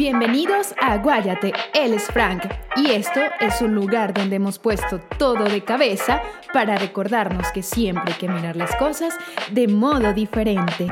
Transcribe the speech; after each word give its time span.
Bienvenidos 0.00 0.74
a 0.80 0.96
Guayate, 0.96 1.52
él 1.74 1.92
es 1.92 2.04
Frank 2.04 2.44
y 2.74 2.92
esto 2.92 3.20
es 3.38 3.60
un 3.60 3.74
lugar 3.74 4.14
donde 4.14 4.36
hemos 4.36 4.58
puesto 4.58 4.98
todo 5.18 5.44
de 5.44 5.62
cabeza 5.62 6.22
para 6.54 6.78
recordarnos 6.78 7.52
que 7.52 7.62
siempre 7.62 8.14
hay 8.14 8.18
que 8.18 8.26
mirar 8.26 8.56
las 8.56 8.74
cosas 8.76 9.14
de 9.52 9.68
modo 9.68 10.14
diferente. 10.14 10.90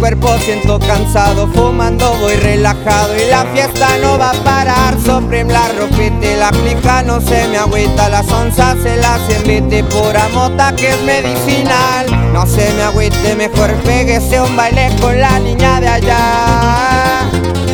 Cuerpo 0.00 0.34
siento 0.38 0.78
cansado 0.78 1.46
Fumando 1.48 2.12
voy 2.14 2.34
relajado 2.36 3.14
y 3.16 3.30
la 3.30 3.44
fiesta 3.44 3.86
no 4.00 4.18
va 4.18 4.30
a 4.30 4.44
parar. 4.44 4.98
Supreme 4.98 5.52
la 5.52 5.68
ropita 5.78 6.36
la 6.38 6.50
clica 6.50 7.02
no 7.02 7.20
se 7.20 7.46
me 7.48 7.58
agüita 7.58 8.08
Las 8.08 8.28
onzas 8.32 8.78
se 8.82 8.96
las 8.96 9.20
invite 9.30 9.84
pura 9.84 10.26
mota 10.32 10.74
que 10.74 10.88
es 10.88 11.02
medicinal. 11.02 12.32
No 12.32 12.46
se 12.46 12.72
me 12.72 12.82
agüite, 12.82 13.36
mejor 13.36 13.72
pégese 13.84 14.40
un 14.40 14.56
baile 14.56 14.90
con 15.00 15.20
la 15.20 15.38
niña 15.38 15.80
de 15.80 15.88
allá 15.88 17.69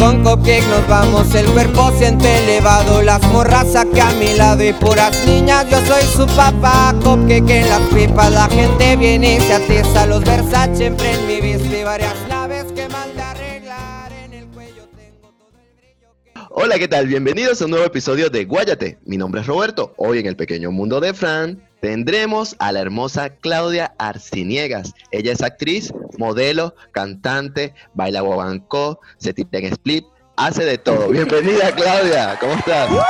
con 0.00 0.24
cupcake 0.24 0.66
nos 0.68 0.88
vamos, 0.88 1.34
el 1.34 1.44
cuerpo 1.46 1.92
siente 1.98 2.26
elevado 2.44 3.02
Las 3.02 3.22
morras 3.28 3.76
aquí 3.76 4.00
a 4.00 4.10
mi 4.12 4.34
lado 4.34 4.64
y 4.64 4.72
puras 4.72 5.14
niñas 5.26 5.66
Yo 5.70 5.76
soy 5.84 6.02
su 6.04 6.26
papá, 6.34 6.94
cupcake 7.04 7.50
en 7.50 7.68
las 7.68 7.82
pipas 7.92 8.32
La 8.32 8.48
gente 8.48 8.96
viene 8.96 9.36
y 9.36 9.40
se 9.40 9.52
atiza 9.52 10.06
Los 10.06 10.24
Versace 10.24 10.86
en 10.86 11.26
mi 11.26 11.40
vista 11.42 11.78
y 11.78 11.84
varias 11.84 12.16
naves 12.28 12.64
que 12.72 12.88
manda 12.88 13.32
arreglar 13.32 14.10
En 14.12 14.32
el 14.32 14.46
cuello 14.46 14.88
tengo 14.96 15.32
todo 15.38 15.60
el 15.60 15.76
brillo 15.76 16.08
Hola, 16.48 16.78
¿qué 16.78 16.88
tal? 16.88 17.06
Bienvenidos 17.06 17.60
a 17.60 17.66
un 17.66 17.72
nuevo 17.72 17.86
episodio 17.86 18.30
de 18.30 18.46
Guayate. 18.46 18.98
Mi 19.04 19.18
nombre 19.18 19.42
es 19.42 19.46
Roberto. 19.46 19.92
Hoy 19.98 20.18
en 20.18 20.26
el 20.26 20.36
pequeño 20.36 20.72
mundo 20.72 21.00
de 21.00 21.12
Fran 21.12 21.69
tendremos 21.80 22.56
a 22.58 22.72
la 22.72 22.80
hermosa 22.80 23.36
Claudia 23.36 23.94
Arciniegas. 23.98 24.92
Ella 25.10 25.32
es 25.32 25.42
actriz, 25.42 25.92
modelo, 26.18 26.74
cantante, 26.92 27.74
baila 27.94 28.20
guabancó, 28.20 29.00
se 29.16 29.32
tira 29.32 29.48
en 29.52 29.66
split, 29.66 30.04
hace 30.36 30.64
de 30.64 30.78
todo. 30.78 31.08
Bienvenida 31.10 31.74
Claudia, 31.74 32.38
¿cómo 32.38 32.52
estás? 32.52 32.90
hola, 32.90 33.00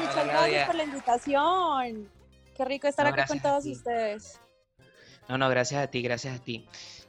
muchas 0.00 0.26
gracias 0.26 0.66
por 0.66 0.74
la 0.74 0.84
invitación. 0.84 2.08
Qué 2.56 2.64
rico 2.64 2.86
estar 2.86 3.06
acá 3.06 3.26
con 3.26 3.40
todos 3.40 3.66
ustedes. 3.66 4.40
No, 5.28 5.38
no, 5.38 5.48
gracias 5.48 5.82
a 5.82 5.86
ti, 5.88 6.02
gracias 6.02 6.38
a 6.40 6.42
ti. 6.42 6.66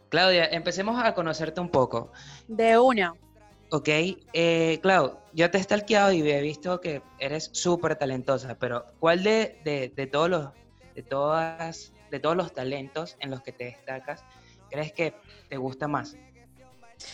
Claudia, 0.10 0.46
empecemos 0.46 1.04
a 1.04 1.14
conocerte 1.14 1.60
un 1.60 1.70
poco. 1.70 2.12
De 2.48 2.78
una. 2.78 3.14
Ok, 3.72 3.90
eh, 3.90 4.80
Clau, 4.82 5.20
yo 5.34 5.50
te 5.50 5.58
he 5.58 5.64
stalkeado 5.64 6.12
y 6.12 6.22
he 6.30 6.42
visto 6.42 6.80
que 6.80 7.02
eres 7.20 7.50
súper 7.52 7.96
talentosa, 7.96 8.58
pero 8.60 8.86
¿cuál 9.00 9.24
de, 9.24 9.60
de, 9.96 10.08
todos 10.08 10.30
los, 10.30 10.50
de, 10.94 11.02
todas, 11.02 11.92
de 12.12 12.20
todos 12.20 12.38
los 12.38 12.54
talentos 12.54 13.18
en 13.20 13.32
los 13.32 13.42
que 13.42 13.52
te 13.52 13.66
destacas 13.66 14.24
crees 14.70 14.94
que 14.94 15.14
te 15.50 15.58
gusta 15.58 15.88
más? 15.88 16.16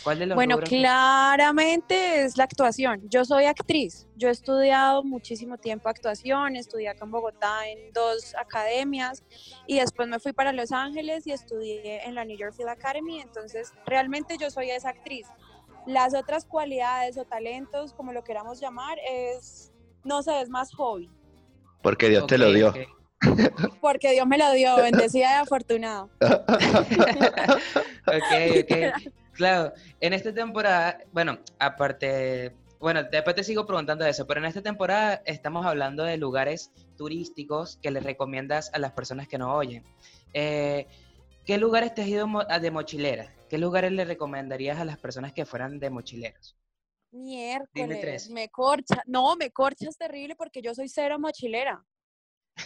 ¿Cuál 0.04 0.20
de 0.20 0.26
los 0.26 0.36
bueno, 0.36 0.58
claramente 0.58 2.22
es 2.22 2.36
la 2.36 2.44
actuación. 2.44 3.02
Yo 3.08 3.24
soy 3.24 3.46
actriz. 3.46 4.06
Yo 4.16 4.28
he 4.28 4.30
estudiado 4.30 5.02
muchísimo 5.02 5.58
tiempo 5.58 5.88
actuación, 5.88 6.54
estudié 6.54 6.88
acá 6.88 7.04
en 7.04 7.10
Bogotá 7.10 7.68
en 7.68 7.92
dos 7.92 8.34
academias 8.36 9.24
y 9.66 9.80
después 9.80 10.08
me 10.08 10.20
fui 10.20 10.32
para 10.32 10.52
Los 10.52 10.70
Ángeles 10.70 11.26
y 11.26 11.32
estudié 11.32 12.06
en 12.06 12.14
la 12.14 12.24
New 12.24 12.38
York 12.38 12.54
Film 12.54 12.68
Academy. 12.68 13.20
Entonces, 13.20 13.72
realmente 13.84 14.36
yo 14.38 14.50
soy 14.50 14.70
esa 14.70 14.90
actriz. 14.90 15.26
Las 15.86 16.14
otras 16.14 16.44
cualidades 16.44 17.18
o 17.18 17.24
talentos, 17.24 17.92
como 17.92 18.12
lo 18.12 18.22
queramos 18.24 18.60
llamar, 18.60 18.98
es, 19.08 19.72
no 20.04 20.22
sé, 20.22 20.40
es 20.40 20.48
más 20.48 20.72
hobby. 20.74 21.10
Porque 21.82 22.08
Dios 22.08 22.26
te 22.26 22.38
lo 22.38 22.52
dio. 22.52 22.72
Porque 23.80 24.12
Dios 24.12 24.26
me 24.26 24.38
lo 24.38 24.52
dio, 24.52 24.76
bendecida 24.82 25.38
y 25.38 25.42
afortunada. 25.42 26.08
ok, 28.06 28.32
ok. 28.62 29.12
Claro, 29.32 29.72
en 30.00 30.12
esta 30.12 30.32
temporada, 30.32 30.98
bueno, 31.12 31.38
aparte, 31.58 32.54
bueno, 32.78 33.02
después 33.04 33.34
te 33.34 33.44
sigo 33.44 33.64
preguntando 33.64 34.04
eso, 34.04 34.26
pero 34.26 34.40
en 34.40 34.46
esta 34.46 34.60
temporada 34.60 35.22
estamos 35.24 35.64
hablando 35.64 36.04
de 36.04 36.16
lugares 36.18 36.70
turísticos 36.96 37.78
que 37.82 37.90
les 37.90 38.04
recomiendas 38.04 38.70
a 38.74 38.78
las 38.78 38.92
personas 38.92 39.28
que 39.28 39.38
nos 39.38 39.54
oyen. 39.56 39.84
Eh, 40.34 40.86
¿Qué 41.44 41.58
lugares 41.58 41.94
te 41.94 42.02
has 42.02 42.08
ido 42.08 42.28
de 42.60 42.70
mochilera? 42.70 43.34
¿Qué 43.48 43.58
lugares 43.58 43.92
le 43.92 44.04
recomendarías 44.04 44.78
a 44.78 44.84
las 44.84 44.98
personas 44.98 45.32
que 45.32 45.44
fueran 45.44 45.78
de 45.78 45.90
mochileros? 45.90 46.56
Miércoles, 47.10 48.30
me 48.30 48.48
corcha. 48.48 49.02
No, 49.06 49.36
me 49.36 49.50
corchas 49.50 49.96
terrible 49.98 50.34
porque 50.36 50.62
yo 50.62 50.74
soy 50.74 50.88
cero 50.88 51.18
mochilera. 51.18 51.84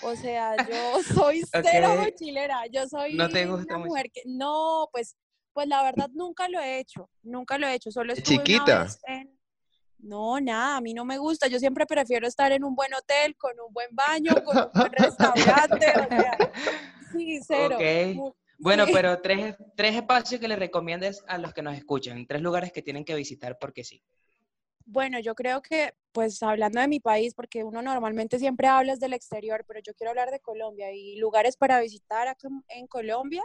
O 0.02 0.14
sea, 0.14 0.56
yo 0.56 1.02
soy 1.02 1.42
cero 1.50 1.96
mochilera. 1.98 2.66
Yo 2.66 2.86
soy 2.86 3.14
¿No 3.14 3.28
te 3.28 3.46
gusta 3.46 3.76
una 3.76 3.86
mujer 3.86 4.10
que 4.12 4.22
no, 4.26 4.88
pues 4.92 5.16
pues 5.56 5.68
la 5.68 5.82
verdad 5.82 6.10
nunca 6.12 6.50
lo 6.50 6.60
he 6.60 6.78
hecho, 6.78 7.08
nunca 7.22 7.56
lo 7.56 7.66
he 7.66 7.72
hecho, 7.72 7.90
solo 7.90 8.12
estuve 8.12 8.44
chiquita. 8.44 8.88
en 9.06 9.34
no, 9.98 10.38
nada, 10.38 10.76
a 10.76 10.80
mí 10.82 10.92
no 10.92 11.06
me 11.06 11.16
gusta. 11.16 11.48
Yo 11.48 11.58
siempre 11.58 11.86
prefiero 11.86 12.28
estar 12.28 12.52
en 12.52 12.62
un 12.62 12.74
buen 12.74 12.92
hotel, 12.92 13.34
con 13.36 13.52
un 13.66 13.72
buen 13.72 13.88
baño, 13.90 14.34
con 14.44 14.56
un 14.58 14.70
buen 14.74 14.92
restaurante. 14.92 15.86
o 15.98 16.08
sea, 16.08 16.38
sí, 17.10 17.40
cero. 17.46 17.78
Bueno, 18.58 18.84
pero 18.92 19.20
tres, 19.20 19.56
tres 19.74 19.96
espacios 19.96 20.40
que 20.40 20.48
le 20.48 20.56
recomiendes 20.56 21.22
a 21.28 21.38
los 21.38 21.52
que 21.52 21.62
nos 21.62 21.76
escuchan, 21.76 22.26
tres 22.26 22.42
lugares 22.42 22.72
que 22.72 22.82
tienen 22.82 23.04
que 23.04 23.14
visitar 23.14 23.58
porque 23.58 23.84
sí. 23.84 24.02
Bueno, 24.88 25.18
yo 25.18 25.34
creo 25.34 25.62
que, 25.62 25.94
pues 26.12 26.40
hablando 26.44 26.80
de 26.80 26.86
mi 26.86 27.00
país, 27.00 27.34
porque 27.34 27.64
uno 27.64 27.82
normalmente 27.82 28.38
siempre 28.38 28.68
habla 28.68 28.94
del 28.94 29.14
exterior, 29.14 29.64
pero 29.66 29.80
yo 29.80 29.92
quiero 29.94 30.10
hablar 30.10 30.30
de 30.30 30.38
Colombia 30.38 30.92
y 30.92 31.16
lugares 31.16 31.56
para 31.56 31.80
visitar 31.80 32.28
acá 32.28 32.48
en 32.68 32.86
Colombia, 32.86 33.42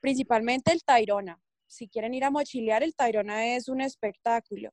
principalmente 0.00 0.72
el 0.72 0.82
Tairona. 0.82 1.38
Si 1.66 1.88
quieren 1.88 2.14
ir 2.14 2.24
a 2.24 2.30
mochilear, 2.30 2.82
el 2.82 2.94
Tairona 2.94 3.54
es 3.54 3.68
un 3.68 3.82
espectáculo. 3.82 4.70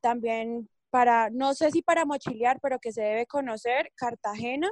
También 0.00 0.66
para, 0.88 1.28
no 1.28 1.52
sé 1.52 1.70
si 1.70 1.82
para 1.82 2.06
mochilear, 2.06 2.58
pero 2.60 2.78
que 2.78 2.90
se 2.90 3.02
debe 3.02 3.26
conocer, 3.26 3.92
Cartagena 3.94 4.70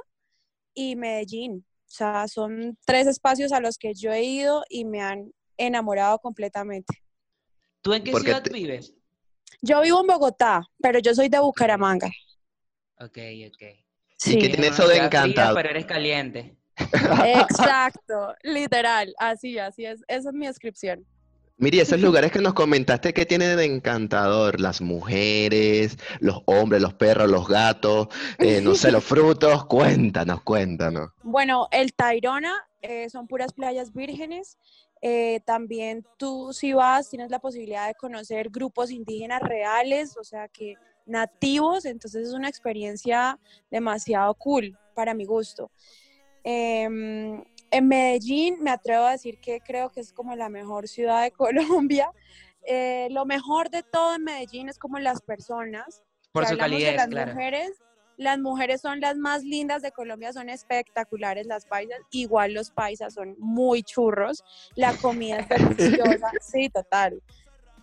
y 0.73 0.95
Medellín. 0.95 1.65
O 1.89 1.91
sea, 1.91 2.27
son 2.27 2.77
tres 2.85 3.07
espacios 3.07 3.51
a 3.51 3.59
los 3.59 3.79
que 3.79 3.95
yo 3.95 4.11
he 4.11 4.23
ido 4.23 4.63
y 4.69 4.85
me 4.85 5.01
han 5.01 5.33
enamorado 5.57 6.19
completamente. 6.19 7.01
¿Tú 7.81 7.93
en 7.93 8.03
qué 8.03 8.13
ciudad 8.13 8.43
vives? 8.51 8.93
Yo 9.63 9.81
vivo 9.81 10.01
en 10.01 10.07
Bogotá, 10.07 10.61
pero 10.79 10.99
yo 10.99 11.15
soy 11.15 11.29
de 11.29 11.39
Bucaramanga. 11.39 12.07
Ok, 12.99 13.17
ok. 13.47 13.63
Sí. 14.17 14.37
¿Y 14.37 14.39
qué 14.39 14.49
tiene 14.49 14.67
eso 14.67 14.87
de 14.87 14.97
encantado? 14.97 15.55
pero 15.55 15.69
eres 15.69 15.87
caliente. 15.87 16.57
Exacto, 17.25 18.35
literal, 18.43 19.11
así, 19.17 19.57
así 19.57 19.85
es. 19.85 20.03
Esa 20.07 20.29
es 20.29 20.35
mi 20.35 20.45
descripción. 20.45 21.05
Miri, 21.59 21.81
esos 21.81 21.99
lugares 21.99 22.31
que 22.31 22.39
nos 22.39 22.53
comentaste, 22.53 23.13
¿qué 23.13 23.25
tiene 23.25 23.57
de 23.57 23.65
encantador? 23.65 24.61
Las 24.61 24.79
mujeres, 24.79 25.97
los 26.21 26.41
hombres, 26.45 26.81
los 26.81 26.93
perros, 26.93 27.29
los 27.29 27.49
gatos, 27.49 28.07
eh, 28.37 28.61
no 28.61 28.75
sé, 28.75 28.93
los 28.93 29.03
frutos. 29.03 29.65
Cuéntanos, 29.65 30.41
cuéntanos. 30.43 31.09
Bueno, 31.21 31.67
el 31.71 31.93
Tairona 31.93 32.53
eh, 32.81 33.09
son 33.09 33.27
puras 33.27 33.51
playas 33.51 33.93
vírgenes. 33.93 34.57
Eh, 35.01 35.41
también 35.45 36.05
tú 36.15 36.53
si 36.53 36.71
vas 36.71 37.09
tienes 37.09 37.29
la 37.29 37.39
posibilidad 37.39 37.87
de 37.87 37.95
conocer 37.95 38.49
grupos 38.49 38.89
indígenas 38.89 39.41
reales, 39.41 40.15
o 40.15 40.23
sea 40.23 40.47
que 40.47 40.75
nativos, 41.05 41.83
entonces 41.83 42.29
es 42.29 42.33
una 42.33 42.47
experiencia 42.47 43.37
demasiado 43.69 44.33
cool 44.35 44.77
para 44.95 45.13
mi 45.13 45.25
gusto. 45.25 45.71
Em, 46.41 47.43
en 47.71 47.87
Medellín 47.87 48.57
me 48.61 48.71
atrevo 48.71 49.05
a 49.05 49.11
decir 49.11 49.39
que 49.39 49.61
creo 49.61 49.89
que 49.89 49.99
es 49.99 50.13
como 50.13 50.35
la 50.35 50.49
mejor 50.49 50.87
ciudad 50.87 51.23
de 51.23 51.31
Colombia. 51.31 52.11
Eh, 52.63 53.07
lo 53.11 53.25
mejor 53.25 53.69
de 53.69 53.83
todo 53.83 54.15
en 54.15 54.23
Medellín 54.23 54.69
es 54.69 54.77
como 54.77 54.99
las 54.99 55.21
personas. 55.21 56.03
Por 56.31 56.45
su 56.45 56.57
calidad, 56.57 56.95
las 56.95 57.07
claro. 57.07 57.33
mujeres, 57.33 57.71
las 58.17 58.37
mujeres 58.37 58.81
son 58.81 58.99
las 58.99 59.17
más 59.17 59.43
lindas 59.43 59.81
de 59.81 59.91
Colombia, 59.91 60.31
son 60.33 60.49
espectaculares 60.49 61.47
las 61.47 61.65
paisas. 61.65 61.97
Igual 62.11 62.53
los 62.53 62.69
paisas 62.69 63.13
son 63.13 63.35
muy 63.39 63.81
churros. 63.81 64.43
La 64.75 64.93
comida 64.97 65.39
es 65.39 65.49
deliciosa. 65.77 66.31
sí, 66.41 66.69
total. 66.69 67.21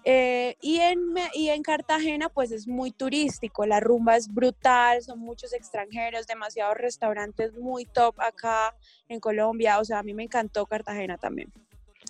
Eh, 0.08 0.56
y, 0.60 0.78
en, 0.78 1.00
y 1.34 1.48
en 1.48 1.64
Cartagena 1.64 2.28
pues 2.28 2.52
es 2.52 2.68
muy 2.68 2.92
turístico, 2.92 3.66
la 3.66 3.80
rumba 3.80 4.16
es 4.16 4.32
brutal, 4.32 5.02
son 5.02 5.18
muchos 5.18 5.52
extranjeros, 5.52 6.28
demasiados 6.28 6.76
restaurantes 6.76 7.54
muy 7.54 7.86
top 7.86 8.14
acá 8.20 8.72
en 9.08 9.18
Colombia, 9.18 9.80
o 9.80 9.84
sea, 9.84 9.98
a 9.98 10.02
mí 10.04 10.14
me 10.14 10.22
encantó 10.22 10.64
Cartagena 10.64 11.18
también. 11.18 11.52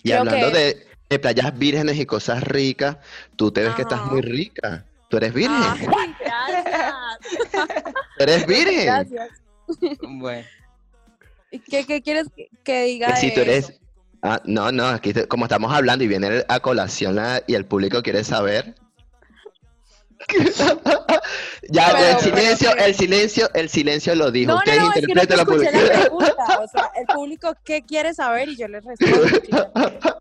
Y 0.02 0.12
hablando 0.12 0.50
de, 0.50 0.86
playas 1.18 1.58
vírgenes 1.58 1.98
y 1.98 2.04
cosas 2.04 2.42
ricas, 2.42 2.98
tú 3.34 3.50
te 3.50 3.62
ves 3.62 3.74
que 3.74 3.82
estás 3.82 4.04
muy 4.04 4.20
rica. 4.20 4.84
¿Tú 5.08 5.16
eres 5.16 5.32
virgen? 5.32 5.56
gracias. 6.20 7.00
eres 8.18 8.46
virgen? 8.46 8.84
Gracias. 8.84 9.30
Bueno. 10.02 10.46
¿Qué, 11.50 11.86
qué 11.86 12.02
quieres 12.02 12.28
que, 12.62 12.82
diga? 12.82 13.16
si 13.16 13.32
tú 13.32 13.40
eres, 13.40 13.80
Ah, 14.26 14.42
no, 14.44 14.72
no, 14.72 14.86
aquí 14.88 15.12
te- 15.12 15.28
como 15.28 15.44
estamos 15.44 15.72
hablando 15.72 16.04
y 16.04 16.08
viene 16.08 16.44
a 16.48 16.60
colación 16.60 17.14
la- 17.16 17.42
y 17.46 17.54
el 17.54 17.64
público 17.64 18.02
quiere 18.02 18.24
saber. 18.24 18.74
ya, 21.70 21.92
Pero- 21.92 21.98
el 21.98 22.16
pero 22.16 22.18
silencio, 22.20 22.76
el 22.76 22.94
silencio, 22.94 23.48
el 23.54 23.68
silencio 23.68 24.14
lo 24.14 24.30
dijo. 24.30 24.48
No, 24.52 24.54
no, 24.54 24.58
Ustedes 24.60 24.78
no, 24.80 24.88
es 24.88 25.26
que 25.26 25.36
no 25.36 25.44
pregunta. 25.46 26.60
O 26.60 26.68
sea, 26.68 26.90
el 26.96 27.06
público, 27.06 27.54
¿qué 27.64 27.82
quiere 27.82 28.14
saber? 28.14 28.48
Y 28.48 28.56
yo 28.56 28.68
les 28.68 28.84
respondo. 28.84 29.26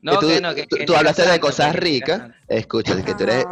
No, 0.00 0.20
tú, 0.20 0.28
que 0.28 0.40
no, 0.40 0.54
que, 0.54 0.62
tú- 0.64 0.76
que 0.76 0.84
tú 0.84 0.92
siga 0.92 0.98
hablaste 1.00 1.26
de 1.26 1.40
cosas 1.40 1.74
ricas. 1.74 2.30
Escucha, 2.46 3.02
que 3.02 3.14
tú 3.16 3.24
eres, 3.24 3.44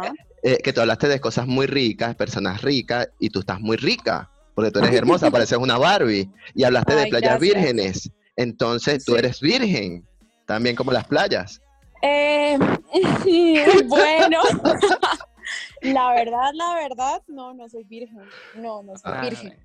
eh, 0.43 0.57
que 0.63 0.71
tú 0.71 0.79
hablaste 0.79 1.09
de 1.09 1.19
cosas 1.19 1.45
muy 1.45 1.67
ricas, 1.67 2.15
personas 2.15 2.61
ricas, 2.61 3.09
y 3.19 3.29
tú 3.31 3.41
estás 3.41 3.59
muy 3.59 3.75
rica, 3.75 4.29
porque 4.55 4.71
tú 4.71 4.79
eres 4.79 4.93
hermosa, 4.95 5.29
pareces 5.29 5.57
una 5.57 5.77
Barbie. 5.77 6.31
Y 6.55 6.63
hablaste 6.63 6.95
de 6.95 7.01
Ay, 7.01 7.09
playas 7.09 7.31
gracias. 7.37 7.41
vírgenes. 7.41 8.11
Entonces 8.37 9.03
tú 9.03 9.13
Sí. 9.13 9.19
eres 9.19 9.39
virgen, 9.41 10.07
también 10.45 10.75
como 10.75 10.91
las 10.91 11.05
playas. 11.07 11.61
Eh, 12.01 12.57
bueno, 13.87 14.39
la 15.81 16.13
verdad, 16.13 16.51
la 16.53 16.75
verdad, 16.75 17.21
no, 17.27 17.53
no 17.53 17.67
soy 17.67 17.83
virgen. 17.83 18.21
No, 18.55 18.83
no 18.83 18.93
soy 18.97 19.11
Ah, 19.13 19.21
virgen. 19.21 19.57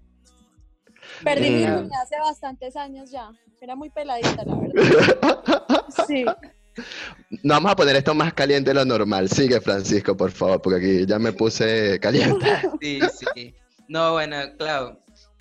Perdí 1.25 1.51
Mm. 1.51 1.53
mi 1.53 1.59
virginidad 1.59 2.03
hace 2.03 2.19
bastantes 2.19 2.77
años 2.77 3.11
ya. 3.11 3.31
Era 3.61 3.75
muy 3.77 3.91
peladita, 3.91 4.43
la 4.45 4.55
verdad. 4.57 5.85
Sí. 6.07 6.25
No 7.43 7.55
vamos 7.55 7.73
a 7.73 7.77
poner 7.77 7.97
esto 7.97 8.15
más 8.15 8.33
caliente 8.33 8.71
de 8.71 8.75
lo 8.75 8.85
normal. 8.87 9.29
Sigue, 9.29 9.61
Francisco, 9.61 10.17
por 10.17 10.31
favor, 10.31 10.63
porque 10.63 10.79
aquí 10.79 11.07
ya 11.07 11.19
me 11.19 11.33
puse 11.33 11.99
caliente. 12.01 12.47
Sí, 12.81 12.99
sí. 13.35 13.55
No, 13.89 14.13
bueno, 14.13 14.37
claro. 14.57 14.99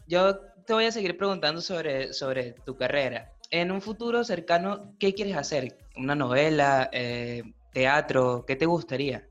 Yo 0.07 0.37
te 0.65 0.73
voy 0.73 0.85
a 0.85 0.91
seguir 0.91 1.17
preguntando 1.17 1.61
sobre, 1.61 2.13
sobre 2.13 2.53
tu 2.53 2.75
carrera. 2.75 3.31
En 3.49 3.71
un 3.71 3.81
futuro 3.81 4.23
cercano, 4.23 4.95
¿qué 4.99 5.13
quieres 5.13 5.35
hacer? 5.35 5.77
¿Una 5.97 6.15
novela? 6.15 6.89
Eh, 6.91 7.43
¿Teatro? 7.73 8.45
¿Qué 8.45 8.55
te 8.55 8.65
gustaría? 8.65 9.27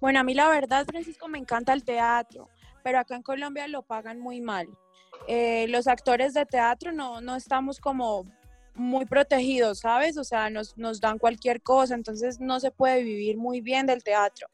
Bueno, 0.00 0.20
a 0.20 0.24
mí 0.24 0.34
la 0.34 0.48
verdad, 0.48 0.86
Francisco, 0.86 1.28
me 1.28 1.38
encanta 1.38 1.72
el 1.72 1.84
teatro, 1.84 2.48
pero 2.82 2.98
acá 2.98 3.16
en 3.16 3.22
Colombia 3.22 3.66
lo 3.68 3.82
pagan 3.82 4.20
muy 4.20 4.40
mal. 4.40 4.68
Eh, 5.28 5.66
los 5.68 5.86
actores 5.86 6.34
de 6.34 6.44
teatro 6.44 6.92
no, 6.92 7.20
no 7.20 7.36
estamos 7.36 7.80
como 7.80 8.26
muy 8.74 9.06
protegidos, 9.06 9.80
¿sabes? 9.80 10.18
O 10.18 10.24
sea, 10.24 10.50
nos, 10.50 10.76
nos 10.76 11.00
dan 11.00 11.18
cualquier 11.18 11.62
cosa, 11.62 11.94
entonces 11.94 12.40
no 12.40 12.60
se 12.60 12.70
puede 12.70 13.02
vivir 13.02 13.36
muy 13.36 13.60
bien 13.60 13.86
del 13.86 14.02
teatro. 14.02 14.48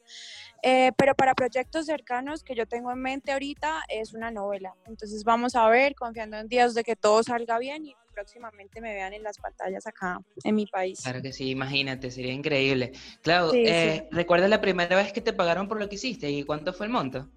Eh, 0.62 0.92
pero 0.96 1.14
para 1.14 1.34
proyectos 1.34 1.86
cercanos 1.86 2.44
que 2.44 2.54
yo 2.54 2.66
tengo 2.66 2.92
en 2.92 3.00
mente 3.00 3.32
ahorita 3.32 3.82
es 3.88 4.12
una 4.12 4.30
novela. 4.30 4.74
Entonces 4.86 5.24
vamos 5.24 5.54
a 5.56 5.68
ver, 5.68 5.94
confiando 5.94 6.36
en 6.36 6.48
Dios 6.48 6.74
de 6.74 6.84
que 6.84 6.96
todo 6.96 7.22
salga 7.22 7.58
bien 7.58 7.86
y 7.86 7.94
próximamente 8.12 8.80
me 8.80 8.92
vean 8.92 9.14
en 9.14 9.22
las 9.22 9.38
pantallas 9.38 9.86
acá 9.86 10.20
en 10.44 10.54
mi 10.54 10.66
país. 10.66 11.00
Claro 11.02 11.22
que 11.22 11.32
sí, 11.32 11.50
imagínate, 11.50 12.10
sería 12.10 12.32
increíble. 12.32 12.92
Claro, 13.22 13.50
Sí, 13.52 13.62
eh, 13.66 14.08
¿recuerdas 14.10 14.50
la 14.50 14.60
primera 14.60 14.94
vez 14.96 15.12
que 15.12 15.22
te 15.22 15.32
pagaron 15.32 15.68
por 15.68 15.78
lo 15.78 15.88
que 15.88 15.94
hiciste 15.94 16.30
y 16.30 16.44
cuánto 16.44 16.72
fue 16.74 16.86
el 16.86 16.92
monto? 16.92 17.28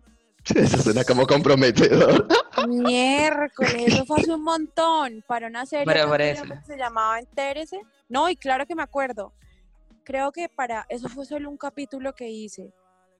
Eso 0.56 0.78
suena 0.80 1.06
como 1.06 1.26
comprometedor. 1.26 2.28
Miércoles, 2.68 3.88
eso 3.88 4.06
fue 4.06 4.20
hace 4.20 4.34
un 4.34 4.44
montón. 4.44 5.24
Para 5.26 5.48
una 5.48 5.66
serie 5.66 5.86
Pero 5.86 6.08
por 6.08 6.22
eso. 6.22 6.44
que 6.44 6.66
se 6.66 6.78
llamaba 6.78 7.20
Entérese. 7.20 7.82
No, 8.10 8.30
y 8.30 8.36
claro 8.36 8.66
que 8.66 8.76
me 8.76 8.84
acuerdo. 8.84 9.34
Creo 10.04 10.34
que 10.34 10.50
para 10.50 10.86
eso 10.90 11.08
fue 11.08 11.26
solo 11.26 11.50
un 11.50 11.56
capítulo 11.58 12.14
que 12.14 12.30
hice. 12.30 12.74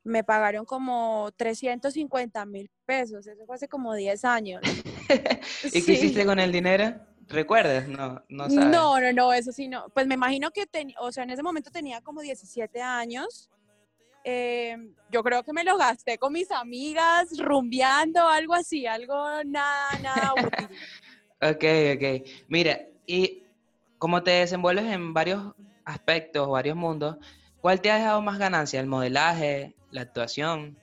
Me 0.04 0.24
pagaron 0.24 0.66
como 0.66 1.30
350 1.38 2.46
mil 2.46 2.70
pesos. 2.86 3.26
Eso 3.26 3.46
fue 3.46 3.56
hace 3.56 3.68
como 3.68 3.94
10 3.94 4.26
años. 4.26 4.62
¿Y 5.64 5.70
Sí. 5.70 5.86
qué 5.86 5.94
hiciste 5.94 6.26
con 6.26 6.40
el 6.40 6.52
dinero? 6.52 6.96
¿Recuerdas? 7.30 7.88
No, 7.88 8.22
no 8.28 8.50
sabes. 8.50 8.66
No, 8.70 9.00
no, 9.00 9.14
no, 9.14 9.34
eso 9.34 9.52
sí 9.54 9.68
no. 9.70 9.88
Pues 9.94 10.06
me 10.08 10.16
imagino 10.16 10.52
que, 10.52 10.66
ten- 10.66 10.94
o 11.00 11.12
sea, 11.12 11.24
en 11.24 11.30
ese 11.30 11.42
momento 11.44 11.72
tenía 11.72 12.02
como 12.02 12.22
17 12.22 12.82
años. 12.82 13.50
Eh, 14.26 14.78
yo 15.10 15.24
creo 15.24 15.44
que 15.44 15.54
me 15.54 15.64
lo 15.64 15.78
gasté 15.78 16.18
con 16.18 16.34
mis 16.34 16.50
amigas, 16.52 17.38
rumbeando, 17.38 18.28
algo 18.28 18.54
así, 18.54 18.86
algo 18.86 19.16
nada, 19.46 20.00
nada 20.00 20.36
útil. 20.36 20.68
Ok, 21.42 21.66
ok. 21.96 22.30
Mira, 22.48 22.80
y 23.06 23.44
como 23.98 24.24
te 24.24 24.32
desenvuelves 24.32 24.86
en 24.86 25.14
varios 25.14 25.54
aspectos, 25.84 26.48
varios 26.48 26.78
mundos, 26.78 27.18
¿cuál 27.60 27.82
te 27.82 27.92
ha 27.92 27.96
dejado 27.98 28.22
más 28.22 28.40
ganancia? 28.40 28.80
¿El 28.80 28.88
modelaje, 28.88 29.76
la 29.94 30.02
actuación, 30.02 30.78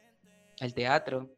el 0.60 0.72
teatro? 0.72 1.36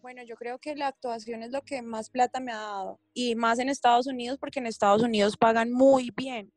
Bueno, 0.00 0.22
yo 0.24 0.36
creo 0.36 0.58
que 0.58 0.74
la 0.74 0.88
actuación 0.88 1.42
es 1.42 1.50
lo 1.50 1.62
que 1.62 1.82
más 1.82 2.10
plata 2.10 2.40
me 2.40 2.52
ha 2.52 2.56
dado 2.56 3.00
y 3.12 3.34
más 3.34 3.58
en 3.58 3.68
Estados 3.68 4.06
Unidos 4.06 4.38
porque 4.38 4.60
en 4.60 4.66
Estados 4.66 5.02
Unidos 5.02 5.36
pagan 5.36 5.70
muy 5.70 6.10
bien 6.16 6.52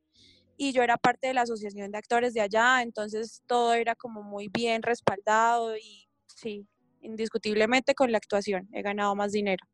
y 0.55 0.71
yo 0.71 0.83
era 0.83 0.97
parte 0.97 1.27
de 1.27 1.33
la 1.33 1.41
asociación 1.41 1.91
de 1.91 1.97
actores 1.97 2.33
de 2.33 2.41
allá, 2.41 2.81
entonces 2.81 3.41
todo 3.45 3.73
era 3.73 3.95
como 3.95 4.23
muy 4.23 4.47
bien 4.47 4.83
respaldado 4.83 5.75
y 5.77 6.07
sí, 6.27 6.65
indiscutiblemente 7.01 7.93
con 7.93 8.11
la 8.11 8.17
actuación 8.17 8.69
he 8.73 8.81
ganado 8.81 9.15
más 9.15 9.31
dinero. 9.31 9.65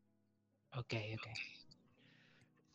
Ok, 0.72 0.94
ok. 1.14 1.26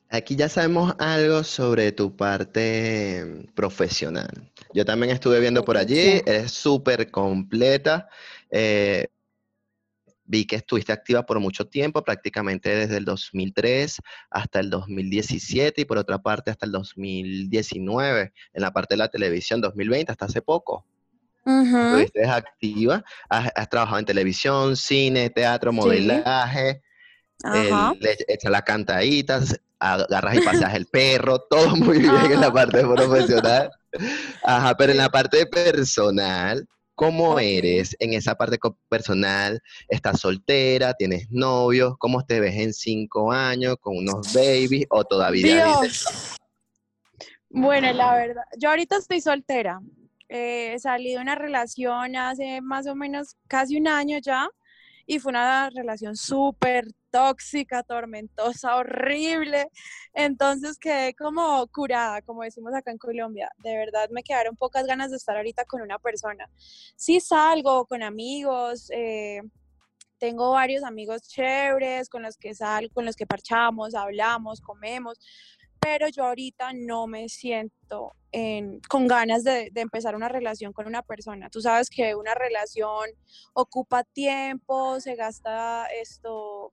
Aquí 0.10 0.36
ya 0.36 0.50
sabemos 0.50 0.94
algo 1.00 1.44
sobre 1.44 1.92
tu 1.92 2.16
parte 2.16 3.50
profesional. 3.56 4.51
Yo 4.74 4.86
también 4.86 5.12
estuve 5.12 5.40
viendo 5.40 5.64
por 5.64 5.78
allí, 5.78 6.22
eres 6.26 6.52
súper 6.52 7.12
completa. 7.12 8.08
eh, 8.50 9.08
vi 10.32 10.46
que 10.46 10.56
estuviste 10.56 10.94
activa 10.94 11.26
por 11.26 11.42
mucho 11.42 11.68
tiempo, 11.68 12.04
prácticamente 12.04 12.70
desde 12.74 12.96
el 12.96 13.04
2003 13.04 13.98
hasta 14.30 14.62
el 14.62 14.70
2017 14.70 15.82
y 15.82 15.86
por 15.86 15.98
otra 15.98 16.20
parte 16.20 16.52
hasta 16.52 16.66
el 16.66 16.72
2019, 16.72 18.32
en 18.54 18.62
la 18.62 18.72
parte 18.72 18.94
de 18.94 19.00
la 19.00 19.10
televisión 19.10 19.60
2020, 19.60 20.10
hasta 20.10 20.26
hace 20.26 20.42
poco. 20.42 20.86
Estuviste 21.46 22.26
activa, 22.26 23.04
has, 23.28 23.52
has 23.56 23.70
trabajado 23.70 24.00
en 24.00 24.06
televisión, 24.06 24.78
cine, 24.78 25.30
teatro, 25.30 25.74
Sí. 25.74 26.91
Ajá. 27.44 27.94
el- 27.94 28.00
le 28.00 28.18
echa 28.28 28.50
las 28.50 28.62
cantaditas, 28.64 29.60
agarras 29.80 30.36
y 30.36 30.42
paseas 30.42 30.74
el 30.76 30.86
perro, 30.86 31.40
todo 31.50 31.76
muy 31.76 32.00
bien 32.00 32.32
en 32.32 32.42
la 32.42 32.52
parte 32.52 32.82
profesional. 32.82 33.72
Ajá, 34.44 34.76
pero 34.76 34.92
en 34.92 34.98
la 35.00 35.10
parte 35.10 35.46
personal, 35.46 36.68
¿cómo 36.96 37.40
eres 37.40 37.96
en 38.00 38.14
esa 38.14 38.36
parte 38.36 38.58
personal? 38.90 39.60
¿Estás 39.88 40.20
soltera? 40.22 40.94
¿Tienes 40.94 41.28
novio? 41.32 41.96
¿Cómo 42.00 42.24
te 42.26 42.40
ves 42.40 42.56
en 42.56 42.74
cinco 42.74 43.32
años 43.32 43.76
con 43.82 43.98
unos 43.98 44.32
babies 44.34 44.86
o 44.90 45.04
todavía 45.04 45.66
Dios. 45.66 46.06
Bueno, 47.50 47.92
la 47.92 48.16
verdad, 48.16 48.44
yo 48.58 48.70
ahorita 48.70 48.98
estoy 48.98 49.20
soltera. 49.20 49.80
Eh, 50.30 50.78
salí 50.80 51.12
de 51.14 51.20
una 51.20 51.36
relación 51.36 52.16
hace 52.16 52.62
más 52.62 52.88
o 52.88 52.96
menos 52.96 53.36
casi 53.48 53.76
un 53.78 53.88
año 53.90 54.18
ya 54.20 54.48
y 55.12 55.20
fue 55.20 55.32
una 55.32 55.70
relación 55.70 56.16
súper 56.16 56.88
tóxica, 57.10 57.84
tormentosa, 57.84 58.78
horrible. 58.78 59.68
Entonces 60.14 60.78
quedé 60.78 61.14
como 61.16 61.68
curada, 61.68 62.22
como 62.22 62.44
decimos 62.44 62.74
acá 62.74 62.92
en 62.92 62.98
Colombia. 62.98 63.52
De 63.58 63.76
verdad 63.76 64.08
me 64.10 64.24
quedaron 64.24 64.56
pocas 64.56 64.86
ganas 64.86 65.12
de 65.12 65.18
estar 65.18 65.36
ahorita 65.36 65.66
con 65.66 65.82
una 65.82 66.00
persona. 66.00 66.50
Sí 66.96 67.20
salgo 67.20 67.86
con 67.88 68.04
amigos, 68.04 68.90
eh, 68.92 69.42
tengo 70.18 70.52
varios 70.52 70.82
amigos 70.86 71.24
chéveres 71.24 72.08
con 72.08 72.24
los 72.24 72.38
que 72.38 72.56
salgo, 72.56 72.94
con 72.94 73.04
los 73.04 73.18
que 73.18 73.28
parchamos, 73.28 73.96
hablamos, 73.96 74.62
comemos, 74.62 75.20
pero 75.82 76.08
yo 76.08 76.24
ahorita 76.24 76.72
no 76.72 77.06
me 77.06 77.28
siento 77.28 78.16
en- 78.32 78.80
con 78.90 79.08
ganas 79.08 79.44
de, 79.44 79.70
de 79.72 79.82
empezar 79.82 80.16
una 80.16 80.30
relación 80.30 80.74
con 80.74 80.88
una 80.88 81.02
persona. 81.02 81.50
Tú 81.50 81.62
sabes 81.62 81.90
que 81.90 82.16
una 82.16 82.34
relación 82.34 83.10
ocupa 83.54 84.04
tiempo, 84.04 85.00
se 85.00 85.16
gasta 85.16 85.86
esto, 85.88 86.72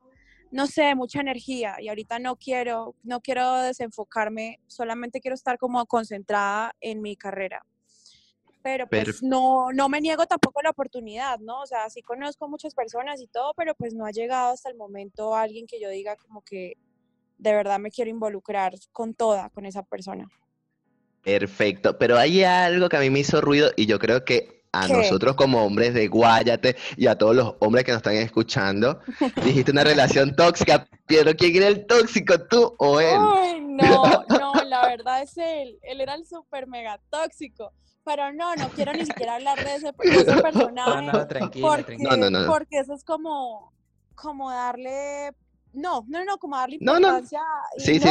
no 0.50 0.66
sé, 0.66 0.94
mucha 0.94 1.20
energía 1.20 1.76
y 1.80 1.88
ahorita 1.88 2.18
no 2.18 2.36
quiero, 2.36 2.94
no 3.02 3.20
quiero 3.20 3.56
desenfocarme, 3.58 4.60
solamente 4.66 5.20
quiero 5.20 5.34
estar 5.34 5.58
como 5.58 5.84
concentrada 5.86 6.74
en 6.80 7.00
mi 7.02 7.16
carrera. 7.16 7.64
Pero 8.62 8.86
pues 8.88 9.08
Perf- 9.08 9.18
no, 9.22 9.72
no 9.72 9.88
me 9.88 10.00
niego 10.00 10.26
tampoco 10.26 10.60
la 10.62 10.70
oportunidad, 10.70 11.38
¿no? 11.38 11.60
O 11.62 11.66
sea, 11.66 11.88
sí 11.90 12.02
conozco 12.02 12.48
muchas 12.48 12.74
personas 12.74 13.20
y 13.20 13.28
todo, 13.28 13.54
pero 13.56 13.74
pues 13.74 13.94
no 13.94 14.04
ha 14.04 14.10
llegado 14.10 14.52
hasta 14.52 14.68
el 14.68 14.76
momento 14.76 15.34
alguien 15.34 15.66
que 15.66 15.80
yo 15.80 15.88
diga 15.90 16.16
como 16.16 16.42
que 16.42 16.74
de 17.38 17.52
verdad 17.52 17.78
me 17.78 17.90
quiero 17.90 18.10
involucrar 18.10 18.74
con 18.92 19.14
toda, 19.14 19.48
con 19.50 19.64
esa 19.64 19.84
persona. 19.84 20.28
Perfecto, 21.24 21.98
pero 21.98 22.16
hay 22.16 22.42
algo 22.44 22.88
que 22.88 22.96
a 22.96 23.00
mí 23.00 23.10
me 23.10 23.20
hizo 23.20 23.40
ruido 23.40 23.70
y 23.76 23.86
yo 23.86 23.98
creo 23.98 24.24
que 24.24 24.58
a 24.72 24.86
¿Qué? 24.86 24.92
nosotros 24.92 25.34
como 25.34 25.64
hombres 25.64 25.94
de 25.94 26.08
Guayate 26.08 26.76
y 26.96 27.06
a 27.06 27.16
todos 27.16 27.34
los 27.34 27.54
hombres 27.60 27.84
que 27.84 27.92
nos 27.92 27.98
están 27.98 28.14
escuchando, 28.14 29.00
dijiste 29.44 29.70
una 29.72 29.84
relación 29.84 30.36
tóxica, 30.36 30.86
pero 31.06 31.34
¿quién 31.34 31.56
era 31.56 31.68
el 31.68 31.86
tóxico, 31.86 32.34
tú 32.48 32.74
o 32.78 33.00
él? 33.00 33.18
Ay, 33.36 33.60
no, 33.60 34.02
no, 34.28 34.62
la 34.64 34.86
verdad 34.86 35.22
es 35.22 35.36
él. 35.36 35.78
Él 35.82 36.00
era 36.00 36.14
el 36.14 36.26
súper 36.26 36.66
mega 36.66 37.00
tóxico. 37.10 37.72
Pero 38.04 38.32
no, 38.32 38.56
no 38.56 38.70
quiero 38.70 38.94
ni 38.94 39.04
siquiera 39.04 39.34
hablar 39.34 39.58
de 39.62 39.74
ese, 39.74 39.92
de 39.98 40.20
ese 40.20 40.34
No, 40.36 40.42
personaje. 40.42 41.06
no, 41.12 41.26
tranquila, 41.26 41.68
porque, 41.68 41.84
tranquila. 41.84 42.10
No, 42.10 42.16
no, 42.16 42.30
no, 42.30 42.40
no. 42.40 42.52
porque 42.52 42.78
eso 42.78 42.94
es 42.94 43.04
como, 43.04 43.72
como 44.14 44.50
darle, 44.50 45.30
no, 45.72 46.04
no, 46.08 46.24
no, 46.24 46.38
como 46.38 46.56
darle 46.56 46.78
No, 46.80 46.92
no. 46.94 47.08
importancia. 47.08 47.40
y 47.76 47.80
Sí, 47.82 47.98
sí. 48.00 48.08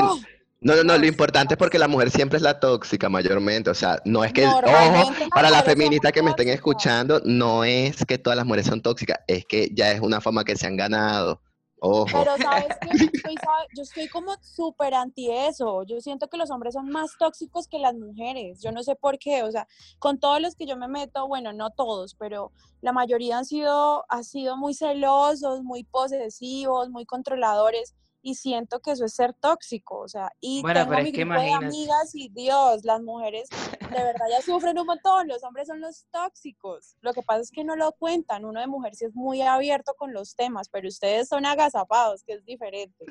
No. 0.62 0.76
No, 0.76 0.84
no, 0.84 0.98
lo 0.98 1.06
importante 1.06 1.54
es 1.54 1.58
porque 1.58 1.78
la 1.80 1.88
mujer 1.88 2.10
siempre 2.12 2.38
es 2.38 2.42
la 2.44 2.60
tóxica 2.60 3.10
mayormente, 3.10 3.70
o 3.70 3.74
sea, 3.76 4.00
no 4.06 4.24
es 4.24 4.34
que, 4.34 4.46
ojo, 4.48 5.12
para 5.30 5.50
las 5.50 5.64
feministas 5.66 6.12
que 6.12 6.22
me 6.24 6.30
estén 6.32 6.50
escuchando, 6.50 7.22
no 7.26 7.64
es 7.64 8.06
que 8.06 8.18
todas 8.18 8.36
las 8.38 8.46
mujeres 8.46 8.66
son 8.68 8.82
tóxicas, 8.82 9.20
es 9.28 9.46
que 9.46 9.70
ya 9.74 9.92
es 9.92 10.00
una 10.02 10.20
fama 10.22 10.44
que 10.44 10.56
se 10.56 10.66
han 10.66 10.76
ganado, 10.76 11.42
ojo. 11.80 12.08
Pero 12.12 12.38
sabes 12.38 12.76
que 12.82 12.88
yo 12.98 13.06
estoy, 13.14 13.36
sabe- 13.44 13.68
yo 13.76 13.84
estoy 13.84 14.08
como 14.08 14.36
súper 14.42 14.96
anti 14.96 15.30
eso. 15.30 15.84
Yo 15.84 16.02
siento 16.02 16.28
que 16.28 16.38
los 16.38 16.50
hombres 16.50 16.74
son 16.74 16.90
más 16.90 17.12
tóxicos 17.20 17.68
que 17.68 17.78
las 17.78 17.94
mujeres. 17.94 18.60
Yo 18.64 18.72
no 18.72 18.82
sé 18.82 18.96
por 18.96 19.20
qué. 19.20 19.44
O 19.44 19.52
sea, 19.52 19.68
con 20.00 20.20
todos 20.20 20.42
los 20.42 20.56
que 20.56 20.66
yo 20.66 20.76
me 20.76 20.88
meto, 20.88 21.28
bueno, 21.28 21.54
no 21.54 21.70
todos, 21.70 22.16
pero 22.16 22.52
la 22.82 22.94
mayoría 22.94 23.38
han 23.38 23.46
sido, 23.46 24.06
han 24.10 24.24
sido 24.24 24.58
muy 24.58 24.74
celosos, 24.74 25.62
muy 25.62 25.84
posesivos, 25.84 26.90
muy 26.90 27.06
controladores. 27.06 27.94
Y 28.28 28.36
siento 28.36 28.82
que 28.82 28.92
eso 28.92 29.06
es 29.06 29.14
ser 29.14 29.34
tóxico. 29.34 30.00
O 30.00 30.08
sea, 30.10 30.30
y 30.42 30.62
Bueno, 30.62 30.82
tengo 30.82 30.90
pero 30.90 31.04
mi 31.04 31.10
es 31.12 31.16
que 31.16 31.24
grupo 31.24 31.40
de 31.40 31.54
amigas 31.54 32.14
y 32.14 32.28
Dios, 32.28 32.84
las 32.84 33.02
mujeres 33.02 33.48
de 33.80 34.04
verdad 34.04 34.26
ya 34.30 34.42
sufren 34.42 34.78
un 34.78 34.86
montón. 34.86 35.30
Los 35.30 35.46
hombres 35.46 35.70
son 35.70 35.80
los 35.80 36.08
tóxicos. 36.12 36.98
Lo 37.00 37.14
que 37.14 37.22
pasa 37.24 37.40
es 37.40 37.52
que 37.52 37.64
no 37.64 37.78
lo 37.78 37.94
cuentan. 37.94 38.44
Uno 38.44 38.60
de 38.60 38.68
mujer 38.68 38.96
sí 38.96 39.06
es 39.06 39.16
muy 39.16 39.42
abierto 39.44 39.94
con 39.94 40.12
los 40.12 40.36
temas, 40.36 40.68
pero 40.68 40.90
ustedes 40.90 41.30
son 41.30 41.46
agazapados, 41.46 42.22
que 42.26 42.34
es 42.34 42.44
diferente. 42.44 43.06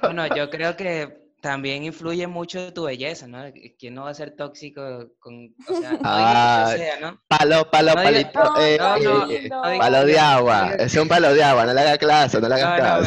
Bueno, 0.00 0.32
yo 0.36 0.48
creo 0.48 0.76
que 0.76 1.27
también 1.40 1.84
influye 1.84 2.26
mucho 2.26 2.72
tu 2.72 2.84
belleza, 2.84 3.26
¿no? 3.26 3.38
¿Quién 3.78 3.94
no 3.94 4.04
va 4.04 4.10
a 4.10 4.14
ser 4.14 4.34
tóxico 4.34 4.82
con, 5.18 5.54
o 5.68 5.74
sea, 5.80 5.92
no 5.92 5.98
que 5.98 6.02
Ah, 6.04 6.72
sea, 6.76 7.00
¿no? 7.00 7.20
Palo, 7.28 7.70
palo, 7.70 7.94
No 7.94 8.00
diga- 8.02 8.32
palito, 8.32 8.60
eh, 8.60 8.78
no, 8.78 8.96
eh, 8.96 9.48
no, 9.48 9.70
eh, 9.70 9.78
palo 9.78 10.04
de 10.04 10.18
agua, 10.18 10.74
es 10.78 10.96
un 10.96 11.06
palo 11.08 11.32
de 11.32 11.42
agua, 11.44 11.64
no 11.66 11.74
le 11.74 11.80
haga 11.80 11.98
caso, 11.98 12.40
no 12.40 12.48
le 12.48 12.54
haga 12.56 13.00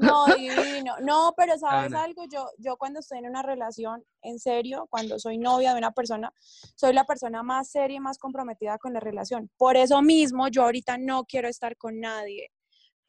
No, 0.00 0.26
no, 0.26 0.26
divino. 0.36 0.94
No, 1.02 1.32
pero 1.36 1.56
¿sabes 1.58 1.92
no. 1.92 2.00
algo? 2.00 2.24
Yo, 2.30 2.48
yo 2.58 2.76
cuando 2.76 3.00
estoy 3.00 3.18
en 3.18 3.26
una 3.28 3.42
relación, 3.42 4.04
en 4.22 4.38
serio, 4.38 4.86
cuando 4.90 5.18
soy 5.18 5.38
novia 5.38 5.72
de 5.72 5.78
una 5.78 5.92
persona, 5.92 6.32
soy 6.74 6.92
la 6.92 7.04
persona 7.04 7.42
más 7.42 7.70
seria 7.70 7.96
y 7.96 8.00
más 8.00 8.18
comprometida 8.18 8.78
con 8.78 8.92
la 8.92 9.00
relación. 9.00 9.50
Por 9.56 9.76
eso 9.76 10.02
mismo, 10.02 10.48
yo 10.48 10.62
ahorita 10.64 10.98
no 10.98 11.24
quiero 11.24 11.48
estar 11.48 11.76
con 11.76 12.00
nadie. 12.00 12.50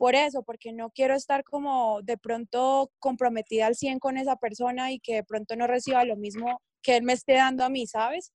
Por 0.01 0.15
eso, 0.15 0.41
porque 0.41 0.73
no 0.73 0.89
quiero 0.89 1.13
estar 1.13 1.43
como 1.43 2.01
de 2.01 2.17
pronto 2.17 2.91
comprometida 2.97 3.67
al 3.67 3.75
100 3.75 3.99
con 3.99 4.17
esa 4.17 4.35
persona 4.35 4.91
y 4.91 4.99
que 4.99 5.13
de 5.13 5.23
pronto 5.23 5.55
no 5.55 5.67
reciba 5.67 6.03
lo 6.05 6.15
mismo 6.15 6.59
que 6.81 6.97
él 6.97 7.03
me 7.03 7.13
esté 7.13 7.33
dando 7.33 7.63
a 7.63 7.69
mí, 7.69 7.85
¿sabes? 7.85 8.33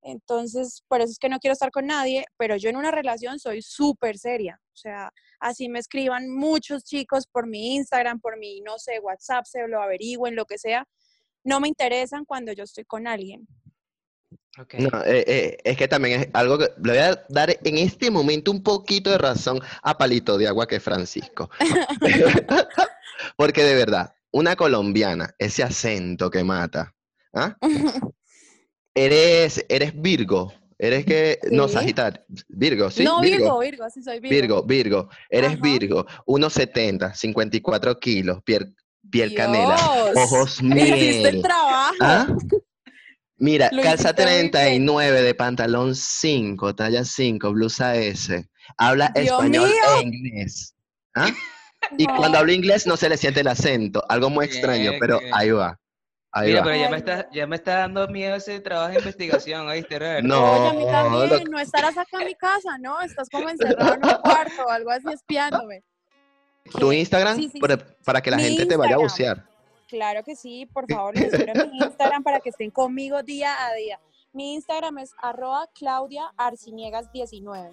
Entonces, 0.00 0.84
por 0.86 1.00
eso 1.00 1.10
es 1.10 1.18
que 1.18 1.28
no 1.28 1.40
quiero 1.40 1.54
estar 1.54 1.72
con 1.72 1.86
nadie, 1.86 2.24
pero 2.36 2.54
yo 2.54 2.70
en 2.70 2.76
una 2.76 2.92
relación 2.92 3.40
soy 3.40 3.62
súper 3.62 4.16
seria. 4.16 4.60
O 4.72 4.76
sea, 4.76 5.10
así 5.40 5.68
me 5.68 5.80
escriban 5.80 6.30
muchos 6.30 6.84
chicos 6.84 7.26
por 7.26 7.48
mi 7.48 7.74
Instagram, 7.74 8.20
por 8.20 8.38
mi, 8.38 8.60
no 8.60 8.78
sé, 8.78 9.00
WhatsApp, 9.00 9.44
se 9.44 9.66
lo 9.66 9.82
averigüen, 9.82 10.36
lo 10.36 10.44
que 10.44 10.56
sea. 10.56 10.86
No 11.42 11.58
me 11.58 11.66
interesan 11.66 12.26
cuando 12.26 12.52
yo 12.52 12.62
estoy 12.62 12.84
con 12.84 13.08
alguien. 13.08 13.48
No, 14.78 15.04
eh, 15.04 15.24
eh, 15.26 15.58
es 15.62 15.76
que 15.76 15.86
también 15.86 16.20
es 16.20 16.28
algo 16.32 16.58
que 16.58 16.70
le 16.82 16.92
voy 16.92 16.98
a 16.98 17.24
dar 17.28 17.56
en 17.62 17.78
este 17.78 18.10
momento 18.10 18.50
un 18.50 18.62
poquito 18.62 19.10
de 19.10 19.18
razón 19.18 19.60
a 19.82 19.96
Palito 19.96 20.36
de 20.36 20.48
Agua 20.48 20.66
que 20.66 20.80
Francisco. 20.80 21.48
Porque 23.36 23.62
de 23.62 23.74
verdad, 23.74 24.12
una 24.32 24.56
colombiana, 24.56 25.34
ese 25.38 25.62
acento 25.62 26.30
que 26.30 26.44
mata. 26.44 26.94
¿ah? 27.34 27.56
Eres, 28.94 29.64
eres 29.68 29.92
Virgo, 29.94 30.52
eres 30.76 31.04
que, 31.04 31.38
no. 31.52 31.68
Sagitario, 31.68 32.20
Virgo, 32.48 32.90
¿sí? 32.90 33.04
no, 33.04 33.20
Virgo, 33.20 33.60
Virgo, 33.60 33.88
sí 33.90 34.02
soy 34.02 34.18
Virgo. 34.18 34.34
Virgo, 34.34 34.62
Virgo, 34.64 35.08
eres 35.30 35.52
Ajá. 35.52 35.60
Virgo, 35.62 36.06
1,70, 36.26 37.14
54 37.14 38.00
kilos, 38.00 38.42
piel, 38.42 38.74
piel 39.08 39.34
canela, 39.36 39.76
ojos 40.16 40.60
Hiciste 40.60 41.28
el 41.28 41.34
miel. 41.34 41.42
trabajo. 41.42 41.94
¿Ah? 42.00 42.26
Mira, 43.38 43.68
Lo 43.72 43.82
calza 43.82 44.08
hiciste 44.10 44.22
muy 44.24 44.32
bien. 44.34 44.50
39 44.50 45.22
de 45.22 45.34
pantalón 45.34 45.94
5, 45.94 46.74
talla 46.74 47.04
5, 47.04 47.52
blusa 47.52 47.94
S. 47.96 48.48
Habla 48.76 49.12
Dios 49.14 49.26
español 49.26 49.68
mío. 49.70 49.82
e 49.98 50.02
inglés. 50.02 50.74
¿Ah? 51.14 51.28
Y 51.96 52.06
No. 52.06 52.16
cuando 52.16 52.38
habla 52.38 52.52
inglés 52.52 52.88
no 52.88 52.96
se 52.96 53.08
le 53.08 53.16
siente 53.16 53.40
el 53.40 53.46
acento, 53.46 54.04
algo 54.08 54.28
muy 54.30 54.46
extraño, 54.46 54.90
Bien, 54.90 55.00
pero 55.00 55.20
bien. 55.20 55.32
ahí 55.32 55.50
va. 55.52 55.78
Ahí 56.32 56.48
Mira, 56.48 56.58
va. 56.60 56.64
pero 56.66 56.76
ya 56.76 56.90
me, 56.90 56.96
está, 56.96 57.28
ya 57.32 57.46
me 57.46 57.56
está 57.56 57.74
dando 57.78 58.08
miedo 58.08 58.34
ese 58.34 58.58
trabajo 58.60 58.90
de 58.90 58.98
investigación, 58.98 59.68
¿oíste, 59.68 59.96
Robert? 59.98 60.24
No, 60.24 60.42
Oye, 60.52 60.68
a 60.68 60.72
mí 60.72 60.86
también, 60.90 61.44
lo- 61.44 61.50
no 61.52 61.58
estarás 61.60 61.96
acá 61.96 62.18
en 62.20 62.26
mi 62.26 62.34
casa, 62.34 62.76
¿no? 62.80 63.00
Estás 63.00 63.28
como 63.30 63.48
encerrado 63.48 63.94
en 63.94 64.04
un 64.04 64.10
cuarto 64.22 64.64
o 64.66 64.70
algo 64.70 64.90
así 64.90 65.06
espiándome. 65.12 65.84
Tu. 66.78 66.92
Instagram 66.92 67.36
Sí, 67.36 67.48
sí, 67.52 67.60
para, 67.60 67.76
sí. 67.76 67.82
para 68.04 68.20
que 68.20 68.30
la 68.32 68.36
Mi 68.38 68.42
gente 68.42 68.66
te 68.66 68.76
vaya 68.76 68.96
a 68.96 69.00
Instagram. 69.00 69.36
bucear. 69.38 69.57
Claro 69.88 70.22
que 70.22 70.36
sí, 70.36 70.66
por 70.66 70.86
favor, 70.86 71.16
les 71.16 71.32
espero 71.32 71.62
en 71.62 71.70
mi 71.70 71.78
Instagram 71.82 72.22
para 72.22 72.40
que 72.40 72.50
estén 72.50 72.70
conmigo 72.70 73.22
día 73.22 73.66
a 73.66 73.74
día. 73.74 73.98
Mi 74.32 74.54
Instagram 74.54 74.98
es 74.98 75.12
arroba 75.20 75.68
Claudia 75.74 76.32
Arciniegas 76.36 77.10
19. 77.10 77.70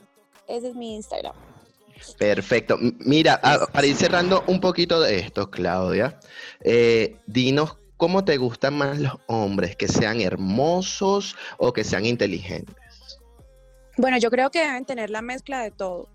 Ese 0.48 0.69
es 0.69 0.75
mi 0.75 0.95
Instagram. 0.95 1.36
Perfecto. 2.17 2.77
Mira, 3.00 3.39
para 3.72 3.88
ir 3.88 3.95
cerrando 3.95 4.43
un 4.48 4.60
poquito 4.60 5.01
de 5.01 5.19
esto, 5.19 5.50
Claudia, 5.50 6.19
eh, 6.62 7.17
dinos 7.25 7.77
cómo 7.98 8.24
te 8.24 8.38
gustan 8.38 8.77
más 8.77 9.00
los 9.00 9.13
hombres, 9.27 9.75
que 9.75 9.88
sean 9.88 10.22
hermosos 10.22 11.36
o 11.57 11.74
que 11.74 11.84
sean 11.84 12.05
inteligentes. 12.05 12.75
Bueno, 13.98 14.17
yo 14.17 14.29
creo 14.29 14.51
que 14.51 14.60
deben 14.60 14.86
tener 14.86 15.10
la 15.10 15.22
mezcla 15.22 15.62
de 15.62 15.72
todo. 15.72 16.10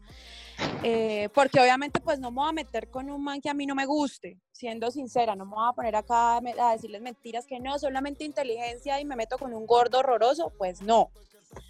Eh, 0.82 1.28
porque 1.34 1.60
obviamente 1.60 2.00
pues 2.00 2.18
no 2.18 2.30
me 2.30 2.36
voy 2.36 2.48
a 2.48 2.52
meter 2.52 2.88
con 2.88 3.10
un 3.10 3.22
man 3.22 3.40
que 3.40 3.50
a 3.50 3.54
mí 3.54 3.66
no 3.66 3.74
me 3.74 3.86
guste, 3.86 4.38
siendo 4.52 4.90
sincera, 4.90 5.36
no 5.36 5.44
me 5.44 5.54
voy 5.54 5.68
a 5.68 5.72
poner 5.72 5.96
acá 5.96 6.38
a 6.38 6.72
decirles 6.72 7.02
mentiras 7.02 7.46
que 7.46 7.60
no, 7.60 7.78
solamente 7.78 8.24
inteligencia 8.24 9.00
y 9.00 9.04
me 9.04 9.16
meto 9.16 9.38
con 9.38 9.52
un 9.52 9.66
gordo 9.66 9.98
horroroso, 9.98 10.52
pues 10.56 10.80
no. 10.80 11.10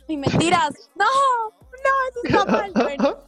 Y 0.06 0.16
mentiras, 0.16 0.90
no, 0.94 1.04
no, 1.50 1.90
eso 2.10 2.20
está 2.24 2.44
mal. 2.50 2.72
Bueno, 2.72 3.18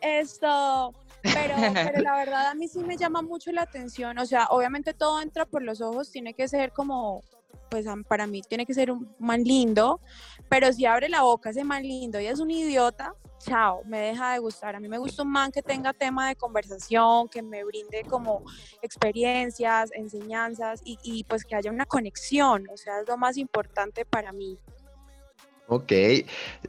esto, 0.00 0.94
pero, 1.22 1.54
pero 1.72 2.00
la 2.00 2.16
verdad 2.16 2.46
a 2.48 2.54
mí 2.54 2.68
sí 2.68 2.80
me 2.80 2.96
llama 2.96 3.22
mucho 3.22 3.52
la 3.52 3.62
atención, 3.62 4.18
o 4.18 4.26
sea, 4.26 4.46
obviamente 4.50 4.94
todo 4.94 5.20
entra 5.20 5.46
por 5.46 5.62
los 5.62 5.80
ojos, 5.80 6.10
tiene 6.10 6.34
que 6.34 6.48
ser 6.48 6.72
como, 6.72 7.22
pues 7.68 7.86
para 8.08 8.26
mí 8.26 8.42
tiene 8.42 8.64
que 8.64 8.74
ser 8.74 8.90
un 8.90 9.14
man 9.18 9.42
lindo, 9.42 10.00
pero 10.48 10.72
si 10.72 10.86
abre 10.86 11.08
la 11.08 11.22
boca 11.22 11.50
ese 11.50 11.64
man 11.64 11.82
lindo 11.82 12.20
y 12.20 12.26
es 12.26 12.40
un 12.40 12.50
idiota, 12.50 13.14
chao, 13.38 13.82
me 13.84 14.00
deja 14.00 14.32
de 14.32 14.38
gustar. 14.38 14.74
A 14.74 14.80
mí 14.80 14.88
me 14.88 14.98
gusta 14.98 15.22
un 15.22 15.30
man 15.30 15.52
que 15.52 15.62
tenga 15.62 15.92
tema 15.92 16.28
de 16.28 16.36
conversación, 16.36 17.28
que 17.28 17.42
me 17.42 17.64
brinde 17.64 18.04
como 18.08 18.42
experiencias, 18.82 19.90
enseñanzas 19.92 20.80
y, 20.84 20.98
y 21.02 21.24
pues 21.24 21.44
que 21.44 21.54
haya 21.54 21.70
una 21.70 21.86
conexión, 21.86 22.66
o 22.72 22.76
sea, 22.76 23.00
es 23.00 23.08
lo 23.08 23.16
más 23.16 23.36
importante 23.36 24.04
para 24.04 24.32
mí. 24.32 24.58
Ok, 25.70 25.92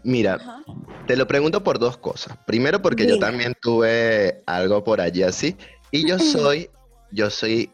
mira, 0.04 0.34
Ajá. 0.36 0.62
te 1.08 1.16
lo 1.16 1.26
pregunto 1.26 1.64
por 1.64 1.80
dos 1.80 1.98
cosas. 1.98 2.38
Primero 2.46 2.82
porque 2.82 3.08
yo 3.08 3.18
también 3.18 3.56
tuve 3.62 4.44
algo 4.46 4.84
por 4.84 5.00
allí 5.00 5.24
así 5.24 5.56
y 5.90 6.06
yo 6.06 6.20
soy, 6.20 6.70
yo 7.12 7.30
soy 7.30 7.72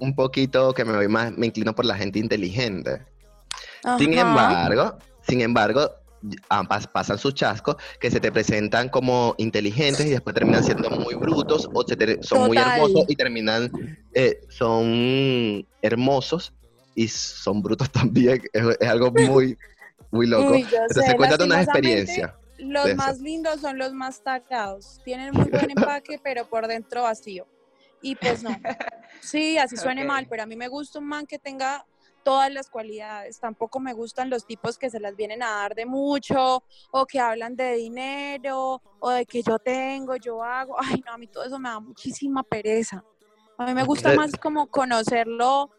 un 0.00 0.14
poquito 0.14 0.72
que 0.74 0.84
me 0.84 0.94
voy 0.96 1.08
más, 1.08 1.36
me 1.36 1.46
inclino 1.46 1.74
por 1.74 1.84
la 1.84 1.96
gente 1.96 2.18
inteligente. 2.18 3.02
Sin 3.98 4.12
embargo, 4.14 4.98
sin 5.26 5.40
embargo, 5.40 5.90
pas- 6.50 6.90
pasan 6.90 7.18
sus 7.18 7.34
chascos 7.34 7.76
que 8.00 8.10
se 8.10 8.20
te 8.20 8.32
presentan 8.32 8.88
como 8.88 9.34
inteligentes 9.38 10.06
y 10.06 10.10
después 10.10 10.34
terminan 10.34 10.64
siendo 10.64 10.90
muy 10.90 11.14
brutos 11.14 11.68
o 11.72 11.82
se 11.86 11.96
te- 11.96 12.22
son 12.22 12.46
muy 12.46 12.56
hermosos 12.58 13.04
y 13.08 13.16
terminan, 13.16 13.70
eh, 14.14 14.40
son 14.48 15.66
hermosos 15.82 16.52
y 16.94 17.08
son 17.08 17.62
brutos 17.62 17.90
también. 17.92 18.42
Es, 18.52 18.64
es 18.80 18.88
algo 18.88 19.10
muy, 19.12 19.56
muy 20.10 20.26
loco. 20.26 20.52
Uy, 20.54 20.60
Entonces, 20.62 21.04
sé, 21.06 21.16
cuéntate 21.16 21.44
una 21.44 21.62
experiencia. 21.62 22.38
Los 22.58 22.94
más 22.96 23.20
lindos 23.20 23.60
son 23.60 23.78
los 23.78 23.92
más 23.92 24.20
tarados. 24.22 25.00
Tienen 25.04 25.32
muy 25.32 25.50
buen 25.50 25.70
empaque, 25.76 26.18
pero 26.22 26.48
por 26.48 26.66
dentro 26.66 27.02
vacío. 27.02 27.46
Y 28.02 28.16
pues 28.16 28.42
no. 28.42 28.50
Sí, 29.20 29.58
así 29.58 29.76
suene 29.76 30.04
mal, 30.04 30.28
pero 30.28 30.44
a 30.44 30.46
mí 30.46 30.54
me 30.54 30.68
gusta 30.68 31.00
un 31.00 31.06
man 31.06 31.26
que 31.26 31.38
tenga 31.38 31.84
todas 32.22 32.52
las 32.52 32.70
cualidades. 32.70 33.40
Tampoco 33.40 33.80
me 33.80 33.92
gustan 33.92 34.30
los 34.30 34.46
tipos 34.46 34.78
que 34.78 34.90
se 34.90 35.00
las 35.00 35.16
vienen 35.16 35.42
a 35.42 35.50
dar 35.50 35.74
de 35.74 35.86
mucho 35.86 36.62
o 36.90 37.06
que 37.06 37.18
hablan 37.18 37.56
de 37.56 37.74
dinero 37.74 38.82
o 39.00 39.10
de 39.10 39.26
que 39.26 39.42
yo 39.42 39.58
tengo, 39.58 40.16
yo 40.16 40.42
hago. 40.42 40.76
Ay, 40.78 41.02
no, 41.04 41.12
a 41.12 41.18
mí 41.18 41.26
todo 41.26 41.44
eso 41.44 41.58
me 41.58 41.68
da 41.68 41.80
muchísima 41.80 42.42
pereza. 42.42 43.02
A 43.56 43.66
mí 43.66 43.74
me 43.74 43.82
gusta 43.82 44.14
más 44.14 44.32
como 44.32 44.68
conocerlo, 44.68 45.70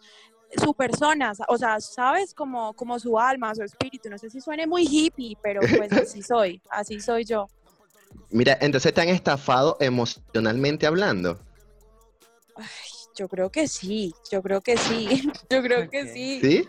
su 0.58 0.74
persona, 0.74 1.32
o 1.48 1.58
sea, 1.58 1.80
¿sabes? 1.80 2.34
Como, 2.34 2.74
como 2.74 3.00
su 3.00 3.18
alma, 3.18 3.54
su 3.56 3.64
espíritu. 3.64 4.10
No 4.10 4.18
sé 4.18 4.30
si 4.30 4.42
suene 4.42 4.68
muy 4.68 4.86
hippie, 4.86 5.38
pero 5.42 5.62
pues 5.62 5.92
así 5.94 6.22
soy, 6.22 6.62
así 6.72 7.00
soy 7.00 7.24
yo. 7.24 7.48
Mira, 8.32 8.58
entonces 8.60 8.94
te 8.94 9.02
han 9.02 9.10
estafado 9.10 9.78
emocionalmente 9.80 10.88
hablando. 10.88 11.40
Ay, 12.60 12.90
yo 13.16 13.28
creo 13.28 13.50
que 13.50 13.68
sí, 13.68 14.14
yo 14.32 14.42
creo 14.42 14.62
que 14.62 14.78
sí, 14.78 15.08
yo 15.50 15.62
creo 15.62 15.90
que 15.90 16.08
sí. 16.08 16.40
¿Sí? 16.42 16.68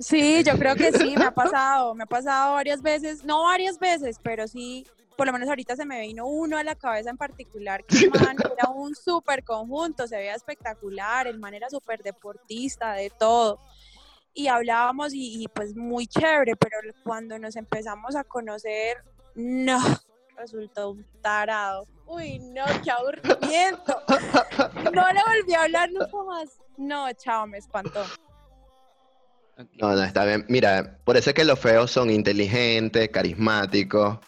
Sí, 0.00 0.42
yo 0.42 0.58
creo 0.58 0.74
que 0.74 0.92
sí, 0.92 1.14
me 1.16 1.24
ha 1.24 1.30
pasado, 1.34 1.94
me 1.94 2.02
ha 2.04 2.06
pasado 2.06 2.54
varias 2.54 2.82
veces, 2.82 3.24
no 3.24 3.44
varias 3.44 3.78
veces, 3.78 4.18
pero 4.22 4.48
sí, 4.48 4.84
por 5.16 5.26
lo 5.26 5.32
menos 5.32 5.48
ahorita 5.48 5.76
se 5.76 5.86
me 5.86 6.00
vino 6.00 6.26
uno 6.26 6.58
a 6.58 6.64
la 6.64 6.74
cabeza 6.74 7.10
en 7.10 7.16
particular, 7.16 7.84
que 7.84 7.98
el 7.98 8.10
man 8.10 8.36
era 8.58 8.68
un 8.70 8.94
súper 8.94 9.44
conjunto, 9.44 10.06
se 10.06 10.16
veía 10.16 10.34
espectacular, 10.34 11.26
el 11.26 11.38
man 11.38 11.54
era 11.54 11.70
súper 11.70 12.02
deportista, 12.02 12.94
de 12.94 13.10
todo. 13.10 13.60
Y 14.34 14.48
hablábamos 14.48 15.14
y, 15.14 15.42
y 15.42 15.48
pues 15.48 15.74
muy 15.74 16.06
chévere, 16.06 16.56
pero 16.56 16.76
cuando 17.04 17.38
nos 17.38 17.56
empezamos 17.56 18.16
a 18.16 18.24
conocer, 18.24 18.98
no, 19.34 19.78
resultó 20.36 20.90
un 20.90 21.06
tarado. 21.22 21.86
Uy, 22.06 22.38
no, 22.38 22.64
qué 22.84 22.90
aburrimiento. 22.90 23.96
No 24.92 25.12
le 25.12 25.20
volví 25.24 25.54
a 25.54 25.62
hablar 25.62 25.90
nunca 25.90 26.16
más. 26.26 26.48
No, 26.76 27.12
chao, 27.14 27.46
me 27.46 27.58
espantó. 27.58 28.04
No, 29.80 29.92
no, 29.94 30.02
está 30.04 30.24
bien. 30.24 30.44
Mira, 30.48 30.98
por 31.04 31.16
eso 31.16 31.30
es 31.30 31.34
que 31.34 31.44
los 31.44 31.58
feos 31.58 31.90
son 31.90 32.10
inteligentes, 32.10 33.08
carismáticos. 33.08 34.18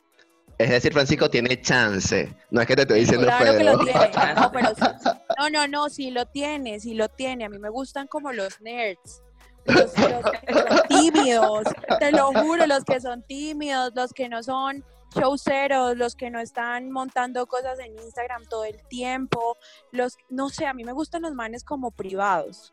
Es 0.56 0.70
decir, 0.70 0.92
Francisco 0.92 1.28
tiene 1.30 1.60
chance. 1.60 2.34
No 2.50 2.60
es 2.60 2.66
que 2.66 2.74
te 2.74 2.82
estoy 2.82 3.00
diciendo 3.00 3.26
Claro 3.26 3.52
que 3.52 3.64
feo. 3.64 3.76
lo 3.76 3.84
tiene. 3.84 4.10
No, 4.34 4.50
pero 4.52 4.68
sí- 4.74 5.10
no, 5.38 5.50
no, 5.50 5.68
no, 5.68 5.88
sí 5.90 6.10
lo 6.10 6.26
tiene, 6.26 6.80
sí 6.80 6.94
lo 6.94 7.08
tiene. 7.08 7.44
A 7.44 7.48
mí 7.48 7.58
me 7.58 7.68
gustan 7.68 8.06
como 8.08 8.32
los 8.32 8.60
nerds. 8.60 9.22
Los, 9.66 9.96
los 9.98 10.24
que 10.30 10.48
tímidos, 10.88 11.64
te 12.00 12.10
lo 12.10 12.32
juro, 12.32 12.66
los 12.66 12.82
que 12.84 13.00
son 13.00 13.22
tímidos, 13.22 13.92
los 13.94 14.12
que 14.14 14.28
no 14.30 14.42
son 14.42 14.82
showceros, 15.14 15.96
los 15.96 16.14
que 16.14 16.30
no 16.30 16.40
están 16.40 16.90
montando 16.90 17.46
cosas 17.46 17.78
en 17.78 17.98
Instagram 17.98 18.44
todo 18.46 18.64
el 18.64 18.80
tiempo, 18.88 19.56
los, 19.92 20.16
no 20.28 20.48
sé, 20.48 20.66
a 20.66 20.74
mí 20.74 20.84
me 20.84 20.92
gustan 20.92 21.22
los 21.22 21.34
manes 21.34 21.64
como 21.64 21.90
privados, 21.90 22.72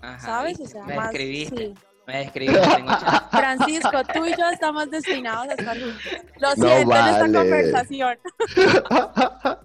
Ajá, 0.00 0.20
¿sabes? 0.20 0.60
O 0.60 0.66
sea, 0.66 0.84
me 0.84 0.96
más, 0.96 1.10
describiste, 1.10 1.66
sí. 1.66 1.74
me 2.06 2.32
chance. 2.62 3.06
Francisco, 3.30 4.02
tú 4.12 4.26
y 4.26 4.30
yo 4.30 4.48
estamos 4.50 4.90
destinados 4.90 5.48
a 5.48 5.54
estar 5.54 5.80
juntos. 5.80 6.02
Lo 6.38 6.48
No 6.56 6.68
siento 6.68 6.96
en 6.96 7.06
esta 7.06 7.40
conversación. 7.40 8.18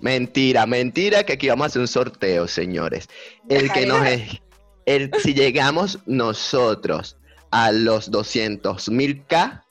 mentira, 0.00 0.66
mentira, 0.66 1.24
que 1.24 1.34
aquí 1.34 1.48
vamos 1.48 1.64
a 1.64 1.66
hacer 1.66 1.80
un 1.80 1.88
sorteo, 1.88 2.48
señores. 2.48 3.08
El 3.48 3.70
que 3.72 3.86
nos 3.86 4.06
es, 4.06 4.40
el, 4.86 5.10
si 5.22 5.34
llegamos 5.34 5.98
nosotros 6.06 7.16
a 7.50 7.70
los 7.70 8.10
200 8.10 8.88
mil 8.88 9.24
K, 9.26 9.64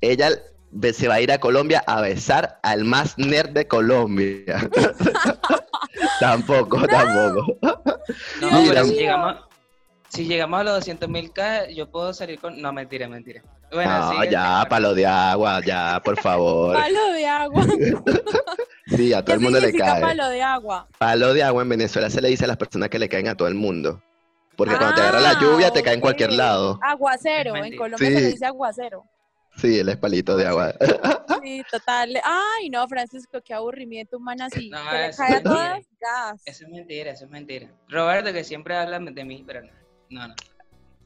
ella 0.00 0.30
se 0.92 1.08
va 1.08 1.14
a 1.14 1.20
ir 1.20 1.32
a 1.32 1.38
Colombia 1.38 1.82
a 1.86 2.00
besar 2.00 2.58
al 2.62 2.84
más 2.84 3.18
nerd 3.18 3.50
de 3.50 3.66
Colombia. 3.66 4.68
tampoco, 6.20 6.86
tampoco. 6.86 7.56
No, 8.40 8.50
Mira. 8.62 8.68
pero 8.74 8.84
si 8.86 8.94
llegamos, 8.94 9.36
si 10.08 10.24
llegamos 10.26 10.60
a 10.60 10.64
los 10.64 10.74
200 10.76 11.08
mil 11.08 11.32
K, 11.32 11.68
yo 11.70 11.90
puedo 11.90 12.12
salir 12.12 12.38
con... 12.38 12.60
No, 12.60 12.72
mentira, 12.72 13.08
mentira. 13.08 13.42
Bueno, 13.72 13.98
no, 13.98 14.10
sigue, 14.12 14.30
ya, 14.32 14.66
palo 14.68 14.94
de 14.94 15.06
agua, 15.06 15.60
ya, 15.64 16.00
por 16.04 16.20
favor. 16.20 16.74
Palo 16.74 17.12
de 17.12 17.26
agua. 17.26 17.64
Sí, 18.86 19.12
a 19.12 19.18
todo 19.24 19.26
¿Qué 19.26 19.32
el 19.34 19.40
mundo 19.40 19.60
le 19.60 19.72
cae. 19.72 20.00
palo 20.00 20.28
de 20.30 20.42
agua? 20.42 20.88
Palo 20.98 21.32
de 21.32 21.44
agua 21.44 21.62
en 21.62 21.68
Venezuela 21.68 22.10
se 22.10 22.20
le 22.20 22.26
dice 22.28 22.44
a 22.44 22.48
las 22.48 22.56
personas 22.56 22.88
que 22.88 22.98
le 22.98 23.08
caen 23.08 23.28
a 23.28 23.36
todo 23.36 23.46
el 23.46 23.54
mundo. 23.54 24.02
Porque 24.56 24.76
cuando 24.76 24.96
te 24.96 25.02
agarra 25.02 25.20
la 25.20 25.30
Ah, 25.30 25.38
lluvia 25.40 25.70
te 25.70 25.80
cae 25.80 25.94
en 25.94 26.00
cualquier 26.00 26.32
lado. 26.32 26.76
Aguacero, 26.82 27.54
en. 27.54 27.76
Colombia 27.76 27.98
se 28.08 28.10
le 28.10 28.26
dice 28.32 28.44
aguacero. 28.46 29.04
Sí, 29.60 29.78
él 29.78 29.88
es 29.88 29.96
palito 29.96 30.36
de 30.36 30.46
agua. 30.46 30.74
Sí, 31.42 31.62
total. 31.70 32.20
Ay, 32.22 32.68
no, 32.68 32.86
Francisco, 32.86 33.40
qué 33.42 33.54
aburrimiento 33.54 34.18
humano 34.18 34.44
así. 34.44 34.68
No, 34.68 34.78
que 34.90 34.96
le 34.98 35.06
eso 35.08 35.16
cae 35.22 35.32
a 35.32 35.36
es 35.38 35.42
mentira. 35.44 35.54
todas 35.54 35.86
gas. 35.98 36.42
Eso 36.44 36.64
es 36.64 36.70
mentira, 36.70 37.10
eso 37.12 37.24
es 37.24 37.30
mentira. 37.30 37.74
Roberto, 37.88 38.30
que 38.34 38.44
siempre 38.44 38.76
habla 38.76 38.98
de 38.98 39.24
mí, 39.24 39.42
pero 39.46 39.62
no. 39.62 39.72
No, 40.10 40.28
no. 40.28 40.34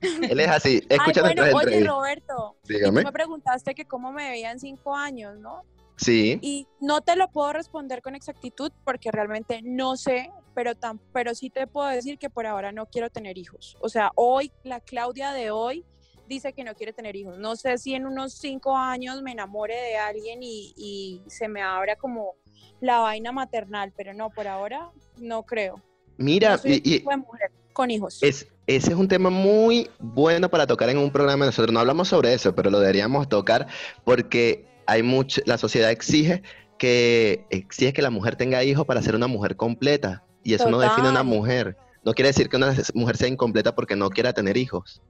Él 0.01 0.41
es 0.41 0.49
así. 0.49 0.83
Ay, 0.91 0.97
Escucha 0.99 1.21
bueno, 1.21 1.43
nuestras 1.43 1.67
oye. 1.67 1.85
Roberto, 1.87 2.57
y 2.65 2.67
tú 2.67 2.75
Dígame. 2.75 3.05
me 3.05 3.13
preguntaste 3.13 3.75
que 3.77 3.85
cómo 3.85 4.11
me 4.11 4.29
veía 4.29 4.51
en 4.51 4.59
cinco 4.59 4.97
años, 4.97 5.39
¿no? 5.39 5.63
Sí. 5.97 6.41
Y 6.43 6.67
no 6.81 7.01
te 7.01 7.15
lo 7.15 7.29
puedo 7.31 7.53
responder 7.53 8.03
con 8.03 8.17
exactitud 8.17 8.73
porque 8.85 9.13
realmente 9.13 9.61
no 9.63 9.97
sé, 9.97 10.33
pero, 10.53 10.75
tan, 10.75 10.99
pero 11.13 11.37
sí 11.37 11.49
te 11.49 11.69
puedo 11.69 11.87
decir 11.89 12.19
que 12.19 12.29
por 12.29 12.47
ahora 12.47 12.73
no 12.73 12.87
quiero 12.87 13.09
tener 13.09 13.39
hijos. 13.39 13.77
O 13.81 13.89
sea, 13.89 14.11
hoy, 14.17 14.51
la 14.65 14.81
Claudia 14.81 15.31
de 15.31 15.53
hoy 15.53 15.85
dice 16.29 16.53
que 16.53 16.65
no 16.65 16.75
quiere 16.75 16.93
tener 16.93 17.17
hijos. 17.17 17.39
No 17.39 17.57
sé 17.57 17.79
si 17.79 17.95
en 17.95 18.07
unos 18.07 18.35
cinco 18.35 18.77
años 18.77 19.23
me 19.23 19.33
enamore 19.33 19.75
de 19.75 19.97
alguien 19.97 20.43
y, 20.43 20.75
y 20.77 21.23
se 21.27 21.49
me 21.49 21.63
abra 21.63 21.97
como 21.97 22.35
la 22.81 23.01
vaina 23.01 23.33
maternal, 23.33 23.93
pero 23.97 24.15
no, 24.15 24.31
por 24.31 24.49
ahora 24.49 24.91
no 25.19 25.43
creo. 25.45 25.83
Mira, 26.17 26.53
No 26.53 26.59
soy 26.59 26.73
el 26.73 26.77
y, 26.85 26.95
y 26.95 26.99
tipo 26.99 27.11
de 27.11 27.17
mujer 27.19 27.51
con 27.73 27.91
hijos. 27.91 28.23
es, 28.23 28.47
ese 28.67 28.91
es 28.93 28.97
un 28.97 29.09
tema 29.09 29.31
muy 29.31 29.91
bueno 29.99 30.49
para 30.49 30.67
tocar 30.67 30.89
en 30.89 30.99
un 30.99 31.11
programa. 31.11 31.47
Nosotros 31.47 31.73
no 31.73 31.81
hablamos 31.81 32.09
sobre 32.09 32.33
eso, 32.33 32.55
pero 32.55 32.71
lo 32.71 32.81
deberíamos 32.81 33.29
tocar 33.29 33.67
porque 34.05 34.67
hay 34.87 35.03
mucho, 35.03 35.43
la 35.47 35.59
sociedad 35.59 35.91
exige 35.91 36.43
que 36.79 37.47
exige 37.51 37.93
que 37.93 38.03
la 38.03 38.11
mujer 38.11 38.37
tenga 38.37 38.63
hijos 38.65 38.87
para 38.87 39.03
ser 39.03 39.15
una 39.15 39.27
mujer 39.27 39.57
completa. 39.57 40.25
Y 40.43 40.55
eso 40.55 40.69
no 40.71 40.79
define 40.79 41.09
a 41.09 41.11
una 41.11 41.23
mujer. 41.23 41.77
No 42.05 42.13
quiere 42.13 42.29
decir 42.29 42.49
que 42.51 42.57
una 42.57 42.75
mujer 42.93 43.17
sea 43.17 43.29
incompleta 43.29 43.75
porque 43.75 43.97
no 43.97 44.11
quiera 44.11 44.35
tener 44.35 44.57
hijos. 44.57 45.01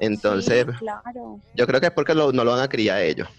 Entonces, 0.00 0.66
Sí, 0.66 0.72
claro. 0.78 1.38
yo 1.54 1.66
creo 1.66 1.80
que 1.80 1.86
es 1.86 1.92
porque 1.92 2.14
lo- 2.14 2.32
no 2.32 2.42
lo 2.44 2.52
van 2.52 2.60
a 2.62 2.68
criar 2.68 3.00
ellos. 3.02 3.28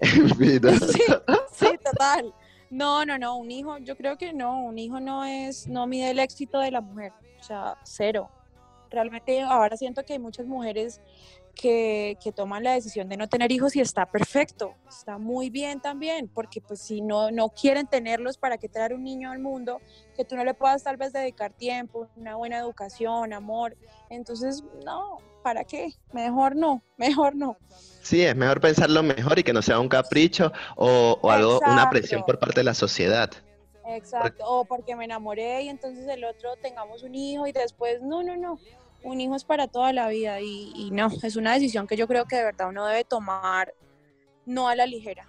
Sí, 0.00 0.58
sí, 1.52 1.78
total. 1.84 2.32
No, 2.70 3.04
no, 3.04 3.18
no, 3.18 3.36
un 3.36 3.50
hijo, 3.50 3.78
yo 3.78 3.96
creo 3.96 4.16
que 4.16 4.32
no, 4.32 4.62
un 4.62 4.78
hijo 4.78 5.00
no 5.00 5.24
es, 5.24 5.66
no 5.66 5.86
mide 5.86 6.10
el 6.10 6.18
éxito 6.18 6.58
de 6.60 6.70
la 6.70 6.80
mujer, 6.80 7.12
o 7.40 7.42
sea, 7.42 7.76
cero. 7.84 8.30
Realmente 8.90 9.40
ahora 9.42 9.76
siento 9.76 10.02
que 10.04 10.14
hay 10.14 10.18
muchas 10.18 10.46
mujeres 10.46 11.00
que, 11.58 12.16
que 12.22 12.30
toman 12.30 12.62
la 12.62 12.72
decisión 12.72 13.08
de 13.08 13.16
no 13.16 13.28
tener 13.28 13.50
hijos 13.50 13.74
y 13.74 13.80
está 13.80 14.06
perfecto, 14.06 14.74
está 14.88 15.18
muy 15.18 15.50
bien 15.50 15.80
también, 15.80 16.28
porque 16.28 16.60
pues 16.60 16.80
si 16.80 17.00
no, 17.00 17.32
no 17.32 17.48
quieren 17.48 17.88
tenerlos, 17.88 18.38
¿para 18.38 18.58
qué 18.58 18.68
traer 18.68 18.94
un 18.94 19.02
niño 19.02 19.32
al 19.32 19.40
mundo 19.40 19.80
que 20.16 20.24
tú 20.24 20.36
no 20.36 20.44
le 20.44 20.54
puedas 20.54 20.84
tal 20.84 20.96
vez 20.96 21.12
dedicar 21.12 21.52
tiempo, 21.52 22.08
una 22.16 22.36
buena 22.36 22.58
educación, 22.58 23.32
amor? 23.32 23.76
Entonces, 24.08 24.62
no, 24.84 25.18
¿para 25.42 25.64
qué? 25.64 25.94
Mejor 26.12 26.54
no, 26.54 26.80
mejor 26.96 27.34
no. 27.34 27.56
Sí, 28.02 28.22
es 28.22 28.36
mejor 28.36 28.60
pensarlo 28.60 29.02
mejor 29.02 29.40
y 29.40 29.42
que 29.42 29.52
no 29.52 29.60
sea 29.60 29.80
un 29.80 29.88
capricho 29.88 30.52
o, 30.76 31.18
o 31.20 31.30
algo, 31.30 31.58
una 31.66 31.90
presión 31.90 32.22
por 32.24 32.38
parte 32.38 32.60
de 32.60 32.64
la 32.64 32.74
sociedad. 32.74 33.30
Exacto, 33.90 34.44
o 34.46 34.64
porque 34.64 34.94
me 34.94 35.06
enamoré 35.06 35.62
y 35.62 35.68
entonces 35.68 36.06
el 36.08 36.22
otro 36.24 36.50
tengamos 36.60 37.02
un 37.02 37.14
hijo 37.14 37.46
y 37.46 37.52
después, 37.52 38.02
no, 38.02 38.22
no, 38.22 38.36
no, 38.36 38.58
un 39.02 39.20
hijo 39.20 39.36
es 39.36 39.44
para 39.44 39.68
toda 39.68 39.92
la 39.92 40.08
vida 40.08 40.40
y, 40.40 40.72
y 40.74 40.90
no, 40.90 41.08
es 41.22 41.36
una 41.36 41.54
decisión 41.54 41.86
que 41.86 41.96
yo 41.96 42.06
creo 42.08 42.24
que 42.26 42.36
de 42.36 42.44
verdad 42.44 42.68
uno 42.68 42.86
debe 42.86 43.04
tomar 43.04 43.72
no 44.46 44.68
a 44.68 44.74
la 44.74 44.86
ligera. 44.86 45.26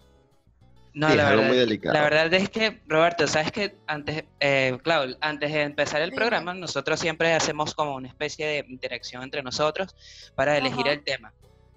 No, 0.93 1.07
Sí, 1.09 1.15
la, 1.17 1.23
es 1.23 1.27
algo 1.29 1.41
verdad, 1.41 1.47
muy 1.49 1.57
delicado. 1.57 1.93
la 1.93 2.01
verdad 2.01 2.33
es 2.33 2.49
que, 2.49 2.81
Roberto, 2.87 3.27
sabes 3.27 3.51
que 3.51 3.77
antes, 3.85 4.23
eh, 4.39 4.77
claro, 4.83 5.13
antes 5.21 5.53
de 5.53 5.61
empezar 5.61 6.01
el 6.01 6.11
programa, 6.11 6.53
nosotros 6.55 6.99
siempre 6.99 7.31
hacemos 7.33 7.75
como 7.75 7.95
una 7.95 8.07
especie 8.07 8.47
de 8.47 8.65
interacción 8.67 9.21
entre 9.21 9.43
nosotros 9.43 9.95
para 10.35 10.57
elegir 10.57 10.81
Ajá. 10.87 10.93
el 10.93 11.03
tema. 11.03 11.33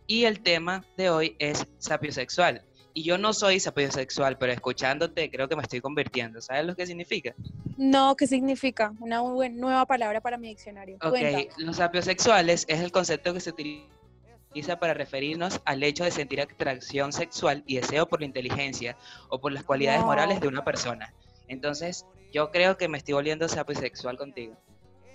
Y 0.07 0.25
el 0.25 0.41
tema 0.43 0.85
de 0.97 1.11
hoy 1.11 1.37
es 1.39 1.67
sapiosexual. 1.79 2.65
Y 2.95 3.05
yo 3.05 3.19
no 3.19 3.33
soy 3.33 3.59
sapiosexual, 3.61 4.37
pero 4.39 4.53
escuchándote 4.53 5.31
creo 5.31 5.49
que 5.49 5.57
me 5.57 5.63
estoy 5.63 5.81
convirtiendo. 5.81 6.41
¿Sabes 6.41 6.67
lo 6.67 6.77
que 6.77 6.87
significa? 6.87 7.35
No, 7.77 8.15
¿qué 8.17 8.27
significa? 8.27 8.93
Una 9.01 9.23
nueva 9.51 9.87
palabra 9.87 10.21
para 10.21 10.37
mi 10.37 10.49
diccionario. 10.49 10.97
Ok, 10.97 11.11
Cuéntame. 11.11 11.49
los 11.57 11.77
sapiosexuales 11.77 12.65
es 12.69 12.81
el 12.81 12.93
concepto 12.93 13.33
que 13.33 13.41
se 13.41 13.51
utiliza 13.51 14.79
para 14.79 14.95
referirnos 14.95 15.61
al 15.65 15.83
hecho 15.83 16.05
de 16.05 16.11
sentir 16.11 16.41
atracción 16.41 17.13
sexual 17.13 17.63
y 17.67 17.77
deseo 17.77 18.07
por 18.07 18.21
la 18.21 18.27
inteligencia 18.27 18.97
o 19.29 19.41
por 19.41 19.53
las 19.53 19.65
cualidades 19.65 20.03
morales 20.03 20.41
de 20.41 20.49
una 20.49 20.63
persona. 20.65 21.15
Entonces, 21.49 22.05
yo 22.33 22.51
creo 22.51 22.77
que 22.77 22.89
me 22.89 22.99
estoy 22.99 23.15
volviendo 23.15 23.49
sapiosexual 23.49 24.19
contigo. 24.19 24.55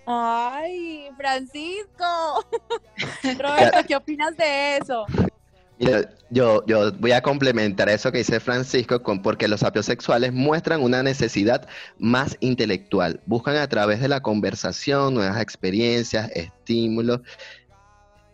Ay, 0.06 1.10
Francisco. 1.18 2.46
Roberto, 3.38 3.80
¿qué 3.88 3.96
opinas 3.96 4.36
de 4.38 4.78
eso? 4.78 5.06
Mira, 5.80 6.10
yo, 6.30 6.66
yo 6.66 6.92
voy 6.94 7.12
a 7.12 7.22
complementar 7.22 7.88
eso 7.90 8.12
que 8.12 8.20
dice 8.20 8.40
Francisco 8.40 9.04
con 9.04 9.22
porque 9.22 9.48
los 9.48 9.60
sapiosexuales 9.60 10.34
muestran 10.34 10.82
una 10.82 11.04
necesidad 11.04 11.68
más 12.00 12.36
intelectual. 12.40 13.22
Buscan 13.26 13.58
a 13.58 13.68
través 13.68 14.02
de 14.02 14.08
la 14.08 14.22
conversación 14.22 15.14
nuevas 15.14 15.42
experiencias, 15.42 16.32
estímulos 16.34 17.22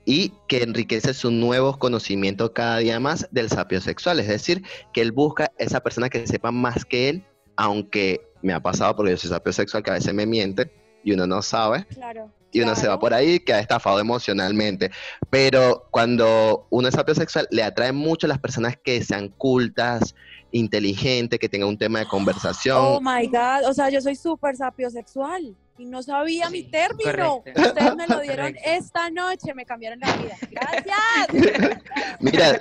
y 0.05 0.33
que 0.47 0.63
enriquece 0.63 1.13
sus 1.13 1.31
nuevos 1.31 1.77
conocimientos 1.77 2.51
cada 2.51 2.77
día 2.77 2.99
más 2.99 3.27
del 3.31 3.49
sapiosexual. 3.49 4.19
Es 4.19 4.27
decir, 4.27 4.63
que 4.93 5.01
él 5.01 5.11
busca 5.11 5.51
esa 5.57 5.81
persona 5.81 6.09
que 6.09 6.25
sepa 6.27 6.51
más 6.51 6.85
que 6.85 7.09
él, 7.09 7.25
aunque 7.55 8.21
me 8.41 8.53
ha 8.53 8.61
pasado 8.61 8.95
porque 8.95 9.11
yo 9.11 9.17
soy 9.17 9.29
sapiosexual 9.29 9.83
que 9.83 9.91
a 9.91 9.95
veces 9.95 10.13
me 10.13 10.25
miente 10.25 10.71
y 11.03 11.13
uno 11.13 11.27
no 11.27 11.41
sabe 11.41 11.85
Claro. 11.93 12.31
Y 12.53 12.61
uno 12.61 12.75
se 12.75 12.87
va 12.87 12.99
por 12.99 13.13
ahí 13.13 13.39
que 13.39 13.53
ha 13.53 13.59
estafado 13.59 13.99
emocionalmente. 13.99 14.91
Pero 15.29 15.87
cuando 15.91 16.67
uno 16.69 16.87
es 16.87 16.93
sapiosexual, 16.95 17.47
le 17.51 17.63
atrae 17.63 17.91
mucho 17.91 18.27
a 18.27 18.29
las 18.29 18.39
personas 18.39 18.77
que 18.81 19.03
sean 19.03 19.29
cultas, 19.29 20.15
inteligentes, 20.51 21.39
que 21.39 21.49
tengan 21.49 21.69
un 21.69 21.77
tema 21.77 21.99
de 21.99 22.05
conversación. 22.05 22.77
Oh 22.79 23.01
my 23.01 23.27
God, 23.27 23.67
o 23.67 23.73
sea, 23.73 23.89
yo 23.89 23.99
soy 23.99 24.15
súper 24.15 24.55
sapiosexual. 24.55 25.55
y 25.79 25.85
no 25.85 26.03
sabía 26.03 26.51
mi 26.51 26.63
término. 26.63 27.41
correcto. 27.41 27.61
Ustedes 27.61 27.95
me 27.95 28.07
lo 28.07 28.19
dieron 28.21 28.53
Correcto. 28.53 28.61
esta 28.69 29.09
noche, 29.09 29.53
me 29.55 29.65
cambiaron 29.65 29.99
la 29.99 30.15
vida. 30.17 30.37
Gracias. 30.51 31.79
Mira, 32.19 32.59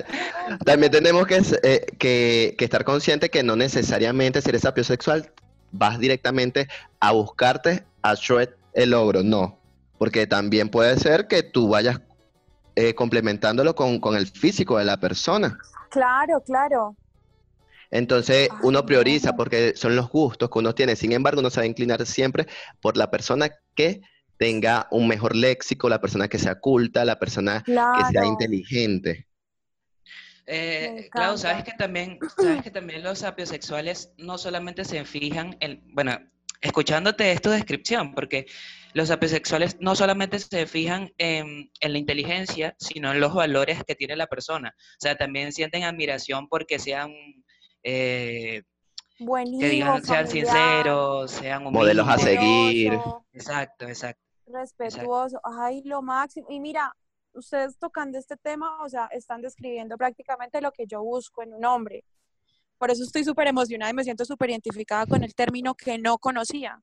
también 0.64 0.90
tenemos 0.90 1.26
que, 1.26 1.42
eh, 1.62 1.86
que, 1.98 2.54
que 2.56 2.64
estar 2.64 2.84
consciente 2.84 3.28
que 3.28 3.42
no 3.42 3.54
necesariamente 3.54 4.40
si 4.40 4.48
eres 4.48 4.62
sapiosexual 4.62 5.30
vas 5.72 5.98
directamente 5.98 6.68
a 7.00 7.12
buscarte 7.12 7.84
a 8.02 8.14
shred 8.14 8.48
el 8.74 8.90
logro, 8.90 9.22
no. 9.22 9.58
Porque 10.02 10.26
también 10.26 10.68
puede 10.68 10.98
ser 10.98 11.28
que 11.28 11.44
tú 11.44 11.68
vayas 11.68 12.00
eh, 12.74 12.92
complementándolo 12.92 13.76
con, 13.76 14.00
con 14.00 14.16
el 14.16 14.26
físico 14.26 14.76
de 14.76 14.84
la 14.84 14.96
persona. 14.98 15.56
Claro, 15.90 16.42
claro. 16.44 16.96
Entonces 17.88 18.48
Ay, 18.50 18.58
uno 18.64 18.84
prioriza 18.84 19.30
no. 19.30 19.36
porque 19.36 19.74
son 19.76 19.94
los 19.94 20.08
gustos 20.08 20.50
que 20.50 20.58
uno 20.58 20.74
tiene. 20.74 20.96
Sin 20.96 21.12
embargo, 21.12 21.38
uno 21.38 21.50
se 21.50 21.60
va 21.60 21.62
a 21.62 21.68
inclinar 21.68 22.04
siempre 22.04 22.48
por 22.80 22.96
la 22.96 23.12
persona 23.12 23.48
que 23.76 24.00
tenga 24.38 24.88
un 24.90 25.06
mejor 25.06 25.36
léxico, 25.36 25.88
la 25.88 26.00
persona 26.00 26.26
que 26.26 26.40
sea 26.40 26.58
culta, 26.58 27.04
la 27.04 27.20
persona 27.20 27.62
que 27.64 27.72
sea 27.72 28.22
Claro. 28.22 28.26
inteligente. 28.26 29.28
Eh, 30.46 31.10
Clau, 31.12 31.38
sabes 31.38 31.62
que 31.62 31.74
también, 31.78 32.18
sabes 32.36 32.62
que 32.64 32.72
también 32.72 33.04
los 33.04 33.20
sapiosexuales 33.20 34.10
no 34.18 34.36
solamente 34.36 34.84
se 34.84 35.04
fijan 35.04 35.56
en, 35.60 35.80
bueno, 35.94 36.18
escuchándote 36.60 37.30
esta 37.30 37.50
descripción, 37.52 38.14
porque 38.14 38.46
los 38.94 39.08
sapiosexuales 39.08 39.76
no 39.80 39.94
solamente 39.94 40.38
se 40.38 40.66
fijan 40.66 41.12
en, 41.18 41.70
en 41.80 41.92
la 41.92 41.98
inteligencia, 41.98 42.74
sino 42.78 43.12
en 43.12 43.20
los 43.20 43.34
valores 43.34 43.82
que 43.84 43.94
tiene 43.94 44.16
la 44.16 44.26
persona. 44.26 44.74
O 44.76 45.00
sea, 45.00 45.16
también 45.16 45.52
sienten 45.52 45.84
admiración 45.84 46.48
porque 46.48 46.78
sean, 46.78 47.12
eh, 47.82 48.62
Buen 49.18 49.58
que 49.58 49.68
digan, 49.68 50.02
sean 50.04 50.26
familiar, 50.26 50.54
sinceros, 50.54 51.30
sean 51.30 51.64
Modelos 51.64 52.08
a 52.08 52.14
humildes. 52.14 52.34
seguir. 52.34 52.98
Exacto, 53.32 53.86
exacto. 53.86 54.22
respetuoso. 54.46 55.40
Ay, 55.44 55.82
lo 55.84 56.02
máximo. 56.02 56.46
Y 56.50 56.60
mira, 56.60 56.94
ustedes 57.32 57.78
tocando 57.78 58.18
este 58.18 58.36
tema, 58.36 58.82
o 58.82 58.88
sea, 58.88 59.06
están 59.12 59.40
describiendo 59.40 59.96
prácticamente 59.96 60.60
lo 60.60 60.72
que 60.72 60.86
yo 60.86 61.02
busco 61.02 61.42
en 61.42 61.54
un 61.54 61.64
hombre. 61.64 62.04
Por 62.78 62.90
eso 62.90 63.04
estoy 63.04 63.24
súper 63.24 63.46
emocionada 63.46 63.90
y 63.90 63.94
me 63.94 64.04
siento 64.04 64.24
súper 64.24 64.50
identificada 64.50 65.06
con 65.06 65.22
el 65.22 65.34
término 65.34 65.74
que 65.74 65.98
no 65.98 66.18
conocía. 66.18 66.82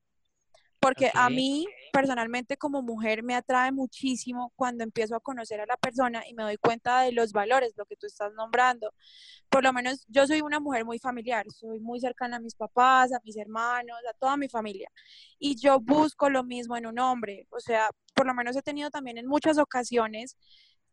Porque 0.79 1.11
a 1.13 1.29
mí, 1.29 1.65
personalmente, 1.91 2.55
como 2.55 2.81
mujer, 2.81 3.21
me 3.21 3.35
atrae 3.35 3.71
muchísimo 3.71 4.53
cuando 4.55 4.83
empiezo 4.83 5.15
a 5.15 5.19
conocer 5.19 5.59
a 5.59 5.65
la 5.65 5.75
persona 5.75 6.23
y 6.27 6.33
me 6.33 6.43
doy 6.43 6.57
cuenta 6.57 7.01
de 7.01 7.11
los 7.11 7.33
valores, 7.33 7.73
lo 7.75 7.85
que 7.85 7.97
tú 7.97 8.07
estás 8.07 8.33
nombrando. 8.33 8.93
Por 9.49 9.63
lo 9.63 9.73
menos 9.73 10.05
yo 10.07 10.25
soy 10.25 10.41
una 10.41 10.59
mujer 10.59 10.85
muy 10.85 10.97
familiar, 10.99 11.45
soy 11.49 11.79
muy 11.79 11.99
cercana 11.99 12.37
a 12.37 12.39
mis 12.39 12.55
papás, 12.55 13.11
a 13.11 13.19
mis 13.25 13.35
hermanos, 13.37 13.97
a 14.09 14.13
toda 14.13 14.37
mi 14.37 14.47
familia. 14.47 14.89
Y 15.37 15.55
yo 15.59 15.79
busco 15.79 16.29
lo 16.29 16.43
mismo 16.43 16.77
en 16.77 16.85
un 16.85 16.99
hombre. 16.99 17.47
O 17.49 17.59
sea, 17.59 17.89
por 18.15 18.25
lo 18.25 18.33
menos 18.33 18.55
he 18.55 18.61
tenido 18.61 18.89
también 18.89 19.17
en 19.17 19.27
muchas 19.27 19.57
ocasiones 19.57 20.37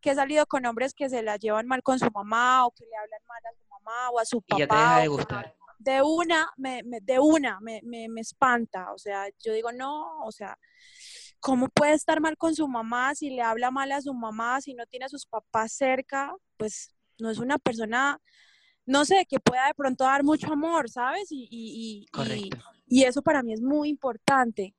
que 0.01 0.11
he 0.11 0.15
salido 0.15 0.47
con 0.47 0.67
hombres 0.67 0.95
que 0.95 1.09
se 1.09 1.23
la 1.23 1.37
llevan 1.37 1.67
mal 1.67 1.83
con 1.83 1.99
su 1.99 2.11
mamá 2.11 2.67
o 2.67 2.71
que 2.73 2.85
le 2.85 2.97
hablan 2.97 3.21
mal 3.27 3.41
a 3.45 3.57
su 3.57 3.67
mamá 3.69 4.11
o 4.11 4.19
a 4.19 4.25
su 4.25 4.39
Y 4.47 4.51
papá. 4.51 4.59
ya 4.59 4.69
te 4.69 4.77
deja 4.77 5.01
de 5.01 5.09
gustar. 5.09 5.57
De 5.79 6.03
una, 6.03 6.49
me, 6.57 6.83
me- 6.83 7.01
de 7.01 7.19
una, 7.19 7.59
me, 7.61 7.81
me, 7.83 8.09
me 8.09 8.21
espanta. 8.21 8.93
O 8.93 8.99
sea, 8.99 9.27
yo 9.45 9.53
digo, 9.53 9.73
no, 9.73 10.25
o 10.25 10.33
sea, 10.33 10.59
¿cómo 11.41 11.69
puede 11.69 11.93
estar 11.95 12.21
mal 12.21 12.37
con 12.37 12.55
su 12.55 12.67
mamá 12.69 13.15
si 13.15 13.31
le 13.31 13.43
habla 13.43 13.71
mal 13.71 13.93
a 13.93 14.01
su 14.01 14.13
mamá, 14.15 14.61
si 14.61 14.75
no 14.75 14.87
tiene 14.87 15.07
a 15.07 15.09
sus 15.09 15.27
papás 15.27 15.73
cerca? 15.73 16.35
Pues 16.57 16.95
no 17.19 17.31
es 17.31 17.39
una 17.39 17.59
persona, 17.59 18.21
no 18.85 19.05
sé, 19.05 19.27
que 19.29 19.41
pueda 19.41 19.67
de 19.69 19.75
pronto 19.75 20.05
dar 20.05 20.23
mucho 20.25 20.53
amor, 20.53 20.89
¿sabes? 20.91 21.31
Y, 21.31 21.45
y, 21.45 21.49
y- 21.51 22.03
y- 22.03 22.07
Correcto. 22.09 22.59
y 22.87 23.05
eso 23.05 23.23
para 23.23 23.43
mí 23.43 23.53
es 23.53 23.61
muy 23.63 23.89
importante. 23.89 24.75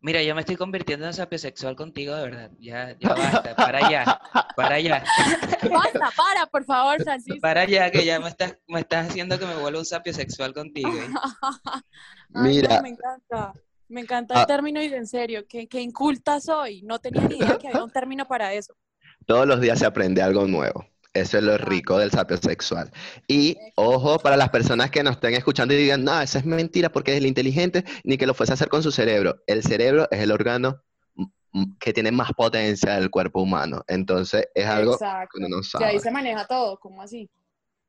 Mira, 0.00 0.22
yo 0.22 0.32
me 0.34 0.40
estoy 0.42 0.54
convirtiendo 0.56 1.06
en 1.06 1.12
sapiosexual 1.12 1.74
contigo, 1.74 2.14
de 2.14 2.22
verdad. 2.22 2.50
Ya, 2.60 2.96
ya 3.00 3.08
basta, 3.14 3.56
para 3.56 3.86
allá, 3.86 4.20
para 4.54 4.74
allá. 4.76 5.02
Basta, 5.72 6.10
para, 6.16 6.46
por 6.46 6.64
favor, 6.64 7.02
Francisco. 7.02 7.40
Para 7.40 7.62
allá, 7.62 7.90
que 7.90 8.04
ya 8.04 8.20
me 8.20 8.28
estás, 8.28 8.56
me 8.68 8.80
estás 8.80 9.08
haciendo 9.08 9.38
que 9.38 9.46
me 9.46 9.56
vuelva 9.56 9.80
un 9.80 9.84
sapio 9.84 10.12
sexual 10.12 10.54
contigo. 10.54 10.90
¿eh? 10.90 11.08
Ay, 11.64 11.82
no, 12.30 12.42
Mira. 12.42 12.80
me 12.82 12.90
encanta. 12.90 13.52
Me 13.88 14.02
encanta 14.02 14.34
Ah. 14.36 14.40
el 14.42 14.46
término 14.46 14.82
y 14.82 14.86
en 14.92 15.06
serio, 15.06 15.46
que, 15.48 15.66
que 15.66 15.80
inculta 15.80 16.40
soy. 16.40 16.82
No 16.82 16.98
tenía 16.98 17.22
ni 17.22 17.36
idea 17.38 17.58
que 17.58 17.68
había 17.68 17.82
un 17.82 17.90
término 17.90 18.26
para 18.28 18.52
eso. 18.52 18.74
Todos 19.26 19.46
los 19.46 19.60
días 19.60 19.78
se 19.78 19.86
aprende 19.86 20.22
algo 20.22 20.46
nuevo. 20.46 20.86
Eso 21.20 21.38
es 21.38 21.44
lo 21.44 21.58
rico 21.58 21.98
del 21.98 22.10
sapiosexual. 22.10 22.90
Y 23.26 23.56
ojo 23.74 24.18
para 24.18 24.36
las 24.36 24.50
personas 24.50 24.90
que 24.90 25.02
nos 25.02 25.14
estén 25.14 25.34
escuchando 25.34 25.74
y 25.74 25.78
digan, 25.78 26.04
no, 26.04 26.20
eso 26.20 26.38
es 26.38 26.44
mentira 26.44 26.90
porque 26.90 27.12
es 27.12 27.18
el 27.18 27.26
inteligente, 27.26 27.84
ni 28.04 28.16
que 28.16 28.26
lo 28.26 28.34
fuese 28.34 28.52
a 28.52 28.54
hacer 28.54 28.68
con 28.68 28.82
su 28.82 28.92
cerebro. 28.92 29.42
El 29.46 29.62
cerebro 29.62 30.08
es 30.10 30.20
el 30.20 30.30
órgano 30.30 30.82
mm, 31.14 31.24
mm, 31.52 31.76
que 31.78 31.92
tiene 31.92 32.12
más 32.12 32.32
potencia 32.32 32.94
del 32.94 33.10
cuerpo 33.10 33.42
humano. 33.42 33.82
Entonces 33.88 34.46
es 34.54 34.66
algo 34.66 34.94
Exacto. 34.94 35.30
que 35.32 35.44
uno 35.44 35.56
no 35.56 35.80
Y 35.80 35.84
ahí 35.84 35.98
se 35.98 36.10
maneja 36.10 36.46
todo, 36.46 36.78
¿cómo 36.78 37.02
así? 37.02 37.28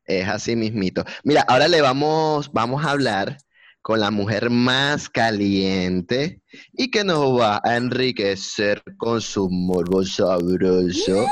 Es 0.06 0.28
así 0.28 0.56
mismito. 0.56 1.06
Mira, 1.24 1.46
ahora 1.48 1.68
le 1.68 1.82
vamos, 1.82 2.52
vamos 2.52 2.84
a 2.84 2.92
hablar 2.92 3.38
con 3.82 4.00
la 4.00 4.12
mujer 4.12 4.50
más 4.50 5.10
caliente 5.10 6.42
y 6.74 6.92
que 6.92 7.04
nos 7.04 7.40
va 7.40 7.62
a 7.64 7.78
enriquecer 7.78 8.84
con 8.98 9.22
su 9.22 9.50
morbo 9.50 10.04
sabroso. 10.04 11.26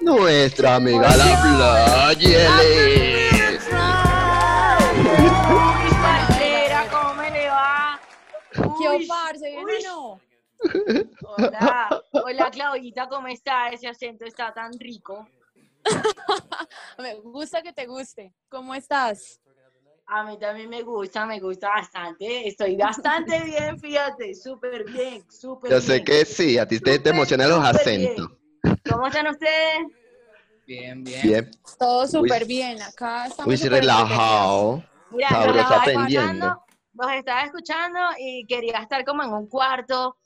Nuestra 0.00 0.76
amiga 0.76 1.14
la. 1.16 2.14
Uy, 5.50 5.90
parcera, 6.02 6.88
¿cómo 6.90 7.14
me 7.14 7.30
le 7.30 7.48
va? 7.48 8.00
¿Qué 8.52 8.88
Uy, 8.88 9.06
parce, 9.06 9.50
bien 9.50 9.64
uy. 9.64 9.72
o 9.86 9.88
no? 9.88 10.20
Hola, 11.22 12.02
hola 12.12 12.50
Claudita, 12.50 13.08
¿cómo 13.08 13.28
está? 13.28 13.68
Ese 13.68 13.88
acento 13.88 14.24
está 14.24 14.52
tan 14.52 14.72
rico. 14.78 15.28
Me 16.98 17.14
gusta 17.16 17.62
que 17.62 17.72
te 17.72 17.86
guste. 17.86 18.34
¿Cómo 18.48 18.74
estás? 18.74 19.40
A 20.06 20.24
mí 20.24 20.38
también 20.38 20.68
me 20.68 20.82
gusta, 20.82 21.24
me 21.24 21.38
gusta 21.38 21.68
bastante. 21.68 22.48
Estoy 22.48 22.76
bastante 22.76 23.40
bien, 23.44 23.78
fíjate, 23.78 24.34
súper 24.34 24.84
bien, 24.84 25.24
súper 25.30 25.70
Yo 25.70 25.76
bien. 25.78 25.82
sé 25.88 26.04
que 26.04 26.24
sí, 26.24 26.58
a 26.58 26.66
ti 26.66 26.80
te, 26.80 26.98
te 26.98 27.10
emocionan 27.10 27.48
los 27.48 27.60
bien. 27.84 28.39
¿Cómo 28.90 29.06
están 29.06 29.26
ustedes? 29.28 29.86
Bien, 30.66 31.02
bien. 31.02 31.22
Bien, 31.22 31.50
Todo 31.78 32.06
súper 32.06 32.42
Uy, 32.42 32.48
bien. 32.48 32.82
Acá 32.82 33.26
estamos 33.26 33.46
muy 33.46 33.56
súper 33.56 33.80
relajado. 33.80 34.84
Mira, 35.10 35.28
Sabroso 35.28 35.54
los 35.54 35.64
estaba 35.64 35.84
escuchando, 35.84 36.64
los 36.92 37.12
estaba 37.12 37.42
escuchando 37.42 37.98
y 38.18 38.46
quería 38.46 38.78
estar 38.78 39.04
como 39.04 39.22
en 39.24 39.32
un 39.32 39.48
cuarto 39.48 40.16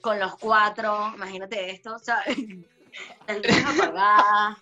con 0.00 0.18
los 0.18 0.36
cuatro, 0.36 1.12
imagínate 1.14 1.70
esto, 1.70 1.98
¿sabes? 2.00 2.36
El 3.26 3.40
luz 3.40 3.64
apagada. 3.64 4.58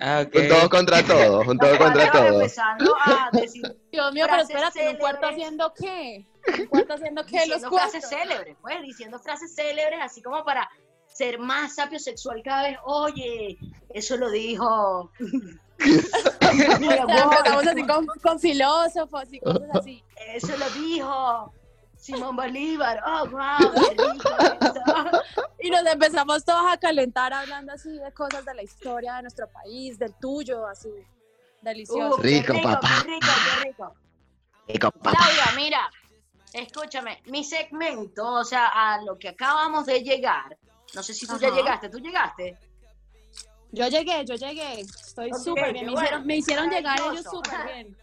Ah, 0.00 0.24
ok. 0.26 0.34
Un 0.34 0.48
todo 0.48 0.70
contra 0.70 1.02
todo, 1.02 1.40
un 1.40 1.58
todo 1.58 1.70
Los 1.70 1.78
contra 1.78 2.10
cuatro 2.10 2.20
todo. 2.20 2.40
empezando 2.40 2.94
a 3.04 3.28
decir 3.32 3.76
Dios 3.90 4.12
mío, 4.14 4.26
pero 4.30 4.42
espérate, 4.42 4.82
¿en 4.82 4.88
un 4.90 4.96
cuarto 4.96 5.26
haciendo 5.26 5.74
qué? 5.74 6.26
¿En 6.46 6.60
un 6.60 6.66
cuarto 6.68 6.94
haciendo 6.94 7.26
qué? 7.26 7.36
Los 7.38 7.44
diciendo 7.46 7.68
cuartos. 7.70 7.90
frases 7.90 8.08
célebres, 8.08 8.56
pues, 8.62 8.82
diciendo 8.82 9.18
frases 9.18 9.54
célebres, 9.54 9.98
así 10.00 10.22
como 10.22 10.42
para 10.44 10.70
ser 11.16 11.38
más 11.38 11.76
sapiosexual 11.76 12.42
cada 12.44 12.68
vez. 12.68 12.78
Oye, 12.84 13.58
eso 13.90 14.16
lo 14.16 14.30
dijo. 14.30 15.10
Empezamos 15.78 17.66
así 17.66 17.86
con, 17.86 18.06
con 18.22 18.40
filósofos 18.40 19.24
y 19.30 19.40
cosas 19.40 19.68
así. 19.74 20.02
eso 20.34 20.56
lo 20.56 20.70
dijo 20.70 21.52
Simón 21.96 22.36
Bolívar. 22.36 23.02
Oh, 23.06 23.26
wow, 23.28 23.72
qué 23.74 24.12
rico 24.12 24.28
eso. 24.38 25.22
Y 25.60 25.70
nos 25.70 25.86
empezamos 25.86 26.44
todos 26.44 26.70
a 26.70 26.76
calentar 26.76 27.32
hablando 27.32 27.72
así 27.72 27.90
de 27.98 28.12
cosas 28.12 28.44
de 28.44 28.54
la 28.54 28.62
historia 28.62 29.16
de 29.16 29.22
nuestro 29.22 29.48
país, 29.48 29.98
del 29.98 30.14
tuyo, 30.14 30.66
así. 30.66 30.90
Delicioso. 31.62 32.16
Uh, 32.16 32.22
qué 32.22 32.28
Rico, 32.28 32.54
papá. 32.62 32.88
Qué 33.02 33.10
rico, 33.10 33.26
qué 33.26 33.68
rico. 33.68 33.94
Rico, 34.68 34.90
papá. 34.92 35.12
Claudia, 35.12 35.52
mira, 35.56 35.90
escúchame, 36.52 37.22
mi 37.26 37.42
segmento, 37.42 38.24
o 38.24 38.44
sea, 38.44 38.68
a 38.68 39.02
lo 39.02 39.18
que 39.18 39.30
acabamos 39.30 39.86
de 39.86 40.00
llegar, 40.02 40.56
no 40.94 41.02
sé 41.02 41.14
si 41.14 41.26
tú 41.26 41.38
ya 41.38 41.50
llegaste, 41.50 41.88
¿tú 41.88 41.98
llegaste? 41.98 42.58
Yo 43.72 43.88
llegué, 43.88 44.24
yo 44.24 44.34
llegué. 44.36 44.80
Estoy 44.80 45.30
súper 45.34 45.72
bien. 45.72 45.86
Me 45.86 45.92
bueno. 45.92 46.04
hicieron, 46.06 46.26
me 46.26 46.36
hicieron 46.36 46.70
llegar 46.70 46.98
ellos 47.00 47.24
súper 47.24 47.66
bien. 47.66 47.96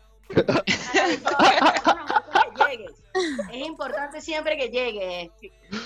Es 3.52 3.66
importante 3.66 4.22
siempre 4.22 4.58
que 4.58 4.70
llegues. 4.70 5.32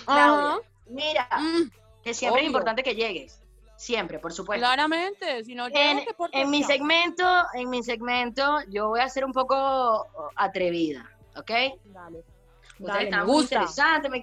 Claudia, 0.06 0.62
mira, 0.88 1.28
Mm, 1.40 1.70
que 2.04 2.14
siempre 2.14 2.42
es 2.42 2.48
importante 2.48 2.84
que 2.84 2.96
llegues. 2.96 3.42
Siempre, 3.76 4.18
por 4.18 4.34
supuesto. 4.34 4.60
claramente, 4.66 5.44
si 5.44 5.54
no 5.54 5.68
En, 5.68 5.74
llego, 5.74 6.08
¿qué 6.08 6.14
por 6.16 6.30
en 6.34 6.50
mi 6.50 6.64
segmento, 6.64 7.24
en 7.54 7.70
mi 7.70 7.84
segmento, 7.84 8.60
yo 8.70 8.90
voy 8.90 9.02
a 9.02 9.10
ser 9.10 9.24
un 9.24 9.34
poco 9.34 10.08
atrevida, 10.36 11.08
¿ok? 11.36 11.52
Dale, 11.86 12.24
Ustedes 12.80 12.88
dale, 12.88 13.12
me 13.12 13.18
muy 13.24 13.26
gusta. 13.34 13.56
interesantes, 13.56 14.10
me 14.12 14.22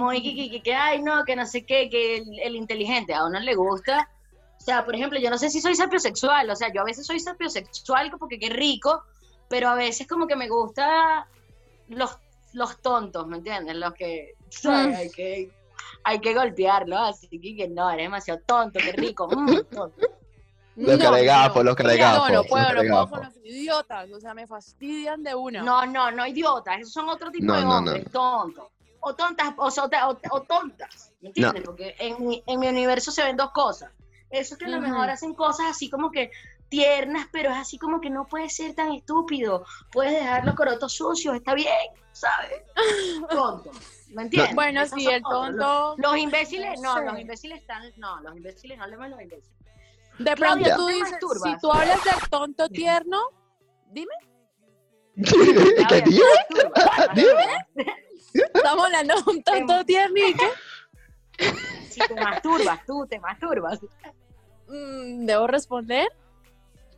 muy 0.00 0.22
que, 0.22 0.34
que, 0.34 0.50
que, 0.50 0.62
que, 0.62 0.74
ay, 0.74 1.02
no, 1.02 1.24
que 1.24 1.36
no 1.36 1.46
sé 1.46 1.64
qué, 1.64 1.88
que 1.88 2.18
el, 2.18 2.38
el 2.40 2.56
inteligente 2.56 3.14
a 3.14 3.24
uno 3.24 3.38
le 3.38 3.54
gusta. 3.54 4.08
O 4.58 4.62
sea, 4.62 4.84
por 4.84 4.94
ejemplo, 4.94 5.18
yo 5.18 5.30
no 5.30 5.38
sé 5.38 5.48
si 5.50 5.60
soy 5.60 5.74
sapiosexual, 5.74 6.50
o 6.50 6.56
sea, 6.56 6.72
yo 6.72 6.82
a 6.82 6.84
veces 6.84 7.06
soy 7.06 7.20
sapiosexual 7.20 8.10
porque 8.18 8.38
qué 8.38 8.50
rico, 8.50 9.04
pero 9.48 9.68
a 9.68 9.74
veces 9.74 10.06
como 10.06 10.26
que 10.26 10.36
me 10.36 10.48
gusta 10.48 11.26
los 11.88 12.18
los 12.52 12.80
tontos, 12.80 13.26
¿me 13.26 13.38
entiendes? 13.38 13.76
Los 13.76 13.94
que, 13.94 14.34
¿sabes? 14.48 14.88
Mm. 14.88 15.00
Hay 15.00 15.10
que, 15.10 15.50
hay 16.04 16.20
que 16.20 16.34
golpearlo, 16.34 16.98
así 16.98 17.28
que, 17.28 17.56
que 17.56 17.68
no, 17.68 17.90
eres 17.90 18.06
demasiado 18.06 18.40
tonto, 18.46 18.80
qué 18.82 18.92
rico. 18.92 19.28
mm, 19.28 19.46
tonto. 19.70 20.06
Los 20.76 20.98
caregafos, 20.98 21.64
los 21.64 21.76
Mira, 21.76 21.88
caregafos, 21.90 22.18
No, 22.18 22.28
no 22.28 22.34
los 22.34 22.46
puedo, 22.46 22.72
no 22.72 22.80
puedo 22.80 23.10
con 23.10 23.24
los 23.24 23.36
idiotas. 23.44 24.10
O 24.12 24.20
sea, 24.20 24.32
me 24.32 24.46
fastidian 24.46 25.22
de 25.22 25.34
una. 25.34 25.62
No, 25.62 25.84
no, 25.84 26.10
no, 26.10 26.26
idiotas, 26.26 26.78
esos 26.80 26.92
son 26.92 27.08
otro 27.08 27.30
tipo 27.30 27.44
No, 27.44 27.56
de 27.56 27.62
no, 27.62 27.68
no, 27.68 27.78
hombres, 27.78 28.10
tontos. 28.10 28.66
O 29.00 29.14
tontas, 29.14 29.54
o, 29.56 29.70
so- 29.70 29.84
o- 29.88 30.18
o 30.36 30.42
tontas, 30.42 31.12
¿me 31.20 31.28
entiendes? 31.28 31.62
Porque 31.64 31.94
en 31.98 32.26
mi, 32.26 32.42
en 32.46 32.60
mi 32.60 32.68
universo 32.68 33.10
se 33.10 33.22
ven 33.24 33.36
dos 33.36 33.50
cosas. 33.52 33.90
Esos 34.30 34.58
que 34.58 34.66
a 34.66 34.68
lo 34.68 34.80
mejor 34.80 35.10
hacen 35.10 35.34
cosas 35.34 35.66
así 35.70 35.88
como 35.90 36.10
que 36.10 36.30
tiernas, 36.68 37.26
pero 37.32 37.50
es 37.50 37.56
así 37.56 37.78
como 37.78 38.00
que 38.00 38.10
no 38.10 38.26
puedes 38.28 38.54
ser 38.54 38.74
tan 38.74 38.92
estúpido. 38.92 39.64
Puedes 39.90 40.12
dejar 40.12 40.44
los 40.44 40.54
corotos 40.54 40.92
sucios, 40.92 41.34
está 41.34 41.54
bien, 41.54 41.74
¿sabes? 42.12 42.62
Tonto, 43.30 43.70
¿me 44.10 44.22
entiendes? 44.22 44.54
Bueno, 44.54 44.82
Esos 44.82 45.00
sí, 45.00 45.08
el 45.08 45.22
tonto. 45.22 45.50
Los, 45.52 45.98
los 45.98 46.16
imbéciles, 46.16 46.80
no, 46.80 47.00
los 47.02 47.18
imbéciles 47.18 47.60
están, 47.60 47.82
no, 47.96 48.20
los 48.20 48.36
imbéciles, 48.36 48.78
no 48.78 48.84
hablemos 48.84 49.06
de 49.06 49.10
los 49.10 49.22
imbéciles. 49.22 49.56
De 50.18 50.34
Claudia, 50.34 50.64
pronto 50.76 50.76
¿tú 50.76 50.82
tú 50.82 50.86
dices, 50.88 51.10
masturbas? 51.12 51.42
si 51.42 51.58
tú 51.58 51.72
hablas 51.72 52.04
del 52.04 52.28
tonto 52.30 52.68
tierno, 52.68 53.18
dime, 53.90 54.14
¿Qué 55.16 55.24
Claudia, 55.88 56.04
dijo? 56.04 56.24
¿te 56.48 56.68
masturbas? 56.68 57.46
estamos 58.54 58.84
hablando 58.84 59.14
de 59.14 59.30
un 59.30 59.42
tonto 59.42 59.84
tierno 59.84 60.16
y 60.18 60.34
que 60.34 60.48
Si 61.90 62.00
te 62.00 62.14
masturbas, 62.14 62.80
tú 62.86 63.06
te 63.08 63.18
masturbas. 63.18 63.80
mm, 64.68 65.24
debo 65.26 65.46
responder. 65.46 66.08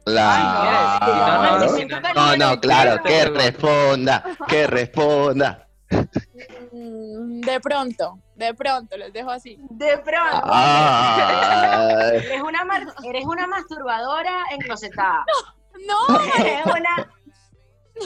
Claro. 0.05 0.99
Ay, 1.01 1.13
no, 1.17 1.59
no, 1.59 2.03
no, 2.11 2.15
No, 2.15 2.37
no, 2.55 2.61
claro, 2.61 3.03
que 3.05 3.25
responda, 3.27 4.25
que 4.49 4.67
responda. 4.67 5.69
Mm, 6.73 7.41
de 7.41 7.61
pronto, 7.61 8.19
de 8.35 8.53
pronto, 8.55 8.97
les 8.97 9.13
dejo 9.13 9.31
así. 9.31 9.59
De 9.71 9.99
pronto. 9.99 10.47
Eres 12.13 12.43
una, 12.43 12.65
mar- 12.65 12.95
eres 13.05 13.25
una 13.25 13.47
masturbadora 13.47 14.45
enclosetada. 14.51 15.25
No, 15.87 16.21
Eres 16.39 16.67
una... 16.67 17.11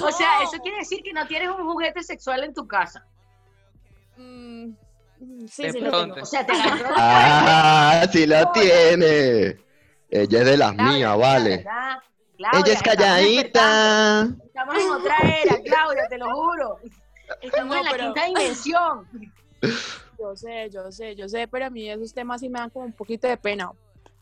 O 0.02 0.10
sea, 0.12 0.42
eso 0.44 0.56
quiere 0.62 0.78
decir 0.78 1.02
que 1.02 1.12
no 1.12 1.26
tienes 1.26 1.48
un 1.50 1.64
juguete 1.66 2.02
sexual 2.04 2.44
en 2.44 2.54
tu 2.54 2.66
casa. 2.66 3.04
Mm, 4.16 4.68
mm, 5.20 5.46
sí, 5.48 5.62
De 5.64 5.72
sí 5.72 5.80
lo 5.80 5.90
pronto. 5.90 6.14
tengo. 6.14 6.22
O 6.24 6.26
sea, 6.26 6.46
te 6.46 6.52
agarró 6.52 6.90
la 6.96 8.00
Ah, 8.02 8.06
sí 8.12 8.26
lo 8.26 8.52
tiene. 8.52 9.56
Ella 10.08 10.38
es 10.40 10.44
de 10.46 10.56
las 10.56 10.72
Claudia, 10.72 10.92
mías, 10.96 11.18
vale. 11.18 11.62
Claudia, 11.62 12.60
Ella 12.60 12.72
es 12.72 12.82
calladita. 12.82 14.28
Estamos 14.44 14.74
en 14.78 14.90
otra 14.90 15.16
era, 15.42 15.56
Claudia, 15.62 16.06
te 16.08 16.18
lo 16.18 16.34
juro. 16.34 16.78
Estamos 17.42 17.74
No, 17.74 17.80
en 17.80 17.84
la 17.84 17.90
pero- 17.90 18.04
quinta 18.04 18.26
dimensión. 18.26 19.08
Yo 20.18 20.36
sé, 20.36 20.70
yo 20.70 20.90
sé, 20.92 21.14
yo 21.16 21.28
sé, 21.28 21.48
pero 21.48 21.66
a 21.66 21.70
mí 21.70 21.90
esos 21.90 22.14
temas 22.14 22.40
sí 22.40 22.48
me 22.48 22.58
dan 22.60 22.70
como 22.70 22.84
un 22.86 22.92
poquito 22.92 23.26
de 23.26 23.36
pena. 23.36 23.70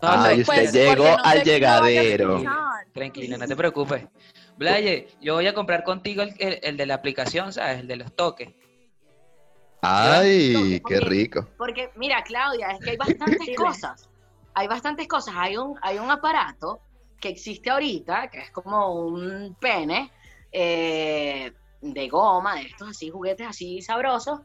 Ay, 0.00 0.42
Pues, 0.44 0.68
usted 0.68 0.72
llegó 0.90 1.04
no 1.04 1.16
al 1.24 1.42
llegadero. 1.44 2.42
Tranquila, 2.92 3.36
no 3.38 3.46
te 3.46 3.56
preocupes. 3.56 4.06
Blaye, 4.56 5.08
yo 5.20 5.34
voy 5.34 5.46
a 5.46 5.54
comprar 5.54 5.82
contigo 5.84 6.22
el, 6.22 6.34
el- 6.38 6.60
el 6.62 6.76
de 6.76 6.86
la 6.86 6.94
aplicación, 6.94 7.52
¿sabes? 7.52 7.80
El 7.80 7.86
de 7.88 7.96
los 7.96 8.14
toques. 8.14 8.50
Ay, 9.86 10.80
qué 10.86 11.00
rico. 11.00 11.48
Porque, 11.58 11.90
mira, 11.96 12.22
Claudia, 12.22 12.70
es 12.70 12.80
que 12.80 12.90
hay 12.90 12.96
bastantes 13.18 13.56
cosas. 13.56 14.08
Hay 14.54 14.66
bastantes 14.66 15.08
cosas. 15.08 15.34
Hay 15.36 15.56
un, 15.56 15.78
hay 15.82 15.98
un 15.98 16.10
aparato 16.10 16.80
que 17.20 17.28
existe 17.28 17.70
ahorita, 17.70 18.28
que 18.28 18.40
es 18.40 18.50
como 18.50 18.94
un 18.94 19.56
pene 19.60 20.10
eh, 20.52 21.52
de 21.80 22.08
goma, 22.08 22.56
de 22.56 22.62
estos 22.62 22.90
así, 22.90 23.10
juguetes 23.10 23.46
así 23.46 23.82
sabrosos. 23.82 24.40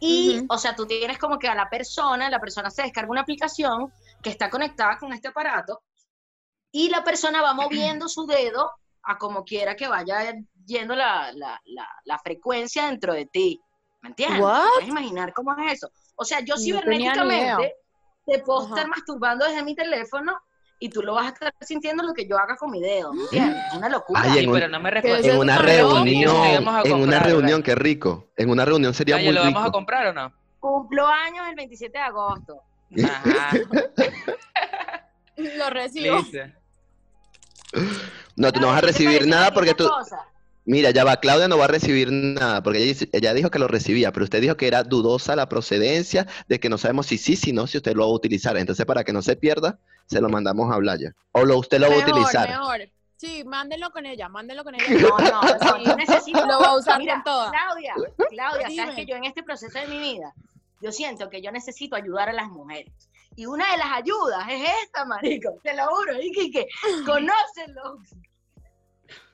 Y, 0.00 0.44
o 0.48 0.58
sea, 0.58 0.74
tú 0.74 0.84
tienes 0.84 1.16
como 1.18 1.38
que 1.38 1.46
a 1.46 1.54
la 1.54 1.70
persona, 1.70 2.28
la 2.28 2.40
persona 2.40 2.70
se 2.70 2.82
descarga 2.82 3.10
una 3.10 3.20
aplicación 3.20 3.92
que 4.20 4.30
está 4.30 4.50
conectada 4.50 4.98
con 4.98 5.12
este 5.12 5.28
aparato 5.28 5.82
y 6.72 6.88
la 6.88 7.04
persona 7.04 7.40
va 7.40 7.54
moviendo 7.54 8.08
su 8.08 8.26
dedo 8.26 8.72
a 9.04 9.18
como 9.18 9.44
quiera 9.44 9.76
que 9.76 9.86
vaya 9.86 10.34
yendo 10.64 10.96
la, 10.96 11.30
la, 11.34 11.60
la, 11.66 11.88
la 12.04 12.18
frecuencia 12.18 12.86
dentro 12.86 13.14
de 13.14 13.26
ti. 13.26 13.60
¿Me 14.02 14.08
entiendes? 14.10 14.40
¿Puedes 14.40 14.88
imaginar 14.88 15.32
cómo 15.32 15.54
es 15.58 15.74
eso? 15.74 15.90
O 16.16 16.24
sea, 16.24 16.40
yo 16.40 16.54
No 16.56 16.60
cibernéticamente 16.60 17.74
te 18.26 18.38
puedo 18.40 18.60
Ajá. 18.62 18.68
estar 18.74 18.88
masturbando 18.88 19.46
desde 19.46 19.62
mi 19.62 19.74
teléfono 19.74 20.36
y 20.78 20.88
tú 20.90 21.02
lo 21.02 21.14
vas 21.14 21.26
a 21.26 21.28
estar 21.28 21.54
sintiendo 21.60 22.02
lo 22.02 22.12
que 22.12 22.26
yo 22.26 22.36
haga 22.36 22.56
con 22.56 22.70
mi 22.72 22.80
dedo, 22.80 23.12
¿me 23.14 23.22
entiendes? 23.30 23.62
Es 23.70 23.74
una 23.78 23.88
locura. 23.88 24.20
Ay, 24.22 24.32
Sí, 24.32 24.38
en 24.40 24.48
un- 24.48 24.54
pero 24.54 24.68
no 24.68 24.80
me. 24.80 24.90
En 24.90 25.36
una 25.38 25.58
reunión, 25.58 26.66
en 26.84 26.94
una 26.94 27.18
reunión, 27.20 27.60
¿verdad? 27.60 27.64
qué 27.64 27.74
rico. 27.76 28.28
En 28.36 28.50
una 28.50 28.64
reunión 28.64 28.92
sería 28.92 29.16
muy 29.18 29.32
¿lo 29.32 29.40
vamos 29.40 29.62
a 29.62 29.66
rico. 29.66 29.72
comprar 29.72 30.06
o 30.08 30.12
no? 30.12 30.32
Cumplo 30.58 31.06
años 31.06 31.46
el 31.48 31.54
27 31.54 31.96
de 31.98 32.04
agosto. 32.04 32.60
Ajá, 33.04 33.50
Lo 35.36 35.70
recibo. 35.70 36.16
listo. 36.16 36.38
No, 38.36 38.52
tú 38.52 38.60
no 38.60 38.66
vas 38.68 38.76
a 38.78 38.80
¿Qué 38.80 38.86
te 38.88 38.92
recibir 38.92 39.26
nada 39.26 39.52
porque 39.54 39.74
tú, 39.74 39.88
cosa? 39.88 40.26
Mira, 40.64 40.90
ya 40.90 41.02
va, 41.04 41.16
Claudia 41.16 41.48
no 41.48 41.58
va 41.58 41.64
a 41.64 41.68
recibir 41.68 42.12
nada, 42.12 42.62
porque 42.62 42.78
ella, 42.78 42.86
dice- 42.86 43.08
ella 43.12 43.34
dijo 43.34 43.50
que 43.50 43.58
lo 43.58 43.66
recibía, 43.66 44.12
pero 44.12 44.24
usted 44.24 44.40
dijo 44.40 44.56
que 44.56 44.68
era 44.68 44.84
dudosa 44.84 45.34
la 45.34 45.48
procedencia, 45.48 46.26
de 46.48 46.60
que 46.60 46.68
no 46.68 46.78
sabemos 46.78 47.06
si 47.06 47.18
sí, 47.18 47.34
si 47.36 47.52
no, 47.52 47.66
si 47.66 47.78
usted 47.78 47.94
lo 47.94 48.02
va 48.02 48.12
a 48.12 48.14
utilizar. 48.14 48.56
Entonces, 48.56 48.86
para 48.86 49.02
que 49.02 49.12
no 49.12 49.22
se 49.22 49.34
pierda, 49.34 49.78
se 50.06 50.20
lo 50.20 50.28
mandamos 50.28 50.72
a 50.72 50.76
Blaya. 50.78 51.12
O 51.32 51.44
lo, 51.44 51.58
usted 51.58 51.80
lo 51.80 51.88
va 51.90 51.96
a 51.96 51.98
utilizar. 51.98 52.48
mejor. 52.48 52.80
Sí, 53.16 53.44
mándenlo 53.44 53.90
con 53.90 54.04
ella, 54.06 54.28
mándenlo 54.28 54.64
con 54.64 54.74
ella. 54.74 54.84
No, 55.00 55.16
no, 55.18 55.40
no, 55.42 55.84
yo 55.84 55.96
necesito. 55.96 56.44
Lo 56.46 56.60
va 56.60 56.68
a 56.68 56.76
usar 56.76 56.98
Mira, 56.98 57.14
con 57.14 57.24
toda. 57.24 57.50
Claudia, 57.52 57.94
Claudia, 58.30 58.66
Dime. 58.68 58.82
sabes 58.82 58.96
que 58.96 59.06
yo 59.06 59.14
en 59.16 59.24
este 59.24 59.42
proceso 59.44 59.78
de 59.78 59.86
mi 59.86 59.98
vida, 60.00 60.32
yo 60.80 60.90
siento 60.90 61.30
que 61.30 61.40
yo 61.40 61.52
necesito 61.52 61.94
ayudar 61.96 62.28
a 62.28 62.32
las 62.32 62.48
mujeres. 62.48 62.92
Y 63.36 63.46
una 63.46 63.70
de 63.70 63.78
las 63.78 63.92
ayudas 63.92 64.44
es 64.50 64.68
esta, 64.84 65.04
marico, 65.04 65.56
te 65.62 65.74
lo 65.76 65.86
juro, 65.86 66.20
y 66.20 66.32
que, 66.32 66.50
que 66.50 66.66
conócenlo. 67.06 67.98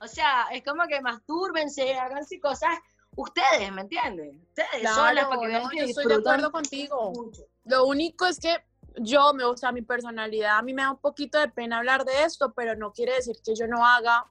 O 0.00 0.06
sea, 0.06 0.46
es 0.52 0.62
como 0.64 0.86
que 0.86 1.00
mastúrbense, 1.00 1.94
háganse 1.98 2.40
cosas 2.40 2.70
ustedes, 3.16 3.72
¿me 3.72 3.82
entienden? 3.82 4.40
Ustedes 4.48 4.88
solas 4.94 5.26
para 5.26 5.40
que 5.40 5.46
vean 5.48 5.62
no, 5.64 5.68
que 5.70 5.78
yo 5.78 5.84
estoy 5.84 6.06
de 6.06 6.14
acuerdo 6.14 6.52
contigo. 6.52 7.12
mucho. 7.14 7.42
Lo 7.64 7.84
único 7.86 8.26
es 8.26 8.38
que 8.38 8.56
yo 9.00 9.32
me 9.34 9.44
gusta 9.44 9.72
mi 9.72 9.82
personalidad, 9.82 10.58
a 10.58 10.62
mí 10.62 10.72
me 10.74 10.82
da 10.82 10.90
un 10.92 10.98
poquito 11.00 11.38
de 11.38 11.48
pena 11.48 11.78
hablar 11.78 12.04
de 12.04 12.24
esto, 12.24 12.52
pero 12.54 12.76
no 12.76 12.92
quiere 12.92 13.14
decir 13.14 13.36
que 13.44 13.54
yo 13.54 13.66
no 13.66 13.84
haga 13.86 14.24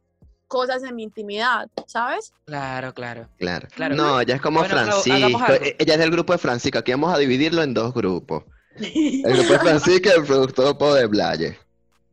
cosas 0.48 0.82
en 0.84 0.96
mi 0.96 1.04
intimidad, 1.04 1.70
¿sabes? 1.88 2.32
Claro, 2.46 2.94
claro. 2.94 3.28
Claro. 3.38 3.68
Claro. 3.76 3.96
No, 3.96 4.22
ella 4.22 4.36
es 4.36 4.42
como 4.42 4.60
Bueno, 4.60 4.76
Francisco. 4.76 5.38
algo. 5.44 5.54
e- 5.66 5.76
Ella 5.80 5.94
es 5.96 6.00
del 6.00 6.12
grupo 6.12 6.32
de 6.34 6.40
Francisco. 6.40 6.80
Aquí 6.80 6.92
vamos 6.92 7.14
a 7.14 7.18
dividirlo 7.18 7.62
en 7.64 7.74
dos 7.74 7.94
grupos. 7.94 8.44
El 8.80 9.24
grupo 9.24 9.54
de 9.54 9.60
Francisco 9.60 10.10
y 10.10 10.12
el 10.20 10.24
grupo 10.26 10.94
de 10.94 11.06
Blaye. 11.08 11.60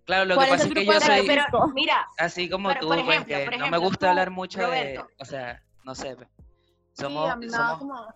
Claro, 0.05 0.27
lo 0.27 0.35
que 0.35 0.37
¿Cuál 0.37 0.49
es 0.49 0.53
pasa 0.55 0.69
es 0.69 0.75
que 0.75 0.85
yo 0.85 0.93
soy 0.93 1.27
Pero, 1.27 1.43
Francisco? 1.43 1.69
mira, 1.75 2.09
así 2.19 2.49
como 2.49 2.69
pero, 2.69 2.81
tú, 2.81 2.89
por 2.89 2.97
pues, 2.97 3.09
ejemplo, 3.09 3.37
que 3.37 3.45
por 3.45 3.59
no 3.59 3.69
me 3.69 3.79
gusta 3.79 3.99
tú, 3.99 4.07
hablar 4.07 4.31
mucho 4.31 4.71
de, 4.71 5.03
o 5.19 5.25
sea, 5.25 5.63
no 5.85 5.95
sé, 5.95 6.17
sí, 6.17 6.25
somos, 6.93 7.31
somos, 7.51 7.79
como... 7.79 8.07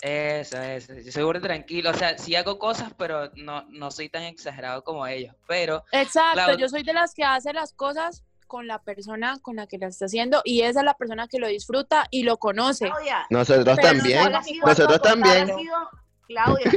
eso, 0.00 0.62
eso, 0.62 0.94
yo 0.94 1.12
soy 1.12 1.22
burda 1.22 1.40
tranquilo, 1.40 1.90
o 1.90 1.94
sea, 1.94 2.16
sí 2.16 2.34
hago 2.34 2.58
cosas, 2.58 2.92
pero 2.96 3.30
no, 3.36 3.62
no 3.68 3.90
soy 3.90 4.08
tan 4.08 4.22
exagerado 4.22 4.82
como 4.84 5.06
ellos, 5.06 5.34
pero, 5.46 5.84
Exacto, 5.92 6.56
yo 6.56 6.68
soy 6.68 6.82
de 6.82 6.94
las 6.94 7.12
que 7.14 7.24
hace 7.24 7.52
las 7.52 7.74
cosas 7.74 8.24
con 8.46 8.66
la 8.66 8.82
persona 8.82 9.38
con 9.42 9.56
la 9.56 9.66
que 9.66 9.76
la 9.76 9.88
está 9.88 10.06
haciendo 10.06 10.40
y 10.42 10.62
esa 10.62 10.80
es 10.80 10.84
la 10.86 10.94
persona 10.94 11.28
que 11.28 11.38
lo 11.38 11.48
disfruta 11.48 12.06
y 12.10 12.22
lo 12.22 12.38
conoce. 12.38 12.86
Claudia, 12.86 13.26
Nosotros 13.28 13.76
también. 13.76 14.20
¿cuál 14.20 14.34
ha 14.36 14.42
sido- 14.42 14.66
Nosotros 14.66 15.02
también. 15.02 15.50
ha 15.50 15.54
sido- 15.54 15.90
Claudia, 16.26 16.72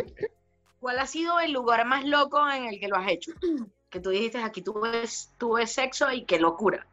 ¿cuál 0.82 1.00
ha 1.00 1.08
sido 1.08 1.40
el 1.40 1.54
lugar 1.54 1.86
más 1.86 2.04
loco 2.04 2.50
en 2.52 2.66
el 2.66 2.78
que 2.82 2.90
lo 2.90 2.98
has 2.98 3.08
hecho? 3.08 3.32
Que 3.91 3.99
tú 3.99 4.10
dijiste, 4.10 4.41
aquí 4.41 4.62
tuve, 4.62 5.04
tuve 5.38 5.67
sexo 5.67 6.10
y 6.12 6.23
qué 6.23 6.39
locura. 6.39 6.88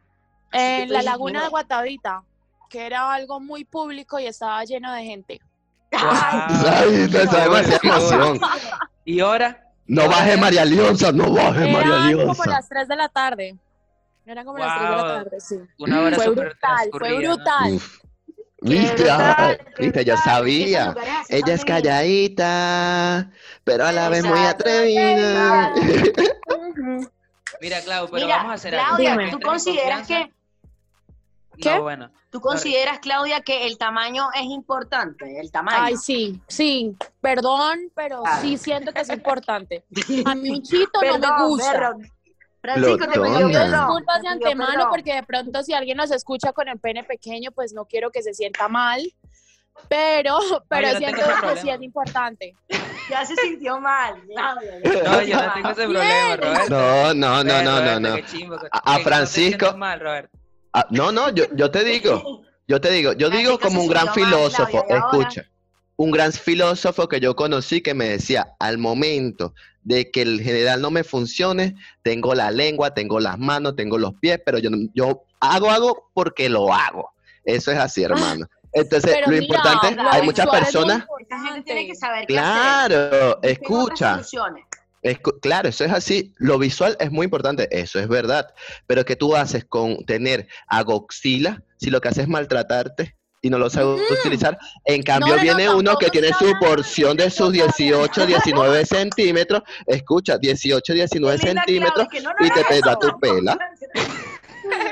En 0.51 0.89
tú 0.89 0.93
la 0.93 1.01
laguna 1.01 1.43
de. 1.43 1.49
Guatavita, 1.49 2.23
que 2.69 2.85
era 2.85 3.13
algo 3.13 3.39
muy 3.39 3.63
público 3.63 4.19
y 4.19 4.25
estaba 4.27 4.63
lleno 4.65 4.91
de 4.91 5.03
gente. 5.03 5.41
Ay, 5.91 7.07
te 7.09 7.25
Wow. 7.25 7.55
esa 7.55 7.79
emoción. 7.81 8.39
y 9.05 9.21
ahora, 9.21 9.63
No 9.87 10.07
baje 10.09 10.35
María 10.37 10.65
Leonza, 10.65 11.11
no 11.13 11.31
baje 11.31 11.71
María 11.71 12.09
Eran 12.09 12.27
como 12.27 12.43
las 12.45 12.67
3 12.67 12.87
de 12.87 12.95
la 12.97 13.07
tarde. 13.09 13.57
Eran 14.25 14.45
como 14.45 14.57
las 14.59 14.75
3 14.75 14.89
de 14.89 14.95
la 14.95 15.01
Wow. 15.01 15.07
tarde, 15.23 15.39
sí. 15.39 15.55
una 15.79 16.01
hora 16.01 16.15
Fue 16.17 16.29
brutal, 16.29 16.89
fue 16.91 17.09
¿no? 17.09 17.79
¿Viste? 18.61 19.03
Qué 19.05 19.83
¿Viste? 19.83 20.05
Yo 20.05 20.17
sabía. 20.17 20.89
así 21.21 21.35
Ella 21.37 21.53
es 21.53 21.63
calladita, 21.63 23.31
pero 23.63 23.85
a 23.85 23.91
la 23.91 24.09
vez 24.09 24.25
muy 24.25 24.39
atrevida. 24.39 25.73
Mira, 27.61 27.81
Clau, 27.81 28.07
pero 28.09 28.25
Mira, 28.25 28.37
vamos 28.37 28.51
a 28.51 28.55
hacer 28.55 28.75
algo. 28.75 28.97
Claudia, 28.97 29.31
¿tú 29.31 29.39
consideras 29.39 30.07
que. 30.07 30.31
¿Qué? 31.61 31.75
No, 31.75 31.81
bueno, 31.81 32.09
tú 32.29 32.39
consideras, 32.39 32.99
Claudia, 32.99 33.41
que 33.41 33.67
el 33.67 33.77
tamaño 33.77 34.29
es 34.33 34.43
importante? 34.43 35.39
El 35.41 35.51
tamaño. 35.51 35.77
Ay, 35.81 35.97
sí, 35.97 36.39
sí. 36.47 36.95
Perdón, 37.19 37.91
pero 37.95 38.23
Ah. 38.25 38.39
sí 38.41 38.57
siento 38.57 38.93
que 38.93 39.01
es 39.01 39.09
importante. 39.13 39.83
A 40.25 40.35
mí 40.35 40.51
un 40.51 40.61
chito 40.63 41.01
no 41.01 41.17
me 41.17 41.45
gusta. 41.47 41.71
perdón. 41.73 42.09
Francisco, 42.61 42.97
te. 42.97 43.47
Pido 43.47 43.47
disculpas 43.49 44.21
de 44.21 44.27
antemano 44.27 44.87
porque 44.89 45.13
de 45.15 45.23
pronto 45.23 45.63
si 45.63 45.73
alguien 45.73 45.97
nos 45.97 46.11
escucha 46.11 46.51
con 46.53 46.67
el 46.67 46.79
pene 46.79 47.03
pequeño, 47.03 47.51
pues 47.51 47.73
no 47.73 47.85
quiero 47.85 48.11
que 48.11 48.21
se 48.21 48.33
sienta 48.33 48.67
mal. 48.67 49.01
Pero, 49.87 50.37
pero 50.67 50.91
no 50.91 50.97
siento 50.97 51.21
que 51.21 51.23
sí 51.23 51.39
problema. 51.39 51.73
es 51.75 51.81
importante. 51.81 52.55
Ya 53.09 53.25
se 53.25 53.33
sintió 53.37 53.79
mal. 53.79 54.21
No, 54.27 54.61
yo 55.23 55.35
no 55.41 55.53
tengo 55.53 55.69
ese 55.69 55.83
problema, 55.87 56.35
Roberto. 56.35 56.69
No, 56.69 57.13
no, 57.13 57.43
no, 57.43 57.43
no, 57.43 57.61
no, 57.63 57.79
Roberto, 57.79 57.99
no. 58.01 58.19
chimbo, 58.27 58.55
A- 58.55 58.57
a 58.59 58.81
que 58.81 58.91
no 58.91 58.97
te 58.97 59.03
Francisco- 59.03 59.77
mal, 59.77 59.99
Roberto. 60.01 60.37
Ah, 60.73 60.85
no, 60.89 61.11
no, 61.13 61.29
yo, 61.29 61.45
yo 61.53 61.71
te 61.71 61.83
digo, 61.85 62.43
yo 62.67 62.81
te 62.81 62.91
digo, 62.91 63.13
yo 63.13 63.29
digo 63.29 63.57
como 63.57 63.81
un 63.81 63.87
gran 63.87 64.13
filósofo, 64.13 64.85
escucha, 64.89 65.45
un 65.99 66.11
gran 66.11 66.31
filósofo 66.31 67.09
que 67.09 67.19
yo 67.19 67.35
conocí 67.35 67.81
que 67.81 67.93
me 67.93 68.07
decía, 68.07 68.55
al 68.59 68.77
momento 68.77 69.53
de 69.83 70.09
que 70.09 70.21
el 70.21 70.39
general 70.41 70.81
no 70.81 70.91
me 70.91 71.03
funcione, 71.03 71.75
tengo 72.03 72.33
la 72.33 72.51
lengua, 72.51 72.93
tengo 72.93 73.19
las 73.19 73.37
manos, 73.37 73.75
tengo 73.75 73.97
los 73.97 74.13
pies, 74.13 74.39
pero 74.45 74.59
yo, 74.59 74.69
no- 74.69 74.77
yo 74.93 75.23
hago, 75.41 75.69
hago 75.69 76.09
porque 76.13 76.47
lo 76.47 76.73
hago. 76.73 77.11
Eso 77.43 77.73
es 77.73 77.77
así, 77.79 78.01
hermano. 78.03 78.47
Entonces, 78.71 79.11
Pero 79.13 79.27
lo 79.27 79.33
mira, 79.33 79.43
importante, 79.43 80.01
hay 80.09 80.21
muchas 80.21 80.47
personas, 80.47 81.03
Esta 81.19 81.39
gente 81.43 81.63
tiene 81.63 81.81
que 81.81 81.87
importante. 81.87 81.95
saber 81.99 82.27
qué 82.27 82.39
hacer. 82.39 82.91
claro, 82.91 83.39
escucha. 83.43 84.21
claro, 85.41 85.67
eso 85.67 85.83
es 85.83 85.91
así. 85.91 86.33
Lo 86.37 86.57
visual 86.59 86.95
es 87.01 87.11
muy 87.11 87.25
importante, 87.25 87.67
eso 87.77 87.99
es 87.99 88.07
verdad. 88.07 88.53
Pero 88.87 89.03
¿qué 89.03 89.17
tú 89.17 89.35
haces 89.35 89.65
con 89.65 90.05
tener 90.05 90.47
agoxila 90.67 91.61
si 91.77 91.89
lo 91.89 91.99
que 91.99 92.07
haces 92.07 92.23
es 92.23 92.29
maltratarte 92.29 93.17
y 93.41 93.49
no 93.49 93.57
lo 93.57 93.69
sabes 93.69 93.99
utilizar? 94.11 94.57
En 94.85 95.03
cambio, 95.03 95.35
no, 95.35 95.37
no, 95.37 95.41
viene 95.41 95.69
uno 95.69 95.97
que 95.97 96.09
tiene 96.09 96.29
su 96.33 96.53
porción 96.59 97.15
de 97.17 97.29
sus 97.29 97.39
eso, 97.39 97.51
18, 97.51 98.25
19 98.25 98.85
centímetros. 98.85 99.63
Escucha, 99.85 100.37
18, 100.37 100.93
19 100.93 101.37
Qué 101.37 101.45
linda 101.45 101.63
centímetros 101.63 102.07
y 102.39 102.49
te, 102.49 102.81
da 102.81 102.97
tu 102.97 103.19
pela. 103.19 103.57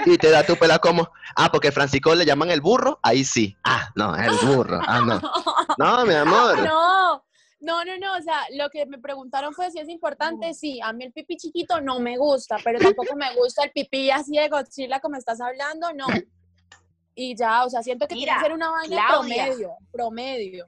Y 0.05 0.17
te 0.17 0.29
da 0.29 0.43
tu 0.43 0.55
pela 0.55 0.79
como, 0.79 1.09
ah, 1.35 1.49
porque 1.51 1.71
Francisco 1.71 2.15
le 2.15 2.25
llaman 2.25 2.49
el 2.49 2.61
burro, 2.61 2.99
ahí 3.03 3.23
sí. 3.23 3.57
Ah, 3.63 3.89
no, 3.95 4.15
es 4.15 4.27
el 4.27 4.47
burro. 4.47 4.79
Ah, 4.85 5.01
no. 5.01 5.21
No, 5.77 6.05
mi 6.05 6.15
amor. 6.15 6.57
No, 6.63 7.23
no, 7.59 7.85
no, 7.85 7.97
no, 7.97 8.17
o 8.17 8.21
sea, 8.21 8.45
lo 8.55 8.69
que 8.69 8.85
me 8.85 8.97
preguntaron 8.97 9.53
fue 9.53 9.69
si 9.69 9.79
es 9.79 9.89
importante, 9.89 10.53
sí, 10.53 10.79
a 10.81 10.93
mí 10.93 11.05
el 11.05 11.11
pipí 11.11 11.37
chiquito 11.37 11.81
no 11.81 11.99
me 11.99 12.17
gusta, 12.17 12.57
pero 12.63 12.79
tampoco 12.79 13.15
me 13.15 13.35
gusta 13.35 13.63
el 13.63 13.71
pipí 13.71 14.09
así 14.09 14.37
de 14.37 14.47
Godzilla 14.47 14.99
como 14.99 15.17
estás 15.17 15.41
hablando, 15.41 15.91
no. 15.93 16.07
Y 17.19 17.35
ya, 17.35 17.65
o 17.65 17.69
sea, 17.69 17.81
siento 17.81 18.07
que 18.07 18.13
tiene 18.13 18.31
Mira, 18.31 18.35
que 18.37 18.43
ser 18.45 18.53
una 18.53 18.69
vaina 18.69 18.95
Claudia. 19.07 19.45
promedio, 19.45 19.71
promedio. 19.91 20.65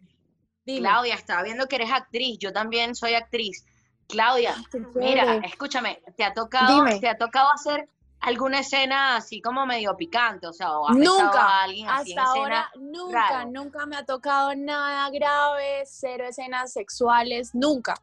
Dime. 0.65 0.79
Claudia, 0.79 1.13
estaba 1.13 1.43
viendo 1.43 1.67
que 1.67 1.75
eres 1.75 1.91
actriz, 1.91 2.39
yo 2.39 2.51
también 2.51 2.95
soy 2.95 3.13
actriz. 3.13 3.65
Claudia, 4.07 4.55
mira, 4.95 5.35
escúchame, 5.45 6.01
¿te 6.17 6.23
ha 6.23 6.33
tocado, 6.33 6.83
Dime. 6.83 6.99
te 6.99 7.07
ha 7.07 7.15
tocado 7.19 7.49
hacer 7.53 7.87
alguna 8.21 8.61
escena 8.61 9.15
así 9.17 9.41
como 9.41 9.67
medio 9.67 9.95
picante? 9.95 10.47
O 10.47 10.53
sea, 10.53 10.71
o 10.79 10.89
has 10.89 10.97
a 10.97 11.61
alguien 11.61 11.87
así 11.87 12.13
en 12.13 12.19
hasta 12.19 12.31
escena. 12.31 12.31
ahora, 12.31 12.71
nunca, 12.79 13.29
raro. 13.29 13.49
nunca 13.51 13.85
me 13.85 13.95
ha 13.97 14.05
tocado 14.05 14.55
nada 14.55 15.07
grave, 15.11 15.83
cero 15.85 16.25
escenas 16.27 16.73
sexuales, 16.73 17.51
nunca, 17.53 17.93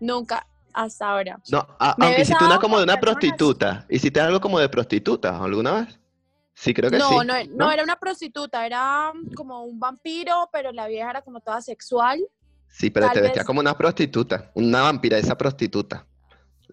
nunca, 0.00 0.46
hasta 0.72 1.10
ahora. 1.10 1.38
No, 1.52 1.58
a- 1.78 1.94
aunque 2.00 2.22
hiciste 2.22 2.42
una 2.42 2.58
como 2.58 2.78
de 2.78 2.84
una 2.84 2.94
personas. 2.96 3.20
prostituta. 3.20 3.86
¿Hiciste 3.90 4.18
algo 4.20 4.40
como 4.40 4.58
de 4.58 4.70
prostituta 4.70 5.38
alguna 5.38 5.72
vez? 5.72 6.00
Sí, 6.58 6.72
creo 6.72 6.90
que 6.90 6.96
No, 6.98 7.10
sí. 7.20 7.26
no, 7.26 7.34
no 7.54 7.70
era 7.70 7.82
una 7.84 7.96
prostituta, 7.96 8.64
era 8.64 9.12
como 9.36 9.64
un 9.64 9.78
vampiro, 9.78 10.48
pero 10.50 10.72
la 10.72 10.86
vieja 10.88 11.10
era 11.10 11.20
como 11.22 11.40
toda 11.40 11.60
sexual. 11.60 12.18
Sí, 12.66 12.88
pero 12.88 13.06
Tal 13.06 13.14
te 13.14 13.20
vestías 13.20 13.42
vez- 13.42 13.46
como 13.46 13.60
una 13.60 13.76
prostituta, 13.76 14.50
una 14.54 14.80
vampira, 14.80 15.18
esa 15.18 15.36
prostituta. 15.36 16.06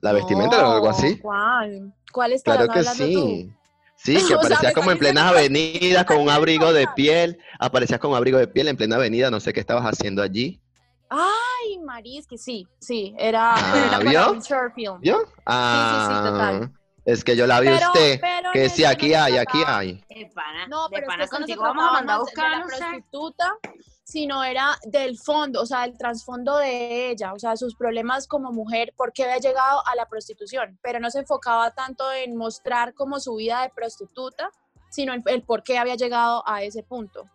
¿La 0.02 0.14
vestimenta 0.14 0.56
era 0.58 0.72
algo 0.74 0.86
No, 0.86 0.92
así? 0.92 1.20
¿Cuál? 1.20 1.94
¿Cuál 2.12 2.32
estarás 2.34 2.66
Claro 2.68 2.74
que 2.74 2.84
sí. 2.96 3.54
Sí, 3.96 4.14
que 4.28 4.56
sea, 4.56 4.70
me 4.70 4.74
como 4.74 4.92
en 4.92 4.98
plenas 5.00 5.32
que- 5.32 5.38
avenidas 5.40 6.06
con 6.06 6.18
un 6.18 6.30
abrigo 6.30 6.72
de 6.74 6.88
piel. 6.96 7.38
Aparecías 7.60 8.00
con 8.00 8.12
un 8.12 8.18
abrigo 8.18 8.38
de 8.38 8.48
piel 8.48 8.70
en 8.70 8.78
plena 8.78 8.96
avenida, 8.96 9.30
no 9.30 9.40
sé 9.42 9.52
qué 9.54 9.60
estabas 9.60 9.84
haciendo 9.84 10.22
allí. 10.24 10.62
Ay, 11.10 11.78
Marisky, 11.86 12.38
sí, 12.38 12.68
sí, 12.80 13.14
era, 13.18 13.54
Ah, 13.56 14.00
para 14.00 14.10
¿vio? 14.10 14.32
un 14.32 14.42
short 14.42 14.74
film. 14.74 15.00
¿Yo? 15.02 15.20
sí, 15.26 15.34
Ah, 15.46 16.22
total. 16.26 16.72
Es 17.06 17.24
que 17.24 17.36
yo 17.36 17.46
la 17.48 17.60
vi 17.60 17.68
Pero- 17.68 17.88
usted, 17.88 18.20
pero 18.22 18.52
que 18.54 18.60
decía, 18.62 18.88
no 18.90 18.94
aquí 18.94 19.14
hay, 19.14 19.38
aquí 19.38 19.62
hay. 19.66 19.94
De 20.10 20.32
pana, 20.34 20.68
No, 20.68 20.88
de 20.90 20.96
pero 20.96 21.02
es 21.02 21.04
que 21.04 21.08
pana 21.12 21.24
esto 21.24 21.40
no 21.40 21.46
se 21.48 21.54
contigo 21.56 21.64
vamos 21.64 21.86
a 21.90 21.92
mandar 21.94 22.16
a 22.16 22.20
buscar, 22.20 22.70
sé. 22.70 22.78
prostituta, 22.78 23.58
sino 24.04 24.44
era 24.44 24.78
del 24.86 25.18
fondo, 25.18 25.62
o 25.62 25.66
sea, 25.66 25.86
el 25.86 25.98
trasfondo 25.98 26.58
de 26.58 27.10
ella, 27.12 27.34
o 27.34 27.40
sea, 27.40 27.56
sus 27.58 27.76
problemas 27.76 28.28
como 28.28 28.52
mujer, 28.52 28.94
por 28.96 29.12
qué 29.14 29.24
había 29.24 29.38
llegado 29.40 29.82
a 29.88 29.96
la 29.96 30.08
prostitución, 30.08 30.78
pero 30.82 31.00
no 31.00 31.10
se 31.10 31.20
enfocaba 31.20 31.72
tanto 31.72 32.12
en 32.12 32.36
mostrar 32.38 32.94
como 32.94 33.20
su 33.20 33.36
vida 33.36 33.62
de 33.64 33.70
prostituta, 33.70 34.50
sino 34.90 35.14
en 35.14 35.24
el 35.26 35.44
por 35.44 35.64
qué 35.64 35.78
había 35.78 35.96
llegado 35.96 36.44
a 36.48 36.62
ese 36.64 36.84
punto. 36.84 37.26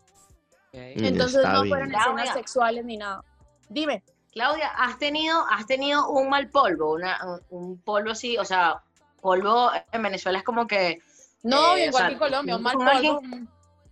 Entonces 0.72 1.36
está 1.38 1.52
no 1.52 1.62
bien. 1.62 1.72
fueron 1.74 1.90
Claudia. 1.90 2.12
escenas 2.22 2.34
sexuales 2.34 2.84
ni 2.84 2.96
nada. 2.98 3.24
Dime. 3.68 4.04
Claudia, 4.32 4.68
¿has 4.76 4.98
tenido, 4.98 5.44
has 5.50 5.66
tenido 5.66 6.08
un 6.10 6.28
mal 6.28 6.48
polvo? 6.50 6.92
Una, 6.94 7.18
un, 7.50 7.58
un 7.70 7.82
polvo 7.82 8.10
así, 8.12 8.36
o 8.36 8.44
sea, 8.44 8.82
polvo 9.20 9.70
en 9.92 10.02
Venezuela 10.02 10.38
es 10.38 10.44
como 10.44 10.66
que. 10.66 11.00
No, 11.42 11.76
Eh, 11.76 11.84
o 11.84 11.86
igual 11.88 11.92
sea, 11.94 12.06
que 12.08 12.12
en 12.14 12.18
Colombia, 12.18 12.56
un 12.56 12.62
mal 12.62 12.74
polvo. 12.76 13.20
mm, 13.22 13.48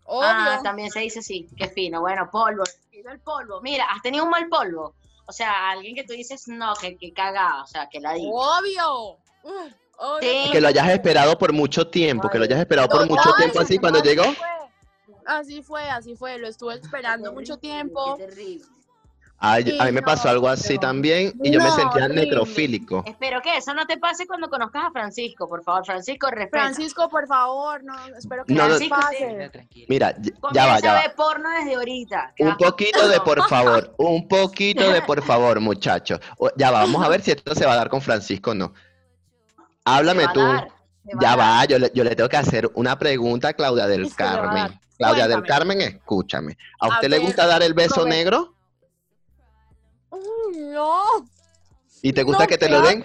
Obvio. 0.08 0.28
Ah, 0.28 0.60
también 0.62 0.90
se 0.90 1.00
dice 1.00 1.18
así, 1.20 1.48
qué 1.56 1.68
fino. 1.68 2.00
Bueno, 2.00 2.28
polvo, 2.30 2.62
el 2.92 3.20
polvo. 3.20 3.60
Mira, 3.60 3.84
¿has 3.90 4.02
tenido 4.02 4.24
un 4.24 4.30
mal 4.30 4.48
polvo? 4.48 4.94
O 5.26 5.32
sea, 5.32 5.70
alguien 5.70 5.94
que 5.94 6.04
tú 6.04 6.12
dices, 6.12 6.46
no, 6.48 6.74
que, 6.74 6.96
que 6.96 7.12
cagada, 7.12 7.62
o 7.62 7.66
sea, 7.66 7.88
que 7.88 8.00
la 8.00 8.12
diga. 8.14 8.30
Obvio. 8.32 9.18
Uf, 9.42 9.72
obvio. 9.98 10.20
Sí. 10.44 10.50
Que 10.52 10.60
lo 10.60 10.68
hayas 10.68 10.88
esperado 10.88 11.36
por 11.38 11.52
mucho 11.52 11.88
tiempo, 11.88 12.28
que 12.28 12.38
lo 12.38 12.44
hayas 12.44 12.60
esperado 12.60 12.88
por 12.88 13.08
mucho 13.08 13.32
tiempo 13.36 13.60
así 13.60 13.78
cuando 13.78 14.00
llegó. 14.02 14.24
fue. 14.24 14.46
Así 15.26 15.62
fue, 15.62 15.88
así 15.90 16.14
fue. 16.16 16.38
Lo 16.38 16.46
estuve 16.48 16.74
esperando 16.74 17.32
mucho 17.32 17.56
tiempo. 17.58 18.16
Qué 18.16 18.26
a 19.38 19.58
mí 19.58 19.92
me 19.92 20.02
pasó 20.02 20.24
no, 20.24 20.30
algo 20.30 20.48
así 20.48 20.78
también 20.78 21.34
y 21.42 21.50
yo 21.50 21.60
me 21.60 21.70
sentía 21.70 22.08
necrofílico. 22.08 23.04
Espero 23.06 23.40
que 23.42 23.56
eso 23.56 23.74
no 23.74 23.86
te 23.86 23.98
pase 23.98 24.26
cuando 24.26 24.48
conozcas 24.48 24.84
a 24.86 24.90
Francisco, 24.90 25.48
por 25.48 25.62
favor. 25.62 25.84
Francisco, 25.84 26.28
respeta. 26.30 26.64
Francisco, 26.64 27.08
por 27.08 27.26
favor, 27.26 27.84
no, 27.84 27.94
espero 28.16 28.44
que 28.44 28.54
No, 28.54 28.64
pase. 28.88 29.50
Mira, 29.88 30.14
ya- 30.18 30.32
Comienza 30.40 30.66
va, 30.72 30.80
ya 30.80 30.92
va. 30.94 31.14
porno 31.14 31.50
desde 31.50 31.74
ahorita. 31.74 32.34
Un 32.38 32.56
poquito 32.56 33.08
de 33.08 33.20
por 33.20 33.42
favor, 33.48 33.94
un 33.98 34.26
poquito 34.26 34.90
de 34.90 35.02
por 35.02 35.22
favor, 35.22 35.60
muchachos. 35.60 36.18
Ya 36.56 36.70
va, 36.70 36.80
vamos 36.80 37.04
a 37.04 37.08
ver 37.08 37.20
si 37.20 37.32
esto 37.32 37.54
se 37.54 37.66
va 37.66 37.74
a 37.74 37.76
dar 37.76 37.88
con 37.90 38.00
Francisco 38.00 38.52
o 38.52 38.54
no. 38.54 38.72
Háblame 39.84 40.26
tú. 40.32 40.40
dar, 40.40 40.68
Ya 41.20 41.36
va, 41.36 41.64
yo 41.66 41.78
le, 41.78 41.92
yo 41.94 42.02
le 42.02 42.16
tengo 42.16 42.28
que 42.28 42.36
hacer 42.36 42.68
una 42.74 42.98
pregunta 42.98 43.48
a 43.48 43.52
Claudia 43.52 43.86
del 43.86 44.12
Carmen. 44.16 44.80
Claudia 44.98 45.28
del. 45.28 45.42
Carmen, 45.44 45.80
escúchame. 45.82 46.56
¿A 46.80 46.86
A 46.86 46.88
usted 46.88 47.08
le 47.10 47.18
ver, 47.18 47.26
gusta 47.26 47.46
dar 47.46 47.62
el 47.62 47.74
beso 47.74 48.06
negro? 48.06 48.54
No. 50.56 51.02
¿Y 52.02 52.12
te 52.12 52.22
gusta 52.22 52.44
No, 52.44 52.48
que 52.48 52.58
te 52.58 52.68
lo 52.68 52.82
den? 52.82 53.04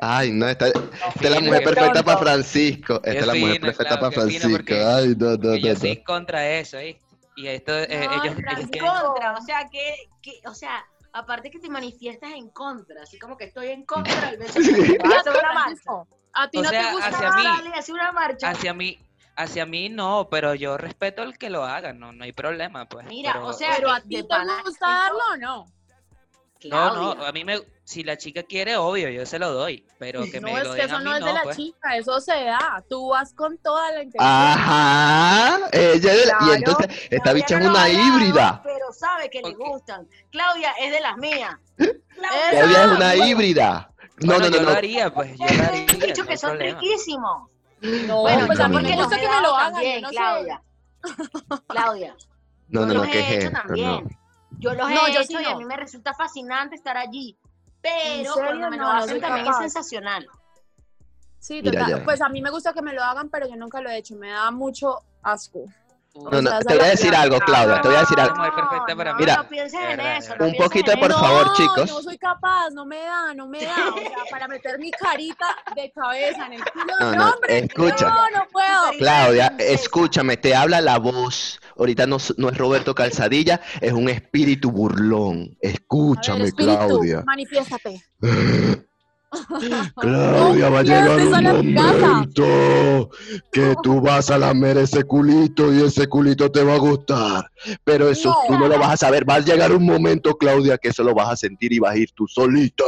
Ay, 0.00 0.32
no, 0.32 0.48
esta, 0.48 0.68
esta 0.68 0.80
es 1.20 1.30
la 1.30 1.40
mujer 1.40 1.62
perfecta 1.64 2.02
para 2.02 2.18
Francisco. 2.18 2.94
Esta 3.04 3.10
es 3.20 3.26
la 3.26 3.34
mujer 3.34 3.60
perfecta 3.60 4.00
para 4.00 4.10
Francisco. 4.12 4.48
porque- 4.50 4.82
Ay, 4.82 5.14
no, 5.16 5.36
no, 5.36 5.54
yo 5.54 5.66
no, 5.68 5.72
estoy 5.72 5.96
no. 5.96 6.04
contra 6.04 6.48
eso, 6.48 6.78
¿viste? 6.78 7.02
Y 7.36 7.46
esto, 7.46 7.72
eh, 7.78 8.06
No, 8.06 8.12
ellos, 8.24 8.36
ellos 8.38 8.70
tienen... 8.70 8.90
contra, 8.90 9.32
o 9.38 9.42
sea, 9.42 9.68
que, 9.70 9.94
que, 10.20 10.40
o 10.46 10.54
sea, 10.54 10.84
aparte 11.12 11.50
que 11.50 11.58
te 11.60 11.68
manifiestas 11.70 12.32
en 12.32 12.48
contra, 12.50 13.02
así 13.02 13.18
como 13.18 13.36
que 13.36 13.44
estoy 13.44 13.68
en 13.68 13.84
contra 13.84 14.12
a 14.28 14.30
hacer 14.30 15.32
una 15.32 15.52
marcha. 15.54 15.92
A 16.34 16.48
ti 16.50 16.58
O 16.58 16.62
no 16.62 16.68
sea, 16.70 16.82
te 16.88 16.92
gusta. 16.92 17.08
hacia 17.08 17.30
mí. 17.32 17.42
Dale, 17.44 17.70
hace 17.74 17.92
una 17.92 18.12
marcha. 18.12 18.50
Hacia 18.50 18.74
mí, 18.74 18.98
hacia 19.36 19.66
mí 19.66 19.88
no, 19.88 20.28
pero 20.30 20.54
yo 20.54 20.76
respeto 20.78 21.22
al 21.22 21.36
que 21.38 21.48
lo 21.50 21.64
haga, 21.64 21.92
no, 21.92 22.12
no 22.12 22.24
hay 22.24 22.32
problema, 22.32 22.86
pues. 22.88 23.06
Mira, 23.06 23.34
pero- 23.34 23.46
o 23.46 23.52
sea, 23.52 23.74
Pero 23.76 23.90
a 23.92 24.00
ti 24.00 24.08
te 24.08 24.22
gusta 24.22 24.88
darlo 24.88 25.20
o 25.32 25.36
no. 25.36 25.66
No, 26.68 26.86
no, 26.94 27.12
Claudia. 27.14 27.28
a 27.28 27.32
mí 27.32 27.44
me, 27.44 27.60
si 27.84 28.04
la 28.04 28.16
chica 28.16 28.42
quiere, 28.42 28.76
obvio, 28.76 29.08
yo 29.10 29.24
se 29.26 29.38
lo 29.38 29.52
doy, 29.52 29.86
pero 29.98 30.22
que 30.30 30.40
No, 30.40 30.48
me 30.48 30.52
es 30.58 30.64
lo 30.66 30.74
que 30.74 30.80
den 30.82 30.90
a 30.90 30.94
eso 30.94 30.98
mí 30.98 31.04
no 31.04 31.14
es 31.14 31.20
no, 31.20 31.26
de 31.26 31.32
la 31.32 31.42
pues. 31.42 31.56
chica, 31.56 31.96
eso 31.96 32.20
se 32.20 32.44
da. 32.44 32.84
Tú 32.88 33.08
vas 33.08 33.32
con 33.34 33.58
toda 33.58 33.90
la 33.92 34.02
intención. 34.02 34.28
Ajá. 34.30 35.58
Ella 35.72 35.94
es 35.94 36.02
de 36.02 36.26
la- 36.26 36.32
Y 36.34 36.36
Claro. 36.38 36.54
entonces, 36.54 36.86
esta 37.10 37.22
Claudia 37.22 37.32
bicha 37.32 37.54
es 37.56 37.60
no 37.64 37.70
lo 37.70 37.74
una 37.78 37.88
híbrida. 37.88 38.60
Pero 38.64 38.92
sabe 38.92 39.30
que 39.30 39.42
le 39.42 39.48
Ok. 39.50 39.58
gustan. 39.58 40.08
Claudia 40.30 40.72
es 40.80 40.92
de 40.92 41.00
las 41.00 41.16
mías. 41.18 41.56
Esa. 41.78 41.90
Claudia 42.50 42.84
es 42.84 42.90
una 42.92 43.14
híbrida. 43.16 43.88
No, 44.20 44.34
Bueno, 44.34 44.44
no, 44.44 44.50
no, 44.50 44.56
yo 44.56 44.62
lo 44.62 44.70
no. 44.70 44.76
haría, 44.76 45.12
pues, 45.12 45.30
yo 45.38 45.44
lo 45.46 45.50
He 45.52 45.66
haría, 45.66 45.86
dicho 46.06 46.22
no 46.22 46.28
que 46.28 46.36
son 46.36 46.50
problema. 46.50 46.80
riquísimos. 46.80 47.48
No, 48.06 48.20
Bueno, 48.20 48.46
pues 48.46 48.58
no, 48.60 48.64
a 48.64 48.68
mí 48.68 48.76
no, 48.76 48.82
me 48.82 48.90
no. 48.90 48.96
gusta 49.02 49.20
que 49.20 49.28
me 49.28 49.40
lo 49.40 49.56
hagan, 49.56 49.72
también, 49.72 50.02
no. 50.02 50.08
Claudia. 50.10 50.62
Claudia. 51.68 52.16
No, 52.68 52.80
no, 52.82 52.86
yo 52.88 52.94
no, 52.94 53.00
los 53.02 53.06
¿qué 53.08 53.18
he 53.18 53.22
es 53.22 53.30
hecho 53.36 53.46
esto? 53.48 53.58
también. 53.62 53.88
No. 53.88 54.21
Yo 54.62 54.74
los 54.74 54.88
he 54.90 54.94
No, 54.94 55.08
yo 55.08 55.20
hecho 55.20 55.24
sí 55.24 55.36
y 55.40 55.44
a 55.44 55.56
mí 55.56 55.64
me 55.64 55.76
resulta 55.76 56.14
fascinante 56.14 56.76
estar 56.76 56.96
allí. 56.96 57.36
Pero 57.80 58.34
cuando 58.34 58.70
me 58.70 58.76
lo 58.76 58.86
hacen 58.86 59.20
también 59.20 59.44
capaz. 59.44 59.64
es 59.64 59.72
sensacional. 59.72 60.28
Sí, 61.40 61.60
total. 61.60 62.04
Pues 62.04 62.20
a 62.20 62.28
mí 62.28 62.40
me 62.40 62.50
gusta 62.50 62.72
que 62.72 62.80
me 62.80 62.92
lo 62.92 63.02
hagan, 63.02 63.28
pero 63.28 63.48
yo 63.48 63.56
nunca 63.56 63.80
lo 63.80 63.90
he 63.90 63.98
hecho. 63.98 64.14
Me 64.14 64.30
da 64.30 64.52
mucho 64.52 65.02
asco. 65.22 65.64
No, 66.14 66.42
no, 66.42 66.58
te 66.60 66.76
voy 66.76 66.84
a 66.84 66.90
decir 66.90 67.14
algo, 67.14 67.38
Claudia, 67.40 67.80
te 67.80 67.88
voy 67.88 67.96
a 67.96 68.00
decir 68.00 68.20
algo. 68.20 68.34
Mira, 69.18 69.46
no 69.50 69.78
en 69.90 70.00
eso. 70.00 70.34
Un 70.40 70.54
poquito 70.56 70.92
por 70.98 71.10
favor, 71.10 71.52
chicos. 71.54 71.90
No 71.90 72.02
soy 72.02 72.18
capaz, 72.18 72.68
no 72.72 72.84
me 72.84 72.98
da, 73.00 73.32
no 73.34 73.48
me 73.48 73.64
da. 73.64 73.74
O 73.88 73.98
sea, 73.98 74.10
para 74.30 74.46
meter 74.46 74.78
mi 74.78 74.90
carita 74.90 75.46
de 75.74 75.90
cabeza 75.90 76.46
en 76.46 76.54
el 76.54 76.64
culo 76.64 76.94
No, 77.00 77.14
no, 77.14 77.30
hombre. 77.30 77.58
escucha. 77.60 78.08
No, 78.10 78.30
no 78.30 78.46
puedo. 78.52 78.98
Claudia, 78.98 79.54
escúchame, 79.58 80.36
te 80.36 80.54
habla 80.54 80.82
la 80.82 80.98
voz. 80.98 81.60
Ahorita 81.78 82.06
no, 82.06 82.18
no 82.36 82.50
es 82.50 82.58
Roberto 82.58 82.94
Calzadilla, 82.94 83.62
es 83.80 83.92
un 83.92 84.10
espíritu 84.10 84.70
burlón. 84.70 85.56
Escúchame, 85.60 86.44
espíritu, 86.44 86.76
Claudia. 86.76 87.22
manifiéstate. 87.24 88.02
Claudia, 89.96 90.68
va 90.68 90.80
a 90.80 90.82
No, 90.82 90.88
llegar 90.88 91.54
un 91.56 91.74
momento 91.74 93.10
que 93.50 93.74
tú 93.82 94.00
vas 94.00 94.30
a 94.30 94.38
lamer 94.38 94.78
ese 94.78 95.04
culito 95.04 95.72
y 95.72 95.82
ese 95.82 96.06
culito 96.06 96.50
te 96.50 96.62
va 96.62 96.74
a 96.74 96.78
gustar. 96.78 97.50
Pero 97.84 98.08
eso 98.10 98.28
No. 98.30 98.36
tú 98.48 98.58
no 98.58 98.68
lo 98.68 98.78
vas 98.78 98.90
a 98.92 98.96
saber. 98.96 99.28
Va 99.28 99.36
a 99.36 99.40
llegar 99.40 99.72
un 99.72 99.84
momento, 99.86 100.36
Claudia, 100.36 100.76
que 100.78 100.88
eso 100.88 101.02
lo 101.02 101.14
vas 101.14 101.30
a 101.30 101.36
sentir 101.36 101.72
y 101.72 101.78
vas 101.78 101.92
a 101.94 101.98
ir 101.98 102.10
tú 102.12 102.26
solita. 102.26 102.84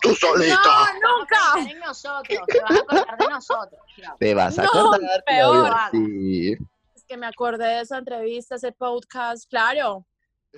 Tú 0.00 0.14
solita. 0.14 0.56
No, 1.02 1.18
nunca. 1.18 1.36
Pensar 1.54 1.72
en 1.72 1.80
nosotros, 1.80 2.38
te 2.46 2.60
vas 2.60 2.70
a 2.70 2.74
acordar 2.74 3.18
de 3.18 3.28
nosotros. 3.28 3.80
Te 4.18 4.34
vas 4.34 4.58
a 4.58 4.62
No, 4.62 4.68
acordar, 4.68 5.24
peor. 5.26 5.66
Claudia. 5.66 5.88
Sí. 5.92 6.56
Es 6.94 7.04
que 7.08 7.16
me 7.16 7.26
acordé 7.26 7.66
de 7.66 7.80
esa 7.80 7.98
entrevista, 7.98 8.54
ese 8.56 8.72
podcast, 8.72 9.48
claro. 9.48 10.06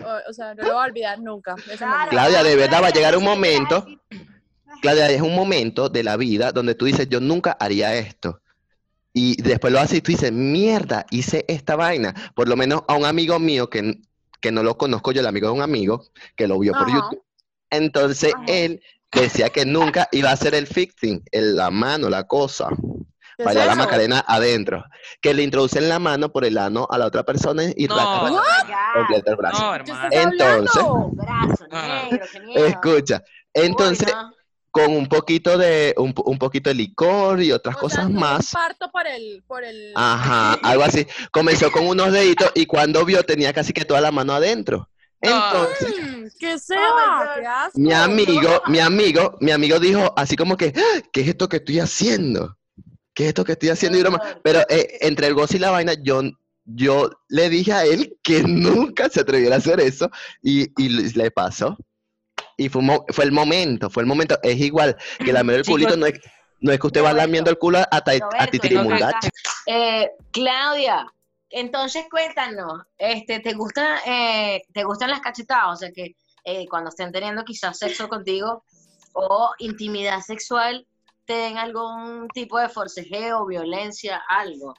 O, 0.01 0.31
o 0.31 0.33
sea, 0.33 0.55
no 0.57 0.62
lo 0.64 0.72
voy 0.75 0.83
a 0.83 0.87
olvidar 0.87 1.18
nunca. 1.20 1.55
Claro. 1.79 2.11
Claudia, 2.11 2.43
de 2.43 2.57
verdad 2.57 2.83
va 2.83 2.89
a 2.89 2.93
llegar 2.93 3.14
un 3.16 3.22
sí, 3.22 3.29
momento. 3.29 3.87
Claudia, 4.81 5.09
es 5.11 5.22
un 5.22 5.35
momento 5.35 5.89
de 5.89 6.03
la 6.03 6.16
vida 6.16 6.53
donde 6.53 6.75
tú 6.75 6.85
dices, 6.85 7.09
yo 7.09 7.20
nunca 7.20 7.57
haría 7.59 7.95
esto. 7.95 8.41
Y 9.12 9.41
después 9.43 9.72
lo 9.72 9.79
haces 9.81 9.99
y 9.99 10.01
tú 10.01 10.11
dices, 10.12 10.33
mierda, 10.33 11.07
hice 11.11 11.45
esta 11.49 11.77
vaina. 11.77 12.14
Por 12.35 12.49
lo 12.49 12.57
menos 12.57 12.83
a 12.89 12.95
un 12.95 13.05
amigo 13.05 13.39
mío 13.39 13.70
que, 13.70 13.99
que 14.41 14.51
no 14.53 14.62
lo 14.62 14.77
conozco 14.77 15.12
yo, 15.12 15.20
el 15.20 15.27
amigo 15.27 15.47
de 15.49 15.55
un 15.55 15.62
amigo, 15.62 16.05
que 16.37 16.49
lo 16.49 16.59
vio 16.59 16.72
por. 16.72 16.89
YouTube. 16.93 17.22
Entonces 17.70 18.35
Ajá. 18.35 18.45
él 18.49 18.83
decía 19.12 19.49
que 19.51 19.64
nunca 19.64 20.09
iba 20.12 20.31
a 20.31 20.33
hacer 20.33 20.55
el 20.55 20.66
fixing, 20.66 21.22
el- 21.31 21.57
la 21.57 21.70
mano, 21.70 22.09
la 22.11 22.25
cosa, 22.25 22.68
¿Qué 23.37 23.43
es 23.43 23.47
bailar 23.47 23.66
la 23.68 23.75
macarena 23.77 24.25
adentro. 24.27 24.85
Que 25.20 25.35
le 25.35 25.43
introducen 25.43 25.89
la 25.89 25.99
mano 25.99 26.31
por 26.33 26.45
el 26.45 26.59
ano 26.59 26.87
a 26.91 26.99
la 26.99 27.07
otra 27.07 27.22
persona 27.25 27.64
y 27.77 27.87
No. 27.87 27.97
raca, 27.97 28.43
Ya, 28.68 28.93
completa 28.95 29.31
el 29.31 29.37
brazo. 29.37 29.62
No, 29.62 29.85
¿Qué 29.85 29.91
hermano. 29.91 30.09
estás 30.11 30.25
Entonces- 30.25 30.83
brazo 31.14 31.66
negro, 31.68 32.27
qué 32.33 32.41
miedo. 32.41 32.66
Escucha, 32.66 33.25
entonces 33.53 34.09
Uy, 34.09 34.14
no. 34.14 34.33
Con 34.75 34.91
un 34.91 35.07
poquito 35.07 35.57
de 35.57 35.95
un, 35.97 36.12
un 36.25 36.37
poquito 36.37 36.68
de 36.68 36.75
licor 36.75 37.41
y 37.41 37.53
otras 37.53 37.77
O 37.77 37.79
cosas 37.79 38.11
más. 38.11 38.53
Un 38.53 38.61
parto 38.61 38.91
por 38.91 39.07
el, 39.07 39.45
por 39.47 39.62
el. 39.62 39.93
Ajá, 39.95 40.55
algo 40.64 40.83
así. 40.83 41.07
Comenzó 41.31 41.70
con 41.70 41.87
unos 41.87 42.11
deditos 42.11 42.51
y 42.57 42.66
cuando 42.66 43.05
vio 43.05 43.22
tenía 43.22 43.53
casi 43.53 43.72
que 43.72 43.85
toda 43.85 44.01
la 44.01 44.11
mano 44.11 44.33
adentro. 44.33 44.91
No. 45.22 45.31
Entonces, 45.31 45.95
Mm, 46.03 46.27
¿Qué 46.41 46.59
se 46.59 46.75
Oh 46.75 46.81
my 46.81 47.45
va? 47.45 47.70
Mi 47.75 47.93
amigo, 47.93 48.62
mi 48.66 48.81
amigo, 48.81 49.39
mi 49.41 49.53
amigo 49.53 49.79
dijo 49.79 50.12
así 50.16 50.35
como 50.35 50.57
que, 50.57 50.72
"Ah, 50.77 51.03
¿qué 51.12 51.20
es 51.20 51.29
esto 51.29 51.49
que 51.49 51.59
estoy 51.59 51.79
haciendo? 51.79 52.59
¿Qué 53.14 53.22
es 53.22 53.29
esto 53.29 53.45
que 53.45 53.53
estoy 53.53 53.68
haciendo? 53.68 53.97
Y 53.97 54.03
broma. 54.03 54.20
Pero 54.43 54.62
eh, 54.68 54.99
entre 55.03 55.29
el 55.29 55.35
gozo 55.35 55.55
y 55.57 55.61
la 55.61 55.70
vaina, 55.70 55.93
yo, 56.03 56.20
yo 56.64 57.11
le 57.29 57.49
dije 57.49 57.72
a 57.72 57.85
él 57.85 58.16
que 58.25 58.43
nunca 58.93 59.09
se 59.09 59.20
atreviera 59.20 59.55
a 59.55 59.59
hacer 59.59 59.79
eso 59.79 60.11
y, 60.43 60.62
y 60.83 60.89
le 60.89 61.11
le 61.11 61.31
pasó. 61.31 61.79
Y 62.57 62.68
fue, 62.68 62.82
un 62.82 63.05
fue 63.09 63.24
el 63.24 63.32
momento, 63.32 63.90
fue 63.90 64.02
el 64.02 64.07
momento. 64.07 64.38
Es 64.42 64.61
igual 64.61 64.96
que 65.18 65.32
lamer 65.32 65.57
el 65.57 65.64
culito, 65.66 65.96
no 65.96 66.07
es, 66.07 66.20
no 66.61 66.72
es 66.72 66.80
que 66.80 66.86
usted 66.86 67.02
va 67.05 67.12
lamiendo 67.12 67.50
el 67.50 67.59
culo 67.59 67.78
hasta 67.90 68.12
a 68.12 68.18
Roberto, 68.18 68.50
titirimundache. 68.50 69.28
Eh, 69.66 70.11
Claudia, 70.30 71.07
entonces 71.50 72.07
cuéntanos, 72.11 72.82
este, 72.98 73.40
¿te 73.40 73.52
gusta, 73.52 74.00
eh, 74.07 74.62
te 74.72 74.84
gustan 74.84 75.11
las 75.11 75.20
cachetadas? 75.20 75.72
O 75.72 75.76
sea 75.76 75.92
que 75.92 76.16
eh, 76.44 76.66
cuando 76.68 76.90
estén 76.90 77.12
teniendo 77.12 77.44
quizás 77.44 77.78
sexo 77.78 78.09
contigo 78.09 78.64
o 79.12 79.52
intimidad 79.59 80.20
sexual, 80.20 80.86
te 81.24 81.34
den 81.34 81.59
algún 81.59 82.28
tipo 82.28 82.59
de 82.59 82.68
forcejeo, 82.68 83.46
violencia, 83.46 84.22
algo. 84.28 84.74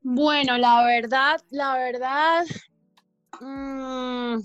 Bueno, 0.00 0.56
la 0.58 0.84
verdad, 0.84 1.40
la 1.50 1.74
verdad. 1.74 2.44
mm, 3.40 4.38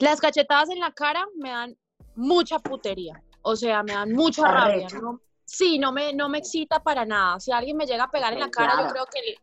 las 0.00 0.20
cachetadas 0.20 0.68
en 0.70 0.80
la 0.80 0.92
cara 0.92 1.24
me 1.36 1.50
dan 1.50 1.76
mucha 2.16 2.58
putería. 2.58 3.22
O 3.42 3.56
sea, 3.56 3.82
me 3.82 3.92
dan 3.94 4.12
mucha 4.12 4.42
rabia. 4.46 4.88
Sí, 5.44 5.78
no 5.78 5.92
me, 5.92 6.12
no 6.12 6.28
me 6.28 6.38
excita 6.38 6.80
para 6.82 7.04
nada. 7.04 7.40
Si 7.40 7.50
alguien 7.50 7.76
me 7.76 7.86
llega 7.86 8.04
a 8.04 8.10
pegar 8.10 8.32
en 8.32 8.40
la 8.40 8.50
cara, 8.50 8.72
claro. 8.74 8.88
yo 8.88 8.92
creo 8.92 9.06
que 9.06 9.36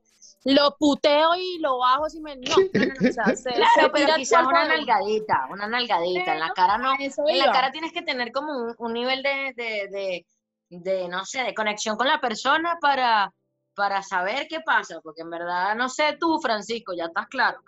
lo 0.53 0.75
puteo 0.77 1.35
y 1.35 1.59
lo 1.59 1.79
bajo 1.79 2.09
si 2.09 2.21
me. 2.21 2.35
No, 2.37 2.55
no, 2.73 2.85
no, 2.85 2.93
no, 3.01 3.09
o 3.09 3.11
sea, 3.11 3.25
se- 3.35 3.89
pero 3.91 4.15
quizás 4.15 4.45
una 4.45 4.63
de 4.63 4.69
nalgadita, 4.69 5.47
una 5.49 5.67
nalgadita. 5.67 6.33
En 6.33 6.39
la 6.39 6.53
cara 6.53 6.77
no, 6.77 6.93
en 6.97 7.39
la 7.39 7.51
cara 7.51 7.71
tienes 7.71 7.91
que 7.91 8.01
tener 8.03 8.31
como 8.31 8.53
un, 8.55 8.75
un 8.77 8.93
nivel 8.93 9.21
de, 9.23 9.53
de, 9.57 9.87
de, 9.89 10.25
de, 10.69 11.07
no 11.09 11.25
sé, 11.25 11.43
de 11.43 11.53
conexión 11.53 11.97
con 11.97 12.07
la 12.07 12.21
persona 12.21 12.77
para, 12.79 13.33
para 13.75 14.01
saber 14.01 14.47
qué 14.47 14.61
pasa, 14.61 15.01
porque 15.01 15.23
en 15.23 15.29
verdad, 15.29 15.75
no 15.75 15.89
sé 15.89 16.15
tú, 16.19 16.39
Francisco, 16.39 16.93
ya 16.93 17.05
estás 17.05 17.27
claro. 17.27 17.59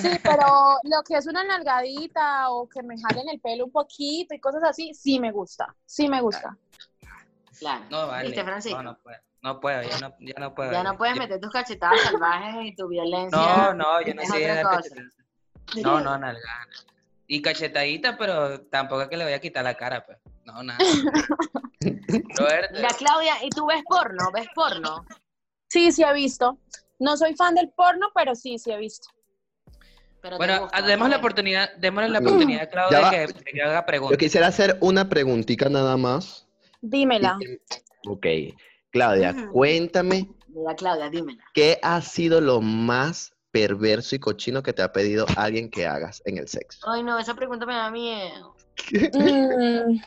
Sí, 0.00 0.18
pero 0.22 0.78
lo 0.84 1.02
que 1.06 1.16
es 1.16 1.26
una 1.26 1.44
nalgadita 1.44 2.50
o 2.50 2.68
que 2.68 2.82
me 2.82 2.96
jalen 3.00 3.28
el 3.28 3.40
pelo 3.40 3.66
un 3.66 3.72
poquito 3.72 4.34
y 4.34 4.40
cosas 4.40 4.62
así, 4.64 4.94
sí 4.94 5.18
me 5.20 5.32
gusta. 5.32 5.74
Sí 5.86 6.08
me 6.08 6.20
gusta. 6.20 6.56
Claro. 7.58 7.84
No, 7.90 8.06
vale. 8.06 8.28
¿Viste, 8.28 8.44
Francisco? 8.44 8.82
No, 8.82 8.92
no 8.92 8.98
puedo. 8.98 9.18
No 9.42 9.58
puedo, 9.58 9.82
ya 9.82 9.98
no, 10.00 10.14
ya 10.20 10.34
no 10.38 10.54
puedo. 10.54 10.70
Ya 10.72 10.82
no 10.82 10.96
puedes 10.98 11.14
Yo- 11.14 11.22
meter 11.22 11.40
tus 11.40 11.50
cachetadas 11.50 12.00
salvajes 12.02 12.66
y 12.66 12.74
tu 12.76 12.88
violencia. 12.88 13.38
No, 13.38 13.74
no, 13.74 14.00
yo 14.02 14.14
no 14.14 14.22
dar 14.22 14.62
cosa. 14.62 14.76
cachetadas. 14.76 15.14
No, 15.82 16.00
no, 16.00 16.18
nalgada. 16.18 16.66
Y 17.26 17.40
cachetadita, 17.40 18.18
pero 18.18 18.60
tampoco 18.62 19.02
es 19.02 19.08
que 19.08 19.16
le 19.16 19.24
voy 19.24 19.32
a 19.32 19.40
quitar 19.40 19.64
la 19.64 19.74
cara, 19.74 20.04
pues. 20.04 20.18
No, 20.44 20.62
nada. 20.62 20.78
Mira, 21.80 22.88
Claudia, 22.98 23.44
¿y 23.44 23.50
tú 23.50 23.66
ves 23.66 23.82
porno? 23.88 24.30
¿Ves 24.32 24.48
porno? 24.54 25.06
Sí, 25.68 25.92
sí 25.92 26.02
he 26.02 26.12
visto. 26.12 26.58
No 26.98 27.16
soy 27.16 27.34
fan 27.34 27.54
del 27.54 27.70
porno, 27.70 28.08
pero 28.14 28.34
sí, 28.34 28.58
sí 28.58 28.72
he 28.72 28.76
visto. 28.76 29.08
Pero 30.22 30.36
bueno, 30.36 30.60
gusta, 30.62 30.82
demos 30.82 31.08
la 31.08 31.16
oportunidad, 31.16 31.74
démosle 31.76 32.10
la 32.10 32.20
Mm. 32.20 32.26
oportunidad 32.26 32.60
a 32.62 32.64
Ya 32.64 32.70
Claudia 32.70 33.00
va. 33.00 33.10
que, 33.10 33.26
que 33.52 33.62
haga 33.62 33.80
Yo 33.80 33.86
preguntas. 33.86 34.18
quisiera 34.18 34.46
hacer 34.48 34.76
una 34.80 35.08
preguntita 35.08 35.68
nada 35.68 35.96
más. 35.96 36.46
Dímela. 36.82 37.38
Ok, 38.06 38.26
Claudia, 38.90 39.34
cuéntame 39.52 40.28
Mira, 40.48 40.74
Claudia, 40.74 41.08
dímela. 41.10 41.42
qué 41.54 41.78
ha 41.82 42.00
sido 42.02 42.40
lo 42.40 42.60
más 42.60 43.32
perverso 43.50 44.14
y 44.14 44.18
cochino 44.18 44.62
que 44.62 44.72
te 44.72 44.82
ha 44.82 44.92
pedido 44.92 45.26
alguien 45.36 45.70
que 45.70 45.86
hagas 45.86 46.22
en 46.24 46.38
el 46.38 46.48
sexo. 46.48 46.88
Ay, 46.90 47.02
no, 47.02 47.18
esa 47.18 47.34
pregunta 47.34 47.66
me 47.66 47.74
da 47.74 47.90
miedo. 47.90 48.56
Mm, 49.12 50.00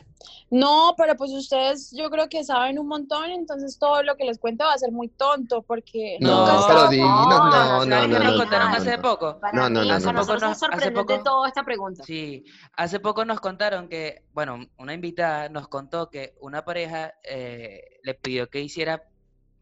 no, 0.51 0.93
pero 0.97 1.15
pues 1.15 1.31
ustedes 1.31 1.91
yo 1.97 2.09
creo 2.11 2.29
que 2.29 2.43
saben 2.43 2.77
un 2.77 2.87
montón, 2.87 3.31
entonces 3.31 3.79
todo 3.79 4.03
lo 4.03 4.15
que 4.17 4.25
les 4.25 4.37
cuento 4.37 4.65
va 4.65 4.73
a 4.73 4.77
ser 4.77 4.91
muy 4.91 5.07
tonto 5.07 5.63
porque 5.63 6.17
No, 6.19 6.41
nunca 6.41 6.51
pero 6.51 6.59
estado 6.61 6.89
di- 6.89 6.99
con- 6.99 7.09
no, 7.09 7.45
no, 7.45 7.51
¿sabes 7.51 7.87
no, 7.87 8.07
no, 8.07 8.19
nos 8.19 8.31
no, 8.33 8.37
contaron 8.37 8.69
no, 8.71 8.77
hace 8.77 8.97
no. 8.97 9.01
poco? 9.01 9.39
Para 9.39 9.53
No, 9.57 9.69
no, 9.69 9.81
mí, 9.81 9.87
no, 9.87 9.95
Hace 9.95 10.13
poco- 10.13 10.55
sorprendente 10.55 10.91
poco- 11.15 11.23
toda 11.23 11.47
esta 11.47 11.63
pregunta. 11.63 12.03
Sí, 12.03 12.43
hace 12.75 12.99
poco 12.99 13.25
nos 13.25 13.39
contaron 13.39 13.87
que, 13.89 14.23
bueno, 14.33 14.59
una 14.77 14.93
invitada 14.93 15.49
nos 15.49 15.67
contó 15.67 16.09
que 16.11 16.35
una 16.39 16.63
pareja 16.63 17.13
eh, 17.23 17.81
le 18.03 18.13
pidió 18.13 18.47
que 18.49 18.61
hiciera, 18.61 19.03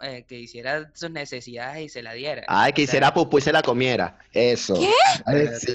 eh, 0.01 0.25
que 0.27 0.39
hiciera 0.39 0.91
sus 0.93 1.09
necesidades 1.11 1.85
y 1.85 1.89
se 1.89 2.01
la 2.03 2.11
diera. 2.13 2.43
Ay, 2.47 2.73
que 2.73 2.81
O 2.81 2.85
sea, 2.85 2.91
hiciera 2.91 3.13
pupú 3.13 3.37
y 3.37 3.41
se 3.41 3.53
la 3.53 3.61
comiera. 3.61 4.17
Eso. 4.33 4.73
¿Qué? 4.73 4.91
Ay, 5.25 5.47
sí. 5.59 5.71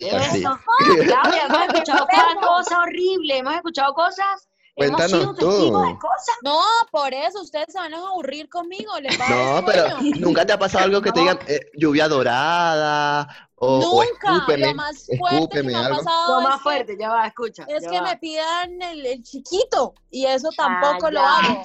Así. 0.00 0.38
Eso, 0.40 0.58
Claudia, 1.04 1.46
hemos 1.46 1.62
escuchado 1.74 2.06
cada 2.06 2.34
cosa 2.36 2.80
horrible, 2.82 3.38
hemos 3.38 3.54
escuchado 3.54 3.94
cosas, 3.94 4.48
hemos 4.76 5.02
sido 5.04 5.34
Cuéntanos 5.34 5.38
tú. 5.38 5.48
testigos 5.50 5.86
de 5.88 5.98
cosas. 5.98 6.36
No, 6.42 6.60
por 6.92 7.12
eso 7.14 7.42
ustedes 7.42 7.66
se 7.72 7.78
van 7.78 7.94
a 7.94 7.98
aburrir 7.98 8.48
conmigo, 8.48 8.92
les 9.00 9.18
va 9.20 9.26
a 9.26 9.30
No, 9.30 9.36
dar 9.54 9.64
pero 9.64 9.96
nunca 10.20 10.46
te 10.46 10.52
ha 10.52 10.58
pasado 10.58 10.84
algo 10.84 11.02
que 11.02 11.10
te 11.12 11.20
digan 11.20 11.38
eh, 11.48 11.70
lluvia 11.76 12.06
dorada 12.08 13.47
o, 13.60 13.78
o 13.78 13.80
Nunca, 14.04 14.34
escúpeme. 14.34 14.66
lo 14.68 14.74
más 14.74 15.06
fuerte 15.18 15.48
que 15.50 15.62
me 15.64 15.74
ha 15.74 15.86
algo. 15.86 15.98
pasado 15.98 16.34
Lo 16.34 16.40
es 16.40 16.44
más 16.48 16.56
que- 16.58 16.62
fuerte, 16.62 16.96
ya 16.98 17.08
va, 17.10 17.26
escucha. 17.26 17.64
es 17.68 17.82
ya 17.82 17.90
que 17.90 18.00
va. 18.00 18.08
me 18.08 18.16
pidan 18.18 18.82
el, 18.82 19.06
el 19.06 19.22
chiquito 19.22 19.94
y 20.10 20.24
eso 20.26 20.48
Ah, 20.58 20.80
tampoco 20.80 21.10
lo 21.10 21.20
ya, 21.20 21.38
hago. 21.38 21.64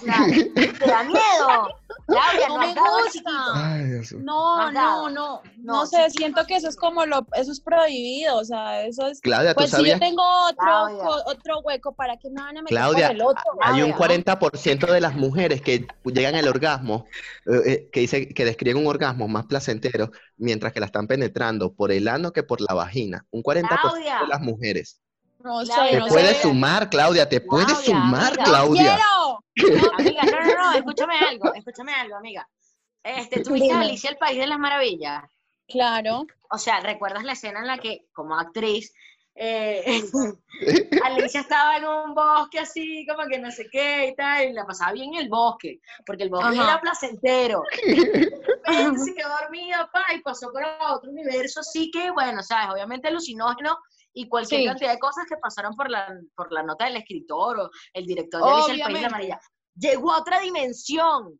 Te 0.79 0.85
da 0.87 1.03
miedo. 1.03 1.69
Claudia, 2.07 2.47
No 2.49 2.57
no 2.57 2.59
me 2.59 2.73
gusta. 2.73 3.31
Ay. 3.53 3.83
No, 4.19 4.71
no, 4.71 5.09
no, 5.09 5.09
No, 5.09 5.41
no 5.57 5.85
sé, 5.85 5.97
chiquito. 6.07 6.17
siento 6.17 6.45
que 6.45 6.55
eso 6.55 6.67
es 6.67 6.75
como 6.75 7.05
lo, 7.05 7.25
eso 7.33 7.51
es 7.51 7.59
prohibido, 7.61 8.37
o 8.37 8.43
sea, 8.43 8.81
eso 8.85 9.07
es, 9.07 9.21
Claudia, 9.21 9.51
¿tú 9.53 9.59
pues 9.59 9.69
si 9.69 9.75
sabías? 9.77 9.99
yo 9.99 10.05
tengo 10.05 10.23
otro, 10.49 10.97
co- 11.05 11.23
otro 11.31 11.59
hueco, 11.59 11.93
¿para 11.93 12.17
qué 12.17 12.29
me 12.29 12.41
van 12.41 12.57
a 12.57 12.61
meter 12.61 12.75
Claudia, 12.77 13.07
por 13.07 13.15
el 13.15 13.21
otro? 13.21 13.43
Hay 13.61 13.81
un 13.81 13.93
Claudia, 13.93 14.23
40% 14.25 14.91
de 14.91 14.99
las 15.01 15.15
mujeres 15.15 15.61
que 15.61 15.87
llegan 16.05 16.35
al 16.35 16.47
orgasmo, 16.47 17.05
eh, 17.45 17.61
eh, 17.65 17.89
que 17.91 17.99
dice 18.01 18.27
que 18.27 18.45
describen 18.45 18.77
un 18.77 18.87
orgasmo 18.87 19.27
más 19.27 19.45
placentero 19.45 20.11
mientras 20.37 20.73
que 20.73 20.79
la 20.79 20.85
están 20.87 21.07
penetrando 21.07 21.73
por 21.73 21.91
el 21.91 22.07
ano 22.07 22.31
que 22.33 22.43
por 22.43 22.61
la 22.61 22.73
vagina. 22.73 23.25
Un 23.31 23.43
40% 23.43 23.67
Claudia. 23.81 24.19
de 24.21 24.27
las 24.27 24.41
mujeres. 24.41 24.99
No 25.39 25.65
sé, 25.65 25.73
Claudia, 25.73 25.91
Te 25.91 25.99
no 25.99 26.07
puedes 26.07 26.37
sé. 26.37 26.41
sumar, 26.43 26.89
Claudia, 26.89 27.29
te 27.29 27.41
puedes 27.41 27.77
sumar, 27.79 28.27
amiga. 28.33 28.43
Claudia. 28.43 28.99
¡Quiero! 29.55 29.81
No, 29.81 29.91
amiga, 29.99 30.23
no, 30.23 30.41
no, 30.41 30.71
no, 30.71 30.73
escúchame 30.77 31.17
algo, 31.19 31.53
escúchame 31.53 31.93
algo, 31.93 32.15
amiga. 32.15 32.47
Este, 33.03 33.41
¿tuviste. 33.43 33.73
Alicia 33.73 34.09
el 34.09 34.17
País 34.17 34.37
de 34.37 34.47
las 34.47 34.57
Maravillas? 34.59 35.23
Claro. 35.67 36.25
O 36.49 36.57
sea, 36.57 36.79
¿recuerdas 36.79 37.23
la 37.23 37.33
escena 37.33 37.59
en 37.59 37.67
la 37.67 37.77
que, 37.77 38.05
como 38.13 38.39
actriz, 38.39 38.93
eh, 39.35 39.83
Alicia 41.03 41.41
estaba 41.41 41.77
en 41.77 41.85
un 41.85 42.13
bosque 42.13 42.59
así, 42.59 43.05
como 43.07 43.27
que 43.27 43.39
no 43.39 43.51
sé 43.51 43.67
qué 43.71 44.07
y 44.07 44.15
tal, 44.15 44.49
y 44.49 44.53
la 44.53 44.65
pasaba 44.65 44.93
bien 44.93 45.13
en 45.15 45.21
el 45.21 45.29
bosque, 45.29 45.79
porque 46.05 46.23
el 46.23 46.29
bosque 46.29 46.59
Ajá. 46.59 46.63
era 46.63 46.81
placentero. 46.81 47.63
Ella 48.65 48.93
se 48.97 49.13
quedó 49.13 49.29
dormida, 49.41 49.89
pa, 49.91 50.05
y 50.15 50.21
pasó 50.21 50.51
por 50.51 50.63
otro 50.63 51.09
universo, 51.11 51.59
así 51.59 51.91
que, 51.91 52.11
bueno, 52.11 52.41
sabes, 52.41 52.73
obviamente 52.73 53.09
alucinógeno 53.09 53.77
y 54.13 54.29
cualquier 54.29 54.61
Sí. 54.61 54.67
cantidad 54.67 54.91
de 54.93 54.99
cosas 54.99 55.25
que 55.27 55.35
pasaron 55.37 55.75
por 55.75 55.89
la, 55.89 56.15
por 56.35 56.51
la 56.51 56.63
nota 56.63 56.85
del 56.85 56.97
escritor 56.97 57.59
o 57.59 57.69
el 57.93 58.05
director 58.05 58.43
de 58.43 58.51
Alicia 58.51 58.73
el 58.75 58.81
País 58.81 58.95
de 58.95 59.01
la. 59.01 59.07
Amarilla. 59.07 59.39
Llegó 59.75 60.11
a 60.13 60.19
otra 60.19 60.39
dimensión. 60.39 61.39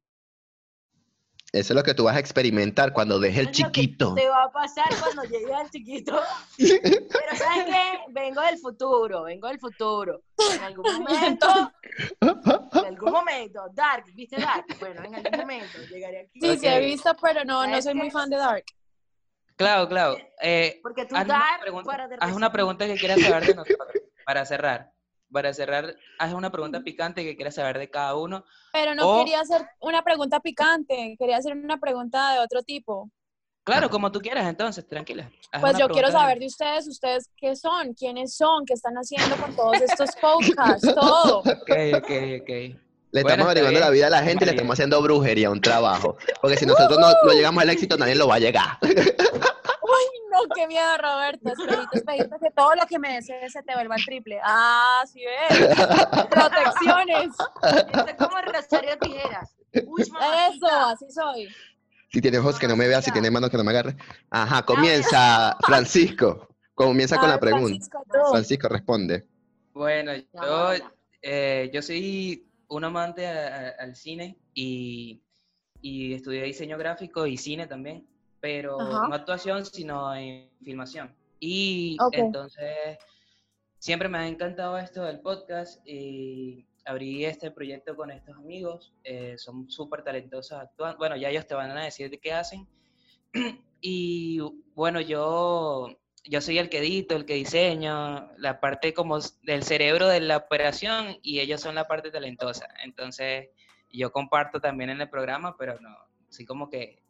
Eso 1.54 1.74
es 1.74 1.76
lo 1.76 1.84
que 1.84 1.94
tú 1.94 2.06
vas 2.06 2.16
a 2.16 2.20
experimentar 2.20 2.94
cuando 2.94 3.20
dejes 3.20 3.42
el 3.42 3.50
Es 3.50 3.60
lo 3.60 3.68
que 3.72 3.82
chiquito. 3.82 4.16
Te 4.16 4.28
va 4.28 4.46
a 4.46 4.52
pasar 4.52 4.88
cuando 5.00 5.22
llegue 5.26 5.54
al 5.54 5.70
chiquito. 5.70 6.20
Pero 6.58 7.36
¿sabes 7.38 7.66
qué? 7.66 8.00
Vengo 8.10 8.42
del 8.42 8.58
futuro, 8.58 9.22
vengo 9.22 9.48
del 9.48 9.60
futuro. 9.60 10.24
En 10.52 10.64
algún 10.64 10.84
momento, 11.04 11.72
en 12.22 12.86
algún 12.86 13.12
momento, 13.12 13.68
Dark, 13.72 14.06
¿viste 14.16 14.38
Dark? 14.38 14.66
Bueno, 14.80 15.04
en 15.04 15.14
algún 15.14 15.40
momento 15.42 15.78
llegaré 15.92 16.22
aquí. 16.22 16.42
Sí, 16.42 16.58
sí, 16.58 16.66
he 16.68 16.80
visto, 16.80 17.16
pero 17.22 17.46
no, 17.46 17.62
no 17.62 17.70
¿Sabes 17.70 17.84
soy 17.84 17.94
muy 17.94 18.10
fan 18.10 18.32
de 18.32 18.38
Dark. 18.38 18.66
Claro, 19.56 19.88
claro. 19.88 20.18
Eh, 20.42 20.80
Porque 20.82 21.06
tú 21.06 21.16
haz 21.16 21.26
una 21.26 21.34
Dark 21.36 21.62
pregunta, 21.62 21.86
fuera 21.86 22.08
de 22.08 22.18
haz 22.20 22.34
una 22.34 22.52
pregunta 22.52 22.88
que 22.88 22.96
quieras 22.96 23.22
saber 23.22 23.46
de 23.46 23.54
nosotros, 23.54 23.90
para 24.26 24.44
cerrar. 24.48 24.92
Para 25.34 25.52
cerrar, 25.52 25.96
haz 26.20 26.34
una 26.34 26.52
pregunta 26.52 26.82
picante 26.82 27.24
que 27.24 27.36
quieras 27.36 27.56
saber 27.56 27.80
de 27.80 27.90
cada 27.90 28.16
uno. 28.16 28.46
Pero 28.72 28.94
no 28.94 29.08
O- 29.10 29.18
quería 29.18 29.40
hacer 29.40 29.66
una 29.82 30.04
pregunta 30.04 30.40
picante, 30.40 31.16
quería 31.18 31.38
hacer 31.38 31.58
una 31.58 31.80
pregunta 31.80 32.34
de 32.34 32.40
otro 32.40 32.62
tipo. 32.62 33.10
Claro, 33.66 33.90
como 33.90 34.12
tú 34.12 34.20
quieras, 34.20 34.46
entonces, 34.48 34.86
tranquila. 34.88 35.32
Haz 35.52 35.62
Pues 35.62 35.78
yo 35.80 35.88
quiero 35.88 36.12
saber 36.12 36.38
de 36.38 36.46
ustedes, 36.46 36.88
ustedes 36.88 37.30
qué 37.36 37.56
son, 37.56 37.94
quiénes 37.94 38.36
son, 38.36 38.66
qué 38.66 38.74
están 38.74 38.94
haciendo 38.96 39.36
con 39.38 39.56
todos 39.56 39.82
estos 39.82 40.10
podcasts, 40.22 40.94
todo. 40.94 41.40
Ok, 41.64 41.70
ok, 41.98 42.12
ok. 42.42 42.50
Le 42.50 43.22
Bueno, 43.22 43.30
estamos 43.30 43.46
averiguando 43.46 43.80
la 43.80 43.90
vida 43.90 44.08
a 44.08 44.10
la 44.10 44.24
gente 44.24 44.44
y 44.44 44.48
le 44.48 44.52
estamos 44.52 44.74
haciendo 44.74 45.02
brujería, 45.02 45.50
un 45.50 45.62
trabajo. 45.62 46.18
Porque 46.42 46.58
si 46.58 46.66
nosotros 46.66 47.00
no, 47.00 47.08
no 47.24 47.32
llegamos 47.34 47.62
al 47.64 47.70
éxito, 47.70 47.96
nadie 47.98 48.16
lo 48.16 48.28
va 48.28 48.36
a 48.36 48.40
llegar. 48.40 48.78
No, 50.34 50.56
qué 50.56 50.68
miedo, 50.68 50.98
Roberto. 50.98 51.50
Espejito, 51.50 51.90
espejito, 51.94 52.36
que 52.42 52.52
todo 52.52 52.76
lo 52.76 52.86
que 52.88 53.00
me 53.00 53.14
desees 53.16 53.52
se 53.54 53.62
te 53.64 53.74
vuelva 53.76 53.96
al 53.96 54.04
triple. 54.04 54.40
Ah, 54.44 55.04
sí 55.12 55.22
ves. 55.24 55.76
Protecciones. 56.30 57.36
Esto 57.64 58.08
es 58.08 58.16
como 58.16 58.42
Rosario 58.42 58.98
Tijeras. 59.00 59.56
Uy, 59.86 60.02
Eso, 60.02 60.68
así 60.68 61.06
soy. 61.10 61.48
Si 62.12 62.22
tiene 62.22 62.38
ojos 62.40 62.60
que 62.60 62.68
no 62.68 62.76
me 62.76 62.88
vea, 62.88 63.02
si 63.02 63.12
tiene 63.12 63.32
manos 63.32 63.50
que 63.50 63.58
no 63.58 63.64
me 63.64 63.72
agarre. 63.72 63.96
Ajá, 64.30 64.64
comienza 64.64 65.58
Francisco. 65.66 66.48
Comienza 66.76 67.18
con 67.20 67.30
la 67.30 67.40
pregunta. 67.40 67.86
Francisco, 68.32 68.68
responde. 68.70 69.28
Bueno, 69.74 70.12
yo, 70.16 70.70
eh, 71.22 71.70
yo 71.74 71.82
soy 71.82 72.48
un 72.68 72.84
amante 72.84 73.28
a- 73.28 73.58
a- 73.80 73.84
al 73.84 73.96
cine 73.96 74.38
y, 74.54 75.22
y 75.82 76.14
estudié 76.14 76.44
diseño 76.44 76.78
gráfico 76.78 77.26
y 77.28 77.38
cine 77.38 77.66
también, 77.68 78.08
pero 78.44 78.78
Ajá. 78.82 79.08
no 79.08 79.16
actuación, 79.16 79.66
sino 79.66 80.14
en 80.14 80.50
filmación. 80.66 81.16
Y 81.40 81.96
entonces 82.12 82.98
siempre 83.80 84.10
me 84.10 84.18
ha 84.18 84.28
encantado 84.28 84.78
esto 84.78 85.06
del 85.06 85.22
podcast 85.22 85.82
y 85.88 86.68
abrí 86.84 87.24
este 87.24 87.52
proyecto 87.52 87.96
con 87.96 88.12
estos 88.12 88.36
amigos, 88.36 88.94
eh, 89.06 89.38
son 89.38 89.72
súper 89.72 90.04
talentosos 90.04 90.60
actuando, 90.60 90.98
bueno, 90.98 91.16
ya 91.16 91.30
ellos 91.30 91.48
te 91.48 91.56
van 91.56 91.72
a 91.72 91.86
decir 91.86 92.10
de 92.10 92.20
qué 92.20 92.34
hacen. 92.34 92.68
Y 93.86 94.40
bueno, 94.76 95.02
yo, 95.02 95.90
yo 96.24 96.40
soy 96.40 96.58
el 96.58 96.70
que 96.70 96.80
edito, 96.80 97.18
el 97.18 97.26
que 97.26 97.34
diseño, 97.34 98.30
la 98.38 98.62
parte 98.62 98.94
como 98.94 99.20
del 99.42 99.64
cerebro 99.64 100.08
de 100.08 100.22
la 100.22 100.38
operación 100.38 101.18
y 101.22 101.42
ellos 101.42 101.60
son 101.60 101.76
la 101.76 101.86
parte 101.86 102.10
talentosa. 102.10 102.70
Entonces, 102.86 103.50
yo 103.92 104.14
comparto 104.14 104.62
también 104.62 104.90
en 104.90 105.02
el 105.02 105.10
programa, 105.10 105.58
pero 105.58 105.80
no, 105.82 105.94
sí 106.30 106.46
como 106.46 106.70
que... 106.70 107.03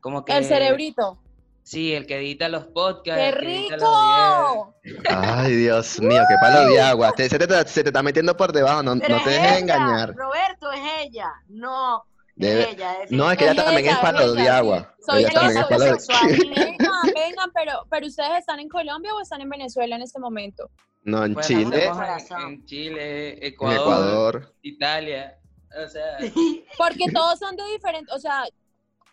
Como 0.00 0.24
que 0.24 0.36
El 0.36 0.44
cerebrito. 0.44 1.18
Sí, 1.62 1.94
el 1.94 2.06
que 2.06 2.16
edita 2.16 2.48
los 2.48 2.64
podcasts. 2.66 3.22
¡Qué 3.22 3.30
rico! 3.32 4.74
Ay, 5.08 5.54
Dios 5.54 6.00
mío, 6.00 6.22
qué 6.28 6.34
palo 6.40 6.68
de 6.68 6.80
agua. 6.80 7.12
Te- 7.12 7.28
se, 7.28 7.38
te, 7.38 7.68
se 7.68 7.82
te 7.82 7.90
está 7.90 8.02
metiendo 8.02 8.36
por 8.36 8.52
debajo, 8.52 8.82
no, 8.82 8.98
te 8.98 9.04
es 9.12 9.24
dejes 9.24 9.38
ella, 9.38 9.58
engañar. 9.58 10.14
Roberto, 10.16 10.72
es 10.72 10.80
ella. 11.02 11.30
No, 11.48 12.02
Debe- 12.34 12.62
es 12.62 12.74
ella. 12.74 12.96
No, 13.10 13.30
es 13.30 13.38
que 13.38 13.44
ella 13.50 13.64
también 13.64 13.86
es 13.88 13.98
palo 13.98 14.32
de 14.32 14.48
agua. 14.48 14.94
Soy 15.06 15.20
Ella 15.24 15.28
yo, 15.32 15.40
también 15.40 15.64
es 15.70 16.06
de. 16.06 16.54
Vengan, 16.54 17.02
vengan, 17.14 17.50
pero, 17.54 17.72
pero 17.90 18.06
ustedes 18.06 18.38
están 18.38 18.58
en 18.58 18.68
Colombia 18.68 19.14
o 19.14 19.20
están 19.20 19.40
en 19.42 19.48
Venezuela 19.50 19.96
en 19.96 20.02
este 20.02 20.18
momento. 20.18 20.70
No, 21.02 21.24
en 21.24 21.34
Bueno, 21.34 21.46
Chile, 21.48 21.84
en- 21.86 22.66
Chile, 22.66 23.32
en 23.38 23.44
Ecuador, 23.52 23.80
Ecuador. 23.80 24.54
Italia. 24.62 25.36
O 25.84 25.88
sea, 25.88 26.18
Porque 26.78 27.04
todos 27.12 27.38
son 27.38 27.54
de 27.56 27.64
diferentes, 27.72 28.12
o 28.14 28.18
sea, 28.18 28.44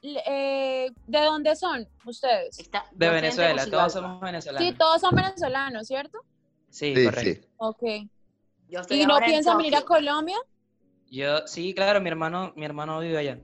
eh, 0.03 0.91
¿de 1.07 1.19
dónde 1.21 1.55
son 1.55 1.87
ustedes? 2.05 2.59
Está- 2.59 2.85
de 2.91 3.09
Venezuela, 3.09 3.65
todos 3.65 3.93
somos 3.93 4.21
venezolanos. 4.21 4.67
Sí, 4.67 4.75
todos 4.77 5.01
son 5.01 5.15
venezolanos, 5.15 5.87
¿cierto? 5.87 6.19
Sí, 6.69 6.95
Sí, 6.95 7.05
correcto. 7.05 7.41
sí. 7.41 7.49
Ok. 7.57 7.83
Yo 8.69 8.81
estoy 8.81 9.01
¿Y 9.01 9.05
no 9.05 9.19
piensan 9.19 9.57
venir 9.57 9.75
a. 9.75 9.81
Colombia? 9.83 10.37
Yo, 11.09 11.47
sí, 11.47 11.73
claro, 11.73 12.01
mi 12.01 12.09
hermano, 12.09 12.51
mi 12.55 12.65
hermano 12.65 12.99
vive 12.99 13.17
allá, 13.17 13.39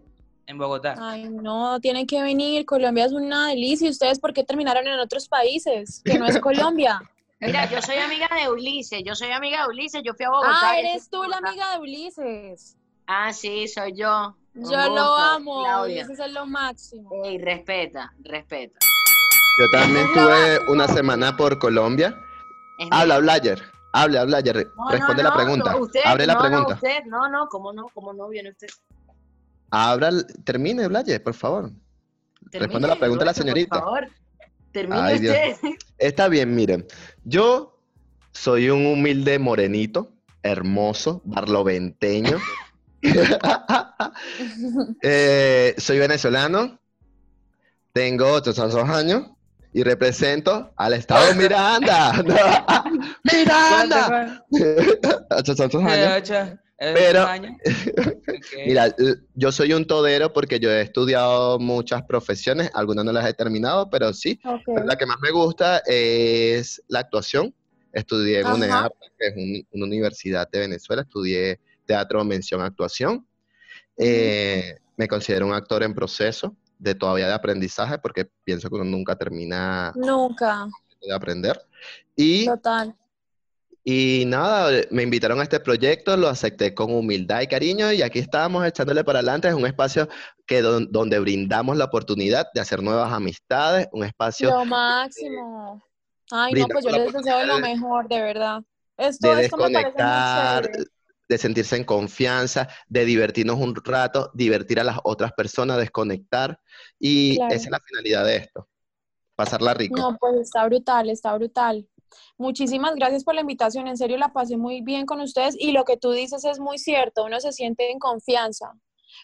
en 0.46 0.58
Bogotá. 0.58 0.96
Ay, 1.00 1.30
no, 1.30 1.80
tienen 1.80 2.06
que 2.06 2.22
venir. 2.22 2.66
Colombia 2.66 3.06
es 3.06 3.14
una 3.14 3.48
delicia. 3.48 3.88
¿Y 3.88 3.92
ustedes 3.92 4.20
por 4.20 4.34
qué 4.34 4.44
terminaron 4.44 4.86
en 4.86 5.00
otros 5.00 5.30
países? 5.30 6.02
Que 6.04 6.20
no 6.20 6.26
es 6.26 6.38
Colombia. 6.42 7.02
Mira, 7.40 7.70
yo 7.70 7.82
soy 7.82 7.98
amiga 7.98 8.30
de 8.36 8.50
Ulises, 8.50 9.02
yo 9.06 9.16
soy 9.16 9.32
amiga 9.32 9.64
de 9.64 9.68
Ulises, 9.70 10.02
yo 10.04 10.14
fui 10.14 10.26
a 10.26 10.30
Bogotá. 10.30 10.50
Ah, 10.62 10.80
eres 10.80 11.10
tú 11.10 11.24
la 11.24 11.38
amiga 11.38 11.74
de 11.74 11.80
Ulises. 11.80 12.78
Ah, 13.06 13.34
sí, 13.34 13.68
soy 13.68 13.94
yo. 13.98 14.36
Yo 14.56 14.90
lo 14.90 15.16
amo. 15.16 15.64
Claudia. 15.64 16.06
Ulises 16.06 16.20
es 16.26 16.32
lo 16.34 16.46
máximo. 16.46 17.10
Ey, 17.24 17.38
respeta, 17.40 18.14
respeta. 18.24 18.80
Yo 19.60 19.70
también 19.72 20.08
tuve 20.14 20.60
una 20.72 20.88
semana 20.88 21.36
por 21.36 21.58
Colombia. 21.60 22.16
Es 22.80 22.88
Habla. 22.92 23.20
Blayer. 23.20 23.62
Habla, 23.94 24.26
Blayer. 24.26 24.68
No, 24.76 24.90
Responde 24.90 25.24
no, 25.24 25.30
la 25.30 25.36
pregunta. 25.36 25.72
no, 25.72 25.78
usted, 25.80 26.00
Abre 26.04 26.26
la 26.26 26.34
no, 26.34 26.40
no, 26.42 26.48
pregunta. 26.50 26.74
usted, 26.76 27.04
no, 27.06 27.30
no, 27.30 27.48
cómo 27.48 27.72
no, 27.74 27.86
cómo 27.94 28.14
no 28.14 28.28
viene 28.28 28.50
usted. 28.50 28.68
Abra, 29.70 30.10
termine, 30.44 30.88
Blayer, 30.88 31.22
por 31.22 31.34
favor. 31.36 31.72
Responde 32.52 32.88
la 32.88 32.96
pregunta 32.96 33.24
a 33.24 33.28
la 33.28 33.34
señorita. 33.34 33.76
Por 33.80 33.84
favor, 33.86 34.08
termine 34.72 35.00
Ay, 35.02 35.20
Dios. 35.20 35.36
usted. 35.54 35.70
Está 36.00 36.28
bien, 36.28 36.54
miren. 36.56 36.86
Yo 37.24 37.80
soy 38.32 38.70
un 38.72 38.86
humilde 38.86 39.38
morenito, 39.40 40.12
hermoso, 40.42 41.22
barloventeño. 41.26 42.38
Eh, 45.02 45.76
soy 45.78 46.00
venezolano, 46.00 46.80
tengo 47.92 48.32
800 48.34 48.90
años 48.90 49.24
y 49.74 49.84
represento 49.84 50.72
al 50.78 50.94
estado 50.94 51.34
Miranda. 51.36 52.14
¡Miranda! 53.24 54.46
800 55.32 55.82
Eh, 55.82 55.86
años. 55.88 56.14
ocho, 56.22 56.58
Pero-. 56.78 57.28
Mira, 58.66 58.96
yo 59.36 59.52
soy 59.52 59.74
un 59.74 59.86
todero 59.86 60.32
porque 60.34 60.60
yo 60.60 60.70
he 60.72 60.82
estudiado 60.82 61.60
muchas 61.60 62.04
profesiones, 62.04 62.70
algunas 62.74 63.04
no 63.06 63.12
las 63.12 63.28
he 63.28 63.34
terminado, 63.34 63.90
pero 63.90 64.14
sí. 64.14 64.40
Pero 64.66 64.86
la 64.86 64.96
que 64.98 65.06
más 65.06 65.18
me 65.22 65.32
gusta 65.32 65.82
es 65.86 66.82
la 66.88 67.00
actuación. 67.00 67.54
Estudié 67.92 68.40
en 68.40 68.48
Ajá. 68.48 68.56
UNEAR, 68.56 68.92
que 69.20 69.28
es 69.28 69.34
un- 69.36 69.68
una 69.72 69.86
universidad 69.86 70.50
de 70.52 70.60
Venezuela, 70.60 71.04
estudié 71.04 71.60
teatro, 71.86 72.24
mención, 72.24 72.62
actuación. 72.62 73.26
Eh, 73.98 74.78
me 74.98 75.08
considero 75.08 75.46
un 75.48 75.54
actor 75.54 75.84
en 75.84 75.94
proceso 75.94 76.56
de 76.80 76.96
todavía 76.96 77.28
de 77.28 77.34
aprendizaje 77.34 77.98
porque 78.00 78.30
pienso 78.44 78.70
que 78.70 78.76
uno 78.76 78.84
nunca 78.86 79.16
termina 79.16 79.92
Nunca. 79.96 80.68
de 81.02 81.14
aprender. 81.14 81.62
Y, 82.16 82.46
Total. 82.46 82.96
y 83.84 84.24
nada, 84.28 84.82
me 84.92 85.04
invitaron 85.04 85.40
a 85.40 85.44
este 85.44 85.60
proyecto, 85.60 86.16
lo 86.18 86.28
acepté 86.30 86.74
con 86.74 86.92
humildad 86.92 87.42
y 87.42 87.48
cariño 87.48 87.92
y 87.92 88.02
aquí 88.02 88.20
estamos 88.20 88.66
echándole 88.66 89.04
para 89.04 89.20
adelante. 89.20 89.48
Es 89.48 89.54
un 89.54 89.66
espacio 89.66 90.08
que 90.46 90.62
don- 90.62 90.92
donde 90.92 91.20
brindamos 91.20 91.78
la 91.78 91.86
oportunidad 91.86 92.48
de 92.54 92.62
hacer 92.62 92.82
nuevas 92.82 93.12
amistades, 93.12 93.88
un 93.92 94.04
espacio 94.06 94.50
Lo 94.50 94.66
máximo. 94.66 95.84
Ay, 96.32 96.54
no, 96.54 96.68
pues 96.68 96.86
yo 96.86 96.92
les 96.92 97.14
deseo 97.14 97.46
lo 97.46 97.60
mejor, 97.60 98.08
de 98.08 98.22
verdad. 98.22 98.64
Esto, 98.98 99.36
de 99.36 99.46
esto 99.46 99.58
me 99.58 99.64
parece 99.64 99.74
muy 99.74 99.84
desconectar, 99.84 100.66
chévere. 100.66 100.84
De 101.34 101.38
sentirse 101.40 101.76
en 101.76 101.84
confianza, 101.84 102.68
de 102.88 103.06
divertirnos 103.06 103.60
un 103.60 103.76
rato, 103.76 104.32
divertir 104.34 104.80
a 104.80 104.84
las 104.84 105.00
otras 105.04 105.32
personas, 105.34 105.78
desconectar. 105.78 106.60
Y 107.00 107.36
Claro. 107.38 107.54
esa 107.54 107.66
es 107.66 107.72
la 107.72 107.80
finalidad 107.80 108.26
de 108.26 108.36
esto, 108.38 108.70
pasarla 109.36 109.74
rico. 109.74 109.98
No, 110.00 110.18
pues 110.20 110.36
está 110.42 110.66
brutal, 110.66 111.10
está 111.10 111.34
brutal. 111.36 111.88
Muchísimas 112.38 112.94
gracias 112.96 113.24
por 113.24 113.34
la 113.34 113.42
invitación, 113.42 113.88
en 113.88 113.98
serio 113.98 114.18
la 114.18 114.32
pasé 114.34 114.56
muy 114.58 114.82
bien 114.82 115.06
con 115.08 115.20
ustedes 115.20 115.56
y 115.60 115.72
lo 115.72 115.84
que 115.84 115.98
tú 115.98 116.12
dices 116.12 116.46
es 116.46 116.60
muy 116.60 116.78
cierto, 116.78 117.24
uno 117.26 117.40
se 117.40 117.52
siente 117.52 117.90
en 117.92 118.00
confianza. 118.00 118.72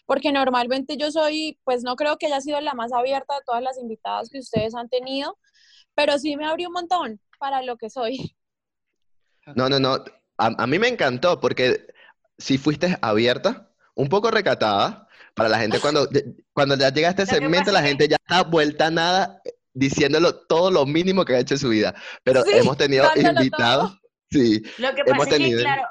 porque 0.06 0.30
normalmente 0.32 0.96
yo 0.96 1.10
soy, 1.10 1.58
pues 1.64 1.82
no 1.82 1.96
creo 1.96 2.16
que 2.16 2.26
haya 2.26 2.40
sido 2.40 2.60
la 2.60 2.74
más 2.74 2.92
abierta 2.92 3.34
de 3.34 3.40
todas 3.44 3.60
las 3.62 3.76
invitadas 3.78 4.28
que 4.30 4.38
ustedes 4.38 4.74
han 4.74 4.88
tenido, 4.88 5.36
pero 5.96 6.16
sí 6.18 6.36
me 6.36 6.46
abrió 6.46 6.68
un 6.68 6.74
montón 6.74 7.20
para 7.40 7.62
lo 7.62 7.76
que 7.76 7.90
soy. 7.90 8.36
No, 9.56 9.68
no, 9.68 9.78
no. 9.80 9.94
A, 10.38 10.46
a 10.62 10.66
mí 10.66 10.78
me 10.78 10.88
encantó 10.88 11.40
porque 11.40 11.86
si 12.40 12.58
fuiste 12.58 12.98
abierta, 13.02 13.70
un 13.94 14.08
poco 14.08 14.30
recatada, 14.30 15.06
para 15.34 15.48
la 15.48 15.58
gente 15.58 15.80
cuando, 15.80 16.08
cuando 16.52 16.76
ya 16.76 16.90
llega 16.90 17.10
este 17.10 17.22
Lo 17.22 17.28
que 17.28 17.34
segmento, 17.34 17.70
la 17.72 17.82
gente 17.82 18.08
ya 18.08 18.16
está 18.16 18.42
vuelta 18.42 18.86
a 18.86 18.90
nada 18.90 19.40
eh, 19.44 19.52
diciéndolo 19.72 20.34
todo 20.46 20.70
lo 20.70 20.86
mínimo 20.86 21.24
que 21.24 21.34
ha 21.34 21.38
hecho 21.38 21.54
en 21.54 21.60
su 21.60 21.68
vida. 21.68 21.94
Pero 22.24 22.42
Sí, 22.42 22.50
hemos 22.54 22.76
tenido 22.76 23.06
invitados, 23.14 23.98
sí, 24.30 24.62
Lo 24.78 24.94
que 24.94 25.02
Hemos 25.06 25.26
pasa 25.26 25.36
es 25.36 25.42
que, 25.42 25.56
claro, 25.56 25.84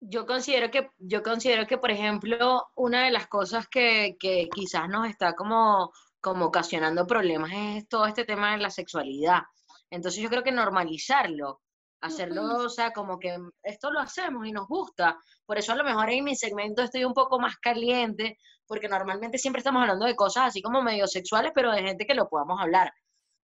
yo 0.00 0.26
considero 0.26 0.70
que, 0.70 0.90
yo 0.98 1.22
considero 1.22 1.66
que, 1.66 1.78
por 1.78 1.90
ejemplo, 1.90 2.68
una 2.74 3.04
de 3.04 3.10
las 3.10 3.26
cosas 3.26 3.66
que, 3.68 4.16
que 4.18 4.48
quizás 4.54 4.88
nos 4.88 5.08
está 5.08 5.34
como, 5.34 5.92
como 6.20 6.46
ocasionando 6.46 7.06
problemas 7.06 7.52
es 7.52 7.88
todo 7.88 8.06
este 8.06 8.24
tema 8.24 8.52
de 8.52 8.58
la 8.58 8.70
sexualidad. 8.70 9.42
Entonces 9.90 10.22
yo 10.22 10.28
creo 10.28 10.42
que 10.42 10.52
normalizarlo, 10.52 11.60
hacerlo, 12.00 12.42
o 12.64 12.68
sea, 12.68 12.92
como 12.92 13.18
que 13.18 13.36
esto 13.62 13.90
lo 13.90 14.00
hacemos 14.00 14.46
y 14.46 14.52
nos 14.52 14.66
gusta. 14.68 15.16
Por 15.46 15.58
eso 15.58 15.72
a 15.72 15.76
lo 15.76 15.84
mejor 15.84 16.10
en 16.10 16.24
mi 16.24 16.36
segmento 16.36 16.82
estoy 16.82 17.04
un 17.04 17.14
poco 17.14 17.38
más 17.40 17.56
caliente, 17.58 18.38
porque 18.66 18.88
normalmente 18.88 19.38
siempre 19.38 19.58
estamos 19.60 19.82
hablando 19.82 20.06
de 20.06 20.14
cosas 20.16 20.46
así 20.48 20.62
como 20.62 20.82
medio 20.82 21.06
sexuales, 21.06 21.52
pero 21.54 21.72
de 21.72 21.82
gente 21.82 22.06
que 22.06 22.14
lo 22.14 22.28
podamos 22.28 22.60
hablar. 22.60 22.92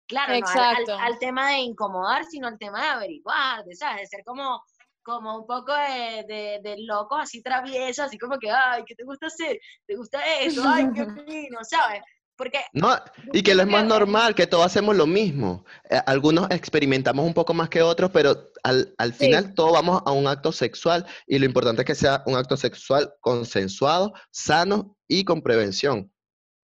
Claro, 0.07 0.33
no 0.39 0.47
al- 0.47 0.59
al, 0.59 0.73
Exacto. 0.83 0.99
al 1.01 1.19
tema 1.19 1.49
de 1.51 1.59
incomodar, 1.59 2.25
sino 2.27 2.47
al 2.47 2.59
tema 2.59 2.83
de 2.83 2.89
averiguar, 2.89 3.65
de, 3.65 3.75
¿sabes? 3.75 4.03
De 4.03 4.07
ser 4.09 4.25
como, 4.25 4.63
como 5.03 5.39
un 5.39 5.47
poco 5.47 5.73
de, 5.75 6.25
de, 6.29 6.61
de 6.63 6.77
locos 6.87 7.21
así 7.23 7.43
traviesos, 7.43 8.07
así 8.07 8.19
como 8.19 8.39
que, 8.39 8.51
ay, 8.51 8.85
¿qué 8.87 8.95
te 8.95 9.05
gusta 9.05 9.27
hacer? 9.29 9.59
¿Te 9.87 9.97
gusta 9.97 10.21
eso? 10.41 10.63
Ay, 10.67 10.89
qué 10.95 11.07
fino, 11.27 11.59
¿sabes? 11.63 12.03
Porque 12.37 12.61
No, 12.73 12.97
y 13.33 13.43
que 13.43 13.55
lo 13.55 13.63
es 13.63 13.69
más 13.69 13.85
normal, 13.85 14.35
que 14.35 14.47
todos 14.49 14.67
hacemos 14.67 14.97
lo 14.97 15.07
mismo. 15.07 15.65
Eh, 15.89 16.01
algunos 16.07 16.51
experimentamos 16.51 17.25
un 17.25 17.33
poco 17.35 17.55
más 17.55 17.69
que 17.69 17.81
otros, 17.81 18.11
pero 18.11 18.51
al, 18.65 18.93
al 18.99 19.13
Sí. 19.13 19.27
final 19.27 19.55
todos 19.55 19.73
vamos 19.73 20.03
a 20.05 20.11
un 20.11 20.27
acto 20.27 20.51
sexual 20.51 21.07
y 21.27 21.39
lo 21.39 21.45
importante 21.47 21.83
es 21.83 21.87
que 21.87 21.95
sea 21.95 22.23
un 22.27 22.35
acto 22.37 22.57
sexual 22.57 23.15
consensuado, 23.21 24.13
sano 24.33 24.97
y 25.07 25.25
con 25.25 25.43
prevención. 25.43 26.13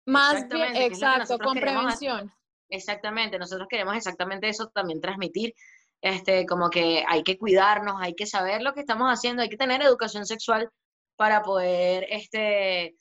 Más 0.07 0.47
bien, 0.49 0.77
exacto, 0.77 1.39
con 1.39 1.55
prevención. 1.55 2.31
Exactamente, 2.69 3.39
nosotros 3.39 3.67
queremos 3.71 3.97
exactamente 3.97 4.49
eso 4.49 4.69
también 4.75 5.01
transmitir, 5.01 5.55
este, 6.03 6.45
como 6.47 6.69
que 6.69 7.05
hay 7.09 7.23
que 7.23 7.39
cuidarnos, 7.39 7.95
hay 8.01 8.15
que 8.15 8.27
saber 8.27 8.61
lo 8.63 8.75
que 8.75 8.81
estamos 8.81 9.09
haciendo, 9.11 9.43
hay 9.43 9.49
que 9.49 9.57
tener 9.57 9.81
educación 9.83 10.27
sexual 10.27 10.69
para 11.17 11.43
poder, 11.43 12.07
este, 12.11 12.97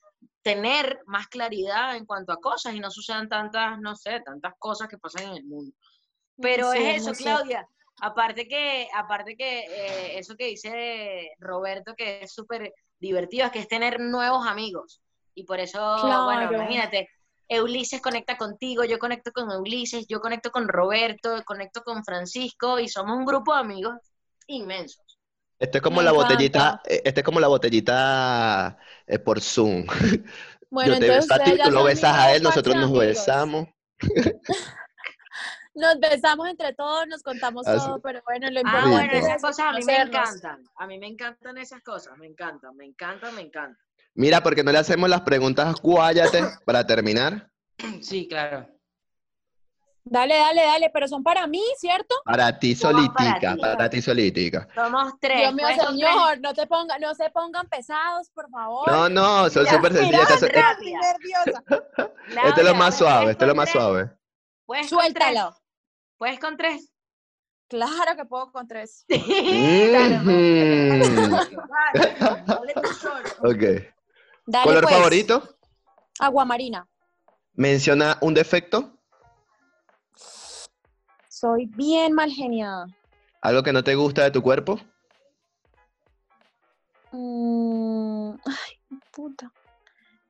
tener 0.46 1.00
más 1.08 1.28
claridad 1.28 1.96
en 1.96 2.06
cuanto 2.06 2.32
a 2.32 2.40
cosas 2.40 2.76
y 2.76 2.80
no 2.80 2.92
sucedan 2.92 3.28
tantas, 3.28 3.80
no 3.80 3.96
sé, 3.96 4.22
tantas 4.24 4.54
cosas 4.60 4.88
que 4.88 5.00
pasan 5.00 5.24
en 5.24 5.38
el 5.38 5.44
mundo. 5.44 5.76
Pero 6.40 6.72
Sí, 6.72 6.78
es 6.84 7.02
eso. 7.02 7.14
Claudia. 7.14 7.68
Aparte 8.00 8.48
que, 8.48 8.88
aparte 8.94 9.36
que 9.36 9.62
eh, 9.62 10.20
eso 10.20 10.36
que 10.36 10.46
dice 10.46 11.32
Roberto, 11.40 11.96
que 11.98 12.22
es 12.22 12.32
súper 12.32 12.72
divertido, 13.00 13.48
es 13.48 13.52
que 13.54 13.60
es 13.60 13.68
tener 13.68 14.00
nuevos 14.00 14.46
amigos. 14.46 15.02
Y 15.34 15.46
por 15.46 15.60
eso, 15.60 15.80
bueno, 16.26 16.54
imagínate, 16.54 17.10
Ulises 17.50 18.00
conecta 18.00 18.38
contigo, 18.38 18.84
yo 18.84 19.00
conecto 19.00 19.32
con 19.32 19.50
Ulises, 19.50 20.06
yo 20.08 20.20
conecto 20.20 20.52
con 20.52 20.68
Roberto, 20.68 21.42
conecto 21.44 21.82
con 21.82 22.04
Francisco 22.04 22.78
y 22.78 22.88
somos 22.88 23.18
un 23.18 23.26
grupo 23.26 23.52
de 23.56 23.62
amigos 23.62 23.96
inmensos. 24.46 25.05
Esto 25.60 25.78
es 25.78 25.82
como 25.82 26.02
Me 26.02 26.04
la 26.04 26.12
encanta. 26.12 26.18
botellita, 26.28 26.82
eh, 26.86 27.02
esto 27.06 27.20
es 27.22 27.24
como 27.26 27.40
la 27.40 27.48
botellita 27.48 28.78
eh, 29.08 29.20
por 29.20 29.42
Zoom. 29.42 29.86
Bueno, 30.70 30.94
Yo 30.94 31.00
te 31.00 31.08
entonces 31.08 31.26
beso 31.30 31.34
a 31.34 31.44
ti, 31.44 31.52
tú 31.64 31.72
lo 31.72 31.84
besas 31.84 32.14
a 32.18 32.36
él, 32.36 32.44
nosotros 32.44 32.76
nos 32.76 32.92
amigos. 32.92 33.00
besamos. 33.00 33.68
Nos 35.76 36.00
besamos 36.00 36.48
entre 36.48 36.74
todos, 36.74 37.06
nos 37.08 37.22
contamos 37.22 37.68
Así. 37.68 37.86
todo, 37.86 38.00
pero 38.02 38.22
bueno, 38.26 38.50
lo 38.50 38.62
Ah, 38.64 38.64
importante 38.64 38.90
bueno, 38.92 39.14
Rico. 39.14 39.28
esas 39.28 39.36
es 39.36 39.42
cosas 39.42 39.66
a 39.68 39.74
mí 39.74 39.84
me 39.86 39.98
encantan. 40.02 40.64
A 40.78 40.88
mí 40.88 40.98
me 40.98 41.08
encantan 41.08 41.58
esas 41.58 41.84
cosas, 41.84 42.18
me 42.18 42.28
encantan, 42.28 42.76
me 42.76 42.86
encantan, 42.86 43.36
me 43.36 43.42
encantan. 43.42 43.78
Mira, 44.16 44.42
porque 44.44 44.64
no 44.64 44.72
le 44.72 44.80
hacemos 44.80 45.10
las 45.10 45.22
preguntas 45.22 45.76
guáyate 45.82 46.44
para 46.66 46.86
terminar. 46.88 47.52
Sí, 48.02 48.28
claro. 48.28 48.75
Dale, 50.08 50.38
dale, 50.38 50.62
dale, 50.62 50.90
pero 50.94 51.08
son 51.08 51.24
para 51.24 51.48
mí, 51.48 51.64
¿cierto? 51.80 52.14
Para 52.26 52.60
ti 52.60 52.76
Todas 52.76 52.94
para 52.94 53.08
solitica, 53.08 53.56
ti. 53.56 53.62
para 53.62 53.90
ti 53.90 54.02
solitica. 54.04 54.68
Somos 54.76 55.14
tres. 55.20 55.38
Dios 55.40 55.54
mío, 55.56 55.66
pues, 55.66 55.78
tres. 55.78 55.90
señor, 55.90 56.40
no 56.42 56.54
te 56.54 56.68
ponga, 56.68 57.00
no 57.00 57.16
se 57.16 57.30
pongan 57.32 57.68
pesados, 57.68 58.30
por 58.30 58.48
favor. 58.52 58.88
No, 58.92 59.10
no, 59.10 59.50
son 59.50 59.66
súper 59.66 59.94
sencillas. 59.94 60.28
son- 60.40 60.50
mira. 60.50 60.72
Estoy 60.72 60.94
nerviosa. 60.94 61.64
Este 62.46 62.62
es 62.62 62.68
lo 62.68 62.76
más 62.76 62.88
pues, 62.90 62.96
suave, 62.98 63.18
puedes 63.22 63.32
este 63.32 63.46
es 63.46 63.48
lo 63.48 63.54
con 63.54 63.58
más 63.58 63.72
tres, 63.72 63.84
suave. 63.84 64.10
Puedes 64.66 64.90
con 64.90 65.00
tres. 65.00 65.14
Suéltalo. 65.14 65.56
Puedes 66.18 66.40
con 66.40 66.58
tres. 66.58 66.92
Claro 67.68 68.16
que 68.16 68.26
puedo 68.26 68.52
con 68.52 68.68
tres. 68.68 69.06
Ok. 73.42 73.64
Dale, 74.48 74.66
¿Color 74.66 74.84
pues. 74.84 74.96
favorito? 74.96 75.58
Aguamarina. 76.20 76.88
Menciona 77.54 78.18
un 78.22 78.34
defecto, 78.34 78.95
Soy 81.46 81.68
bien 81.68 82.12
mal 82.14 82.32
geniada. 82.32 82.88
algo 83.44 83.62
que 83.62 83.72
no 83.72 83.84
te 83.84 83.94
gusta 83.94 84.24
de 84.24 84.32
tu 84.32 84.42
cuerpo. 84.42 84.80
Mm, 87.12 88.32
ay, 88.46 89.00
puta. 89.12 89.52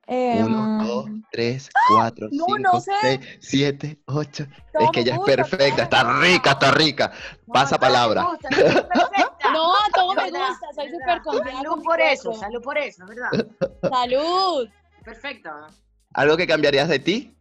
Em, 0.06 0.44
Uno, 0.44 0.78
dos, 0.84 1.06
tres, 1.32 1.70
cuatro, 1.88 2.28
no, 2.30 2.44
cinco, 2.44 2.58
no 2.58 2.80
sé. 2.80 2.92
seis, 3.00 3.38
siete, 3.40 3.98
ocho. 4.04 4.44
todo 4.74 4.82
Es 4.84 4.90
que 4.90 5.00
ella 5.00 5.12
es 5.14 5.18
gusta, 5.20 5.36
perfecta, 5.36 5.82
está 5.84 6.20
rica, 6.20 6.50
está 6.50 6.70
rica. 6.72 7.12
No, 7.46 7.52
Pasa 7.54 7.78
palabra. 7.78 8.22
gusta. 8.24 8.50
No, 9.54 9.72
todo 9.94 10.14
me 10.14 10.24
¿Verdad? 10.24 10.48
gusta, 10.50 10.66
soy 10.74 10.90
súper 10.90 11.22
confiada. 11.22 11.62
Salud 11.62 11.82
por 11.82 12.00
eso, 12.00 12.32
salud 12.34 12.62
por 12.62 12.76
eso, 12.76 13.06
¿verdad? 13.06 13.46
Salud. 13.90 14.68
Perfecta. 15.02 15.66
¿Algo 16.12 16.36
que 16.36 16.46
cambiarías 16.46 16.88
de 16.90 16.98
ti? 16.98 17.32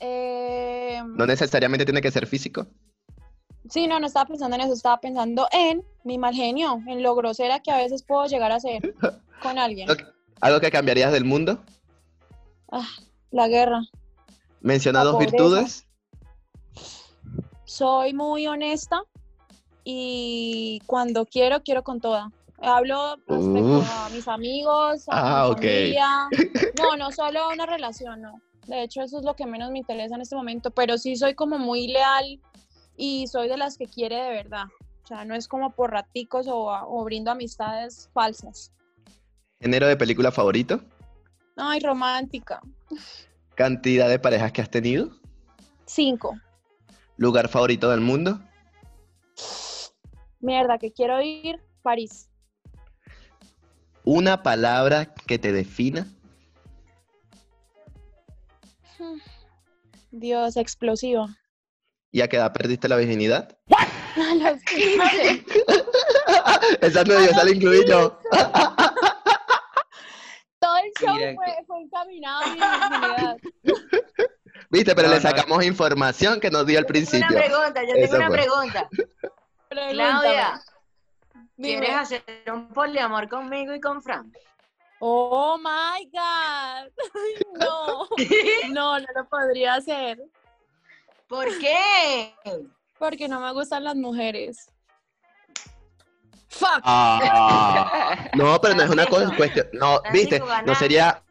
Em, 0.00 1.14
No 1.16 1.26
necesariamente 1.26 1.84
tiene 1.84 2.00
que 2.00 2.10
ser 2.10 2.26
físico. 2.26 2.66
Sí, 3.68 3.86
no, 3.86 4.00
no 4.00 4.06
estaba 4.06 4.26
pensando 4.26 4.56
en 4.56 4.62
eso, 4.62 4.72
estaba 4.72 4.98
pensando 5.00 5.46
en 5.52 5.84
mi 6.02 6.18
mal 6.18 6.34
genio, 6.34 6.80
en 6.88 7.02
lo 7.02 7.14
grosera 7.14 7.60
que 7.60 7.70
a 7.70 7.76
veces 7.76 8.02
puedo 8.02 8.26
llegar 8.26 8.50
a 8.50 8.58
ser 8.58 8.94
con 9.42 9.58
alguien. 9.58 9.88
¿Algo 10.40 10.60
que 10.60 10.70
cambiarías 10.70 11.12
del 11.12 11.24
mundo? 11.24 11.60
Ah, 12.72 12.88
la 13.30 13.46
guerra. 13.48 13.82
Menciona 14.60 15.04
dos 15.04 15.18
virtudes. 15.18 15.86
Soy 17.64 18.14
muy 18.14 18.46
honesta 18.46 19.02
y 19.84 20.80
cuando 20.86 21.26
quiero, 21.26 21.62
quiero 21.62 21.82
con 21.84 22.00
toda. 22.00 22.30
Hablo 22.62 23.16
respecto 23.26 23.78
Uf. 23.78 23.90
a 23.90 24.08
mis 24.10 24.28
amigos, 24.28 25.08
a 25.08 25.44
Ah, 25.44 25.48
mi 25.48 25.54
familia. 25.54 26.28
No, 26.76 26.96
no 26.96 27.12
solo 27.12 27.48
una 27.52 27.66
relación, 27.66 28.20
no. 28.22 28.40
De 28.66 28.82
hecho, 28.82 29.02
eso 29.02 29.18
es 29.18 29.24
lo 29.24 29.34
que 29.34 29.46
menos 29.46 29.70
me 29.70 29.78
interesa 29.78 30.14
en 30.14 30.20
este 30.20 30.36
momento, 30.36 30.70
pero 30.70 30.98
sí 30.98 31.16
soy 31.16 31.34
como 31.34 31.58
muy 31.58 31.88
leal 31.88 32.40
y 32.96 33.26
soy 33.26 33.48
de 33.48 33.56
las 33.56 33.76
que 33.76 33.86
quiere 33.86 34.16
de 34.16 34.30
verdad. 34.30 34.66
O 35.04 35.06
sea, 35.06 35.24
no 35.24 35.34
es 35.34 35.48
como 35.48 35.70
por 35.70 35.90
raticos 35.90 36.46
o, 36.46 36.68
o 36.68 37.04
brindo 37.04 37.30
amistades 37.30 38.10
falsas. 38.12 38.72
Género 39.60 39.86
de 39.88 39.96
película 39.96 40.30
favorito. 40.30 40.80
Ay, 41.56 41.80
romántica. 41.80 42.60
Cantidad 43.54 44.08
de 44.08 44.18
parejas 44.18 44.52
que 44.52 44.62
has 44.62 44.70
tenido. 44.70 45.10
Cinco. 45.84 46.38
Lugar 47.16 47.48
favorito 47.48 47.90
del 47.90 48.00
mundo. 48.00 48.40
Mierda, 50.40 50.78
que 50.78 50.92
quiero 50.92 51.20
ir, 51.20 51.60
París. 51.82 52.30
Una 54.04 54.42
palabra 54.42 55.12
que 55.26 55.38
te 55.38 55.52
defina. 55.52 56.06
Dios, 60.10 60.56
explosivo. 60.56 61.28
¿Y 62.12 62.20
a 62.22 62.28
qué 62.28 62.36
edad 62.36 62.52
perdiste 62.52 62.88
la 62.88 62.96
virginidad? 62.96 63.56
A 64.16 64.34
los 64.34 64.60
15. 64.64 65.44
esa 66.80 67.04
no 67.04 67.14
esa 67.14 67.44
la 67.44 67.50
incluí 67.50 67.84
yo. 67.86 68.18
Todo 70.58 70.76
el 70.76 70.92
show 71.00 71.14
Mira 71.16 71.34
fue, 71.34 71.46
que- 71.46 71.64
fue 71.66 71.80
encaminado 71.80 72.42
a 72.42 72.46
mi 72.46 72.52
virginidad. 72.60 73.36
Viste, 74.70 74.94
pero 74.94 75.08
No, 75.08 75.14
le 75.14 75.20
no. 75.20 75.28
sacamos 75.28 75.64
información 75.64 76.38
que 76.40 76.50
nos 76.50 76.66
dio 76.66 76.78
al 76.78 76.86
Tengo 76.86 76.98
una 77.00 77.26
principio. 77.26 77.36
pregunta, 77.36 77.82
yo 77.82 77.94
Eso 77.94 78.12
tengo 78.12 78.16
una 78.16 78.26
fue. 78.28 78.36
pregunta. 78.38 78.88
Pregúntame. 79.68 79.92
Claudia, 79.94 80.60
Dime. 81.56 81.78
¿quieres 81.78 81.96
hacer 81.96 82.22
un 82.52 82.68
poliamor 82.68 83.28
conmigo 83.28 83.74
y 83.74 83.80
con 83.80 84.02
Fran? 84.02 84.32
Oh 85.00 85.58
my 85.58 86.04
God. 86.12 86.90
No. 87.58 88.06
No, 88.70 88.98
no 88.98 89.06
lo 89.14 89.28
podría 89.28 89.74
hacer. 89.74 90.22
¿Por 91.26 91.46
qué? 91.58 92.34
Porque 92.98 93.28
no 93.28 93.40
me 93.40 93.52
gustan 93.52 93.84
las 93.84 93.96
mujeres. 93.96 94.68
Fuck. 96.48 96.80
Ah, 96.82 98.28
no, 98.34 98.60
pero 98.60 98.74
no 98.74 98.82
es 98.82 98.90
una 98.90 99.06
cosa, 99.06 99.34
cuestión. 99.36 99.68
No, 99.72 100.00
viste, 100.12 100.40
no 100.66 100.74
sería. 100.74 101.22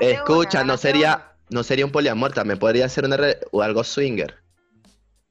Escucha, 0.00 0.64
no 0.64 0.76
sería, 0.76 1.32
no 1.50 1.62
sería 1.62 1.86
un 1.86 1.92
poliamor, 1.92 2.32
también 2.32 2.58
podría 2.58 2.88
ser 2.88 3.04
una 3.04 3.16
re- 3.16 3.38
o 3.52 3.62
algo 3.62 3.84
swinger. 3.84 4.42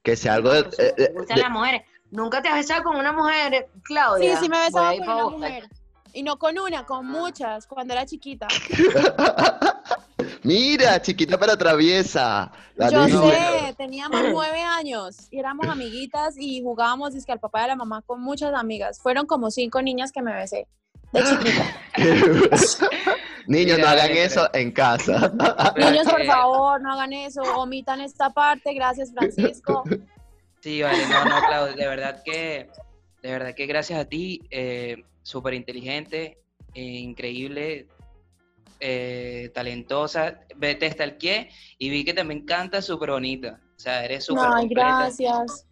Que 0.02 0.16
sea 0.16 0.36
algo 0.36 0.52
de, 0.52 0.60
eh, 0.62 0.94
Me 0.98 1.04
eh, 1.04 1.12
gustan 1.14 1.36
de- 1.36 1.42
las 1.44 1.52
mujeres. 1.52 1.82
¿Nunca 2.10 2.42
te 2.42 2.48
has 2.48 2.56
besado 2.56 2.84
con 2.84 2.96
una 2.96 3.12
mujer, 3.12 3.68
Claudia? 3.84 4.38
Sí, 4.38 4.44
sí 4.46 4.50
me 4.50 4.60
besaba 4.60 4.90
ahí 4.90 5.00
con 5.00 5.10
una 5.10 5.24
mujer. 5.30 5.70
Y 6.14 6.24
no 6.24 6.38
con 6.40 6.58
una, 6.58 6.80
Ah. 6.80 6.86
con 6.86 7.06
muchas, 7.08 7.68
cuando 7.68 7.94
era 7.94 8.06
chiquita. 8.06 8.48
Mira, 10.44 11.02
chiquita 11.02 11.38
pero 11.38 11.58
traviesa. 11.58 12.52
La 12.76 12.90
Yo 12.90 13.06
niña. 13.08 13.20
sé, 13.32 13.76
teníamos 13.78 14.22
nueve 14.32 14.62
años 14.62 15.28
y 15.32 15.40
éramos 15.40 15.68
amiguitas 15.68 16.36
y 16.38 16.62
jugábamos 16.62 17.14
dizque 17.14 17.32
al 17.32 17.40
papá 17.40 17.64
de 17.64 17.68
la 17.70 17.76
mamá 17.76 18.02
con 18.06 18.22
muchas 18.22 18.54
amigas. 18.54 19.00
Fueron 19.02 19.26
como 19.26 19.52
cinco 19.52 19.82
niñas 19.82 20.12
que 20.12 20.22
me 20.22 20.34
besé 20.34 20.68
de 21.12 21.24
chiquita. 21.24 21.66
Niños, 23.48 23.80
no 23.80 23.88
hagan 23.88 24.12
eso 24.12 24.50
en 24.54 24.72
casa. 24.72 25.32
Niños, 25.78 26.06
por 26.08 26.18
que- 26.22 26.28
favor, 26.28 26.82
no 26.82 26.92
hagan 26.94 27.14
eso, 27.14 27.42
omitan 27.58 28.02
esta 28.02 28.30
parte. 28.30 28.74
Gracias, 28.74 29.14
Francisco. 29.14 29.84
Sí, 30.60 30.82
vale, 30.82 31.08
no, 31.08 31.24
no, 31.26 31.40
Claudio, 31.48 31.76
de 31.76 31.88
verdad 31.88 32.22
que, 32.26 32.70
de 33.22 33.32
verdad 33.32 33.56
que 33.56 33.66
gracias 33.66 34.00
a 34.00 34.06
ti, 34.06 34.42
eh, 34.52 35.04
súper 35.24 35.54
inteligente, 35.54 36.38
eh, 36.74 36.82
increíble, 36.82 37.88
eh, 38.80 39.50
talentosa, 39.54 40.40
ve- 40.56 40.76
te 40.76 40.90
stalkeé 40.92 41.50
y 41.78 41.90
vi 41.90 42.04
que 42.06 42.14
también 42.14 42.46
canta 42.46 42.82
súper 42.82 43.12
bonita, 43.12 43.60
o 43.76 43.80
sea, 43.80 44.06
eres 44.06 44.26
súper 44.26 44.50
Ay, 44.54 44.62
completa. 44.66 44.98
gracias. 45.00 45.66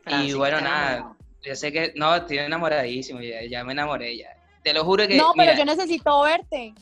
Y 0.00 0.02
Francisco, 0.04 0.38
bueno, 0.38 0.60
nada, 0.60 1.16
yo 1.42 1.54
sé 1.54 1.72
que, 1.72 1.92
no, 1.96 2.14
estoy 2.14 2.38
enamoradísimo, 2.38 3.20
ya, 3.20 3.42
ya 3.48 3.64
me 3.64 3.72
enamoré, 3.72 4.16
ya. 4.16 4.36
Te 4.62 4.72
lo 4.74 4.84
juro 4.84 5.06
que, 5.08 5.16
No, 5.16 5.32
pero 5.36 5.52
mira, 5.52 5.58
yo 5.58 5.64
necesito 5.64 6.22
verte. 6.22 6.74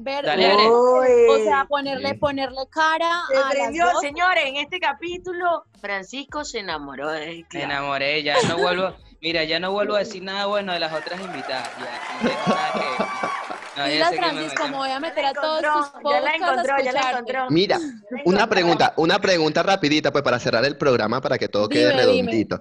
Ver, 0.00 0.24
Dale, 0.24 0.44
dale. 0.46 0.68
o 0.68 1.38
sea, 1.42 1.64
ponerle, 1.68 2.10
Sí. 2.10 2.14
ponerle 2.18 2.60
cara 2.70 3.22
Se 3.28 3.36
a 3.36 3.40
las 3.40 3.50
prendió, 3.50 3.84
dos. 3.90 4.00
señores, 4.00 4.44
en 4.46 4.56
este 4.56 4.78
capítulo, 4.78 5.64
Francisco 5.80 6.44
se 6.44 6.60
enamoró 6.60 7.10
de 7.10 7.26
me 7.38 7.44
Claudia. 7.44 7.64
enamoré, 7.64 8.22
ya 8.22 8.40
no 8.42 8.58
vuelvo, 8.58 8.94
mira, 9.20 9.44
ya 9.44 9.58
no 9.60 9.72
vuelvo 9.72 9.94
a 9.94 10.00
decir 10.00 10.22
nada 10.22 10.46
bueno 10.46 10.72
de 10.72 10.78
las 10.80 10.92
otras 10.92 11.20
invitadas, 11.20 11.68
ya, 11.78 12.22
no 12.22 12.28
nada 12.50 12.72
que- 12.72 14.48
meto- 14.48 14.68
me 14.68 14.76
voy 14.76 14.90
a 14.90 15.00
meter 15.00 15.22
la 15.22 15.30
a 15.30 15.34
todos 15.34 15.62
la 15.62 15.72
podcasts 15.72 15.94
a 16.02 16.36
encontró, 16.36 16.84
ya 16.84 16.92
la 16.92 17.10
encontró. 17.10 17.50
Mira, 17.50 17.78
La 17.78 18.22
una 18.24 18.46
pregunta, 18.48 18.94
una 18.96 19.18
pregunta 19.20 19.62
rapidita, 19.62 20.10
pues 20.12 20.24
para 20.24 20.38
cerrar 20.38 20.64
el 20.64 20.76
programa, 20.76 21.20
para 21.20 21.38
que 21.38 21.48
todo 21.48 21.68
quede 21.68 21.90
Dime, 21.90 22.06
dime. 22.06 22.06
redondito. 22.06 22.60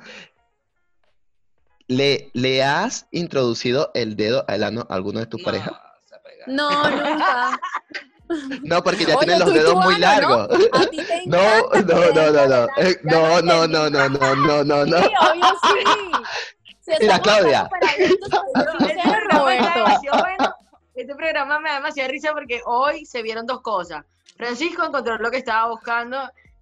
¿Le, 1.87 2.29
¿Le 2.33 2.63
has 2.63 3.07
introducido 3.11 3.91
el 3.93 4.15
dedo 4.17 4.43
al 4.47 4.63
ano 4.63 4.85
a 4.89 4.93
alguno 4.93 5.19
de 5.19 5.25
tus 5.25 5.39
No, 5.39 5.45
parejas? 5.45 5.73
No, 6.47 6.91
nunca. 6.91 7.59
No, 8.63 8.83
porque 8.83 9.05
ya 9.05 9.15
Oye, 9.15 9.25
tienen 9.25 9.39
los 9.39 9.53
dedos 9.53 9.75
muy 9.75 9.97
largos. 9.99 10.47
No, 11.25 11.37
no, 11.37 11.81
no, 11.81 12.13
te 12.13 12.31
no, 12.31 12.47
no. 12.47 12.67
Eh, 12.77 12.97
No, 13.03 13.41
no, 13.41 13.67
no, 13.67 13.89
no, 13.89 14.09
no, 14.09 14.35
no, 14.35 14.63
no, 14.63 14.85
no. 14.85 14.97
Sí, 14.97 15.05
obvio 15.19 15.45
sí. 15.63 16.95
Mira, 17.01 17.19
Claudia. 17.19 17.69
Este. 17.97 18.15
Este 20.95 21.15
programa 21.15 21.59
me 21.59 21.69
da 21.69 21.75
demasiada 21.75 22.09
risa 22.09 22.31
porque 22.33 22.61
hoy 22.65 23.05
se 23.05 23.21
vieron 23.21 23.45
dos 23.45 23.61
cosas. 23.61 24.05
Francisco 24.37 24.85
encontró 24.85 25.17
lo 25.17 25.29
que 25.31 25.37
estaba 25.37 25.69
buscando 25.69 26.17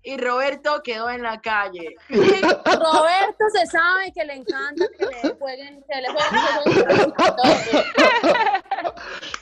y 0.06 0.18
Roberto 0.18 0.82
quedó 0.84 1.10
en 1.10 1.24
la 1.24 1.42
calle. 1.42 1.96
Roberto 2.10 3.46
se 3.52 3.66
sabe 3.66 4.14
que 4.14 4.24
le 4.24 4.36
encanta 4.36 4.86
que 4.98 5.06
le 5.06 5.36
jueguen, 5.36 5.84
que 5.90 6.02
le 6.02 6.08
jueguen, 6.10 7.14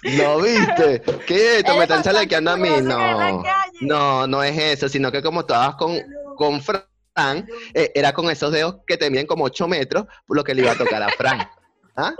que. 0.01 0.17
¿No 0.17 0.39
viste? 0.39 1.01
¿Qué? 1.27 1.35
Me 1.35 1.57
están 1.57 1.77
bastante 1.77 2.09
chalequeando 2.09 2.51
a 2.51 2.57
mí. 2.57 2.69
No. 2.81 3.43
No, 3.81 4.25
no 4.25 4.43
es 4.43 4.57
eso, 4.57 4.87
sino 4.87 5.11
que 5.11 5.21
como 5.21 5.41
estabas 5.41 5.75
con, 5.75 5.99
con 6.37 6.61
Fran, 6.61 7.45
eh, 7.73 7.91
era 7.93 8.13
con 8.13 8.29
esos 8.29 8.51
dedos 8.51 8.77
que 8.87 8.95
te 8.97 9.09
miden 9.09 9.27
como 9.27 9.43
8 9.43 9.67
metros, 9.67 10.05
por 10.25 10.37
lo 10.37 10.43
que 10.45 10.55
le 10.55 10.61
iba 10.61 10.71
a 10.71 10.77
tocar 10.77 11.03
a 11.03 11.09
Fran. 11.09 11.45
¿Ah? 11.97 12.13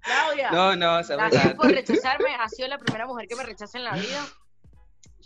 Claudia, 0.00 0.50
No, 0.50 0.76
no, 0.76 1.02
se 1.02 1.16
gracias 1.16 1.54
por 1.54 1.66
rechazarme. 1.66 2.34
Has 2.38 2.54
sido 2.54 2.68
la 2.68 2.78
primera 2.78 3.06
mujer 3.06 3.26
que 3.26 3.34
me 3.34 3.42
rechaza 3.42 3.78
en 3.78 3.84
la 3.84 3.92
vida. 3.94 4.20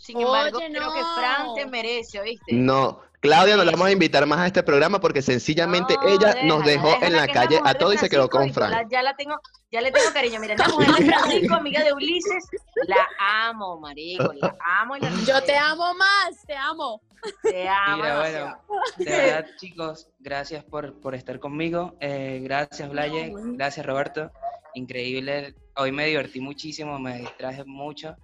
Sin 0.01 0.19
embargo, 0.19 0.57
Oye, 0.57 0.67
creo 0.71 0.91
que 0.93 0.99
no. 0.99 1.15
Fran 1.15 1.53
te 1.55 1.65
merece, 1.67 2.19
¿oíste? 2.19 2.53
No, 2.53 3.01
Claudia, 3.19 3.55
no 3.55 3.63
la 3.63 3.71
vamos 3.71 3.85
a 3.87 3.91
invitar 3.91 4.25
más 4.25 4.39
a 4.39 4.47
este 4.47 4.63
programa 4.63 4.99
porque 4.99 5.21
sencillamente 5.21 5.93
No, 5.93 6.07
ella 6.09 6.33
déjala, 6.33 6.43
nos 6.47 6.65
dejó 6.65 6.87
en 6.95 6.99
déjala, 7.01 7.15
la 7.27 7.27
calle 7.27 7.61
a 7.63 7.73
todo 7.75 7.93
y 7.93 7.97
se 7.97 8.09
quedó 8.09 8.27
con 8.29 8.51
Fran. 8.51 8.71
la- 8.71 8.87
ya 8.89 9.03
la 9.03 9.15
tengo, 9.15 9.35
ya 9.71 9.79
le 9.79 9.91
tengo 9.91 10.11
cariño. 10.11 10.39
Mira, 10.39 10.55
la 10.55 10.67
mujer 10.69 10.89
de 10.95 11.05
Francisco, 11.05 11.53
amiga 11.55 11.83
de 11.83 11.93
Ulises, 11.93 12.47
la 12.87 13.07
amo, 13.19 13.79
marico, 13.79 14.33
la 14.33 14.55
amo 14.79 14.97
y 14.97 15.01
la 15.01 15.11
Yo 15.23 15.43
te 15.43 15.55
amo 15.55 15.93
más, 15.93 16.45
te 16.47 16.55
amo. 16.55 16.99
Te 17.43 17.69
amo. 17.69 17.97
Mira, 17.97 18.17
bueno, 18.19 18.57
de 18.97 19.11
verdad, 19.11 19.45
chicos, 19.57 20.09
gracias 20.17 20.63
por, 20.63 20.99
por 20.99 21.13
estar 21.13 21.39
conmigo. 21.39 21.95
Eh, 21.99 22.39
gracias, 22.43 22.89
Blaye. 22.89 23.31
Gracias, 23.53 23.85
Roberto. 23.85 24.31
Increíble. 24.73 25.53
Hoy 25.75 25.91
me 25.91 26.07
divertí 26.07 26.39
muchísimo, 26.39 26.97
me 26.97 27.19
distraje 27.19 27.63
mucho. 27.65 28.15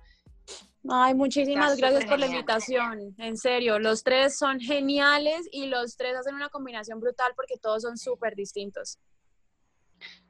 Ay, 0.89 1.13
muchísimas 1.13 1.73
Está 1.73 1.89
gracias 1.89 2.09
por 2.09 2.19
la 2.19 2.27
invitación. 2.27 3.15
En 3.17 3.38
serio, 3.38 3.79
los 3.79 4.03
tres 4.03 4.38
son 4.38 4.59
geniales 4.59 5.47
y 5.51 5.65
los 5.67 5.97
tres 5.97 6.15
hacen 6.15 6.35
una 6.35 6.49
combinación 6.49 6.99
brutal 6.99 7.33
porque 7.35 7.57
todos 7.57 7.83
son 7.83 7.97
súper 7.97 8.35
distintos. 8.35 8.99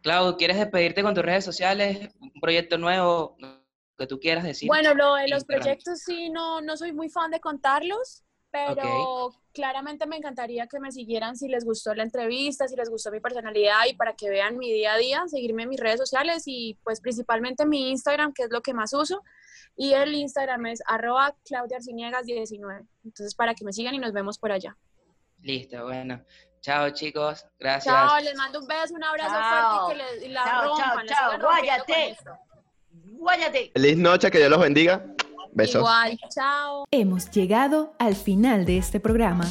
Clau, 0.01 0.38
¿quieres 0.38 0.58
despedirte 0.58 1.03
con 1.03 1.14
tus 1.14 1.24
redes 1.24 1.45
sociales? 1.45 2.10
¿Un 2.20 2.41
proyecto 2.41 2.78
nuevo? 2.78 3.36
Que 3.97 4.08
tú 4.08 4.20
quieras 4.20 4.43
decir. 4.43 4.68
Bueno, 4.68 4.93
lo 4.93 5.16
de 5.16 5.28
los 5.28 5.43
proyectos 5.43 5.99
sí, 5.99 6.30
no, 6.30 6.62
no 6.62 6.78
soy 6.78 6.93
muy 6.93 7.10
fan 7.10 7.32
de 7.32 7.39
contarlos, 7.39 8.24
pero 8.51 9.34
claramente 9.53 10.05
me 10.05 10.18
encantaría 10.18 10.68
que 10.68 10.80
me 10.80 10.91
siguieran 10.91 11.36
si 11.36 11.47
les 11.47 11.66
gustó 11.66 11.93
la 11.93 12.03
entrevista, 12.03 12.68
si 12.68 12.76
les 12.76 12.89
gustó 12.89 13.12
mi 13.12 13.20
personalidad 13.20 13.86
y 13.89 13.95
para 13.95 14.16
que 14.16 14.30
vean 14.30 14.58
mi 14.58 14.72
día 14.72 14.93
a 14.93 14.97
día, 14.97 15.24
seguirme 15.28 15.64
en 15.64 15.70
mis 15.70 15.80
redes 15.80 15.99
sociales 15.99 16.43
y 16.45 16.78
pues 16.84 17.01
principalmente 17.01 17.66
mi 17.66 17.89
Instagram, 17.89 18.34
que 18.34 18.43
es 18.43 18.49
lo 18.51 18.62
que 18.62 18.74
más 18.74 18.93
uso. 18.93 19.24
Y 19.78 19.93
el 19.93 20.13
Instagram 20.15 20.65
es 20.65 20.82
arroba 20.88 21.36
claudiarciniegas19. 21.49 22.88
Entonces, 23.05 23.36
para 23.36 23.53
que 23.53 23.63
me 23.63 23.71
sigan 23.71 23.93
y 23.93 23.99
nos 23.99 24.11
vemos 24.11 24.39
por 24.39 24.51
allá. 24.51 24.75
Listo, 25.41 25.84
bueno. 25.84 26.21
Chao, 26.61 26.89
chicos. 26.89 27.45
Gracias. 27.59 27.93
Chao, 27.93 28.19
les 28.19 28.36
mando 28.36 28.59
un 28.59 28.67
beso, 28.67 28.95
un 28.95 29.03
abrazo 29.03 29.36
Chao. 29.36 29.86
fuerte 29.86 30.03
y 30.03 30.07
que 30.07 30.15
les, 30.15 30.25
y 30.25 30.34
la 30.34 30.43
Chao, 30.43 30.63
rompan, 30.63 31.07
chao, 31.07 31.32
chao. 31.32 31.39
Guáyate. 31.39 32.17
Guáyate. 33.19 33.71
Feliz 33.73 33.97
noche, 33.97 34.32
que 34.32 34.39
Dios 34.39 34.49
los 34.49 34.59
bendiga. 34.59 35.05
Besos. 35.53 35.75
Igual, 35.75 36.17
chao. 36.34 36.86
Hemos 36.91 37.30
llegado 37.32 37.93
al 37.99 38.15
final 38.15 38.65
de 38.65 38.80
este 38.80 38.99
programa. 38.99 39.45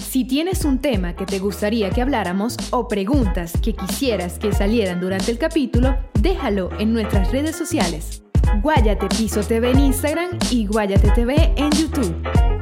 Si 0.00 0.24
tienes 0.24 0.64
un 0.64 0.80
tema 0.80 1.14
que 1.16 1.26
te 1.26 1.38
gustaría 1.38 1.90
que 1.90 2.02
habláramos 2.02 2.56
o 2.70 2.88
preguntas 2.88 3.52
que 3.62 3.74
quisieras 3.74 4.38
que 4.38 4.52
salieran 4.52 5.00
durante 5.00 5.30
el 5.30 5.38
capítulo, 5.38 5.96
déjalo 6.14 6.70
en 6.78 6.92
nuestras 6.92 7.30
redes 7.32 7.56
sociales. 7.56 8.22
Guayate 8.60 9.08
Piso 9.08 9.40
TV 9.40 9.70
en 9.70 9.80
Instagram 9.80 10.38
y 10.50 10.66
Guayate 10.66 11.10
TV 11.12 11.52
en 11.56 11.70
YouTube. 11.70 12.14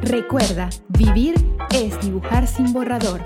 Recuerda, 0.03 0.71
vivir 0.89 1.35
es 1.75 2.01
dibujar 2.01 2.47
sin 2.47 2.73
borrador. 2.73 3.21